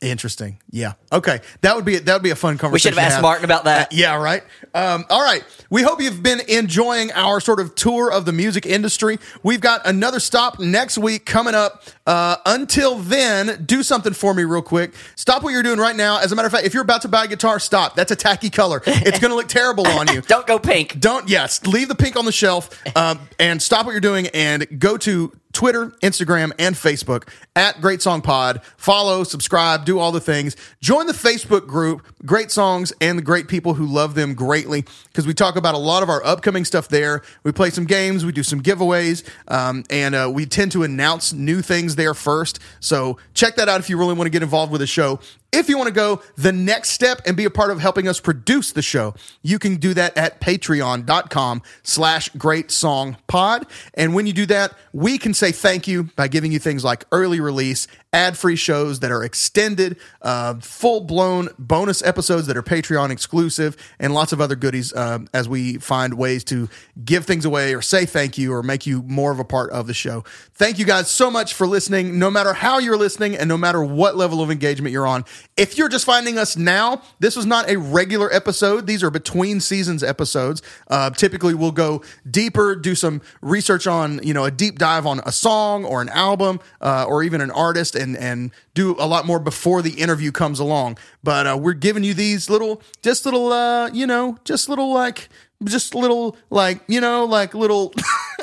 interesting. 0.00 0.58
Yeah. 0.70 0.94
Okay. 1.12 1.40
That 1.62 1.76
would 1.76 1.84
be 1.84 1.98
that 1.98 2.12
would 2.12 2.22
be 2.22 2.30
a 2.30 2.36
fun 2.36 2.58
conversation. 2.58 2.72
we 2.72 2.78
should 2.94 2.98
have 3.02 3.12
asked 3.12 3.22
Martin 3.22 3.44
about 3.44 3.64
that. 3.64 3.86
Uh, 3.86 3.96
yeah, 3.96 4.16
right. 4.16 4.42
Um, 4.74 5.04
all 5.08 5.22
right. 5.22 5.44
We 5.70 5.82
hope 5.82 6.00
you've 6.00 6.22
been 6.22 6.40
enjoying 6.48 7.12
our 7.12 7.40
sort 7.40 7.60
of 7.60 7.74
tour 7.74 8.12
of 8.12 8.24
the 8.24 8.32
music 8.32 8.66
industry. 8.66 9.18
We've 9.42 9.60
got 9.60 9.86
another 9.86 10.20
stop 10.20 10.58
next 10.60 10.98
week 10.98 11.26
coming 11.26 11.54
up. 11.54 11.82
Uh, 12.06 12.36
until 12.44 12.96
then, 12.96 13.64
do 13.64 13.82
something 13.82 14.12
for 14.12 14.34
me 14.34 14.44
real 14.44 14.62
quick. 14.62 14.94
Stop 15.16 15.42
what 15.42 15.50
you're 15.50 15.62
doing 15.62 15.78
right 15.78 15.96
now. 15.96 16.18
As 16.18 16.32
a 16.32 16.36
matter 16.36 16.46
of 16.46 16.52
fact, 16.52 16.66
if 16.66 16.74
you're 16.74 16.82
about 16.82 17.02
to 17.02 17.08
buy 17.08 17.24
a 17.24 17.28
guitar, 17.28 17.58
stop. 17.58 17.94
That's 17.94 18.12
a 18.12 18.16
tacky 18.16 18.50
color. 18.50 18.82
It's 18.86 19.18
going 19.18 19.30
to 19.30 19.36
look 19.36 19.48
terrible 19.48 19.86
on 19.86 20.08
you. 20.08 20.20
Don't 20.26 20.46
go 20.46 20.58
pink. 20.58 21.00
Don't 21.00 21.28
yes, 21.28 21.64
leave 21.66 21.88
the 21.88 21.94
pink 21.94 22.16
on 22.16 22.24
the 22.24 22.32
shelf 22.32 22.82
um, 22.96 23.20
and 23.38 23.62
stop 23.62 23.86
what 23.86 23.92
you're 23.92 24.00
doing 24.00 24.28
and 24.28 24.78
go 24.78 24.96
to 24.98 25.32
Twitter, 25.54 25.86
Instagram, 26.02 26.52
and 26.58 26.74
Facebook 26.74 27.28
at 27.56 27.80
Great 27.80 28.02
Song 28.02 28.20
Pod. 28.20 28.60
Follow, 28.76 29.22
subscribe, 29.24 29.84
do 29.84 29.98
all 30.00 30.10
the 30.12 30.20
things. 30.20 30.56
Join 30.80 31.06
the 31.06 31.12
Facebook 31.12 31.66
group, 31.66 32.04
Great 32.26 32.50
Songs 32.50 32.92
and 33.00 33.16
the 33.16 33.22
great 33.22 33.46
people 33.46 33.74
who 33.74 33.86
love 33.86 34.16
them 34.16 34.34
greatly, 34.34 34.84
because 35.06 35.26
we 35.26 35.32
talk 35.32 35.56
about 35.56 35.74
a 35.74 35.78
lot 35.78 36.02
of 36.02 36.10
our 36.10 36.24
upcoming 36.26 36.64
stuff 36.64 36.88
there. 36.88 37.22
We 37.44 37.52
play 37.52 37.70
some 37.70 37.84
games, 37.84 38.24
we 38.24 38.32
do 38.32 38.42
some 38.42 38.60
giveaways, 38.62 39.22
um, 39.46 39.84
and 39.88 40.14
uh, 40.14 40.30
we 40.32 40.44
tend 40.44 40.72
to 40.72 40.82
announce 40.82 41.32
new 41.32 41.62
things 41.62 41.93
there 41.96 42.14
first. 42.14 42.58
So 42.80 43.18
check 43.34 43.56
that 43.56 43.68
out 43.68 43.80
if 43.80 43.90
you 43.90 43.98
really 43.98 44.14
want 44.14 44.26
to 44.26 44.30
get 44.30 44.42
involved 44.42 44.72
with 44.72 44.80
the 44.80 44.86
show. 44.86 45.20
If 45.54 45.68
you 45.68 45.78
want 45.78 45.88
to 45.88 45.94
go 45.94 46.22
the 46.36 46.52
next 46.52 46.90
step 46.90 47.22
and 47.26 47.36
be 47.36 47.44
a 47.44 47.50
part 47.50 47.70
of 47.70 47.80
helping 47.80 48.08
us 48.08 48.20
produce 48.20 48.72
the 48.72 48.82
show, 48.82 49.14
you 49.42 49.58
can 49.58 49.76
do 49.76 49.94
that 49.94 50.16
at 50.16 50.40
patreon.com 50.40 51.62
slash 51.82 52.28
great 52.30 52.70
song 52.70 53.16
pod. 53.26 53.66
And 53.94 54.14
when 54.14 54.26
you 54.26 54.32
do 54.32 54.46
that, 54.46 54.74
we 54.92 55.18
can 55.18 55.34
say 55.34 55.52
thank 55.52 55.86
you 55.86 56.04
by 56.16 56.28
giving 56.28 56.52
you 56.52 56.58
things 56.58 56.84
like 56.84 57.04
early 57.12 57.40
release, 57.40 57.86
ad 58.12 58.36
free 58.36 58.56
shows 58.56 59.00
that 59.00 59.10
are 59.10 59.24
extended, 59.24 59.98
uh, 60.22 60.54
full 60.60 61.00
blown 61.00 61.48
bonus 61.58 62.02
episodes 62.02 62.46
that 62.46 62.56
are 62.56 62.62
Patreon 62.62 63.10
exclusive, 63.10 63.76
and 63.98 64.14
lots 64.14 64.32
of 64.32 64.40
other 64.40 64.56
goodies 64.56 64.92
uh, 64.92 65.20
as 65.32 65.48
we 65.48 65.78
find 65.78 66.14
ways 66.14 66.44
to 66.44 66.68
give 67.04 67.24
things 67.24 67.44
away 67.44 67.74
or 67.74 67.82
say 67.82 68.06
thank 68.06 68.38
you 68.38 68.52
or 68.52 68.62
make 68.62 68.86
you 68.86 69.02
more 69.02 69.32
of 69.32 69.38
a 69.38 69.44
part 69.44 69.70
of 69.70 69.86
the 69.86 69.94
show. 69.94 70.24
Thank 70.54 70.78
you 70.78 70.84
guys 70.84 71.10
so 71.10 71.30
much 71.30 71.54
for 71.54 71.66
listening, 71.66 72.18
no 72.18 72.30
matter 72.30 72.52
how 72.52 72.78
you're 72.78 72.96
listening 72.96 73.36
and 73.36 73.48
no 73.48 73.56
matter 73.56 73.82
what 73.82 74.16
level 74.16 74.40
of 74.40 74.50
engagement 74.50 74.92
you're 74.92 75.06
on. 75.06 75.24
If 75.56 75.78
you're 75.78 75.88
just 75.88 76.04
finding 76.04 76.38
us 76.38 76.56
now, 76.56 77.02
this 77.20 77.36
was 77.36 77.46
not 77.46 77.70
a 77.70 77.78
regular 77.78 78.32
episode. 78.32 78.86
These 78.86 79.02
are 79.02 79.10
between 79.10 79.60
seasons 79.60 80.02
episodes. 80.02 80.62
Uh, 80.88 81.10
typically, 81.10 81.54
we'll 81.54 81.72
go 81.72 82.02
deeper, 82.28 82.74
do 82.74 82.94
some 82.94 83.22
research 83.40 83.86
on, 83.86 84.20
you 84.22 84.34
know, 84.34 84.44
a 84.44 84.50
deep 84.50 84.78
dive 84.78 85.06
on 85.06 85.20
a 85.24 85.32
song 85.32 85.84
or 85.84 86.02
an 86.02 86.08
album 86.08 86.60
uh, 86.80 87.04
or 87.08 87.22
even 87.22 87.40
an 87.40 87.50
artist 87.50 87.94
and 87.94 88.16
and 88.16 88.50
do 88.74 88.96
a 88.98 89.06
lot 89.06 89.26
more 89.26 89.38
before 89.38 89.82
the 89.82 89.92
interview 89.92 90.32
comes 90.32 90.58
along. 90.58 90.98
But 91.22 91.46
uh, 91.46 91.56
we're 91.56 91.74
giving 91.74 92.04
you 92.04 92.14
these 92.14 92.50
little, 92.50 92.82
just 93.02 93.24
little, 93.24 93.52
uh, 93.52 93.90
you 93.90 94.06
know, 94.06 94.38
just 94.44 94.68
little 94.68 94.92
like, 94.92 95.28
just 95.62 95.94
little 95.94 96.36
like, 96.50 96.80
you 96.88 97.00
know, 97.00 97.24
like 97.24 97.54
little. 97.54 97.94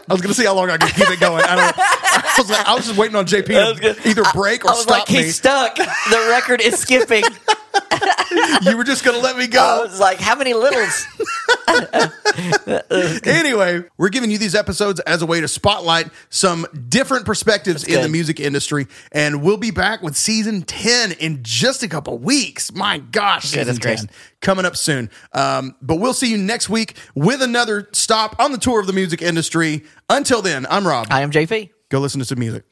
I 0.09 0.13
was 0.13 0.21
gonna 0.21 0.33
see 0.33 0.45
how 0.45 0.55
long 0.55 0.69
I 0.69 0.77
could 0.77 0.93
keep 0.93 1.09
it 1.09 1.19
going. 1.19 1.43
I 1.43 1.55
don't. 1.55 1.73
I 1.77 2.33
was 2.37 2.49
like, 2.49 2.67
I 2.67 2.75
was 2.75 2.85
just 2.87 2.97
waiting 2.97 3.15
on 3.15 3.25
JP 3.25 3.45
to 3.81 4.09
either 4.09 4.23
break 4.33 4.65
or 4.65 4.69
I 4.69 4.73
was 4.73 4.81
stop 4.83 5.07
like, 5.07 5.09
me. 5.09 5.23
he's 5.23 5.35
stuck. 5.37 5.75
The 5.75 6.27
record 6.29 6.61
is 6.61 6.79
skipping. 6.79 7.23
You 8.61 8.77
were 8.77 8.83
just 8.83 9.03
gonna 9.03 9.17
let 9.17 9.35
me 9.37 9.43
I 9.45 9.47
go. 9.47 9.83
was 9.85 9.99
like, 9.99 10.19
how 10.19 10.35
many 10.35 10.53
littles? 10.53 11.05
anyway, 13.25 13.83
we're 13.97 14.09
giving 14.09 14.31
you 14.31 14.37
these 14.37 14.55
episodes 14.55 14.99
as 15.01 15.21
a 15.21 15.25
way 15.25 15.41
to 15.41 15.47
spotlight 15.47 16.09
some 16.29 16.65
different 16.89 17.25
perspectives 17.25 17.83
in 17.83 18.01
the 18.01 18.09
music 18.09 18.39
industry, 18.39 18.87
and 19.11 19.41
we'll 19.41 19.57
be 19.57 19.71
back 19.71 20.01
with 20.01 20.15
season 20.15 20.61
ten 20.63 21.11
in 21.13 21.39
just 21.43 21.83
a 21.83 21.87
couple 21.87 22.17
weeks. 22.19 22.73
My 22.73 22.99
gosh, 22.99 23.45
season 23.45 23.59
Goodness 23.75 23.79
ten 23.79 23.95
gracious. 24.05 24.07
coming 24.41 24.65
up 24.65 24.75
soon. 24.77 25.09
Um, 25.33 25.75
but 25.81 25.95
we'll 25.95 26.13
see 26.13 26.29
you 26.31 26.37
next 26.37 26.69
week 26.69 26.95
with 27.15 27.41
another 27.41 27.89
stop 27.91 28.35
on 28.39 28.51
the 28.51 28.57
tour 28.57 28.79
of 28.79 28.87
the 28.87 28.93
music 28.93 29.21
industry. 29.21 29.83
Until 30.09 30.41
then, 30.41 30.65
I'm 30.69 30.85
Rob. 30.87 31.07
I 31.09 31.21
am 31.21 31.31
JP. 31.31 31.69
Go 31.89 31.99
listen 31.99 32.19
to 32.19 32.25
some 32.25 32.39
music. 32.39 32.63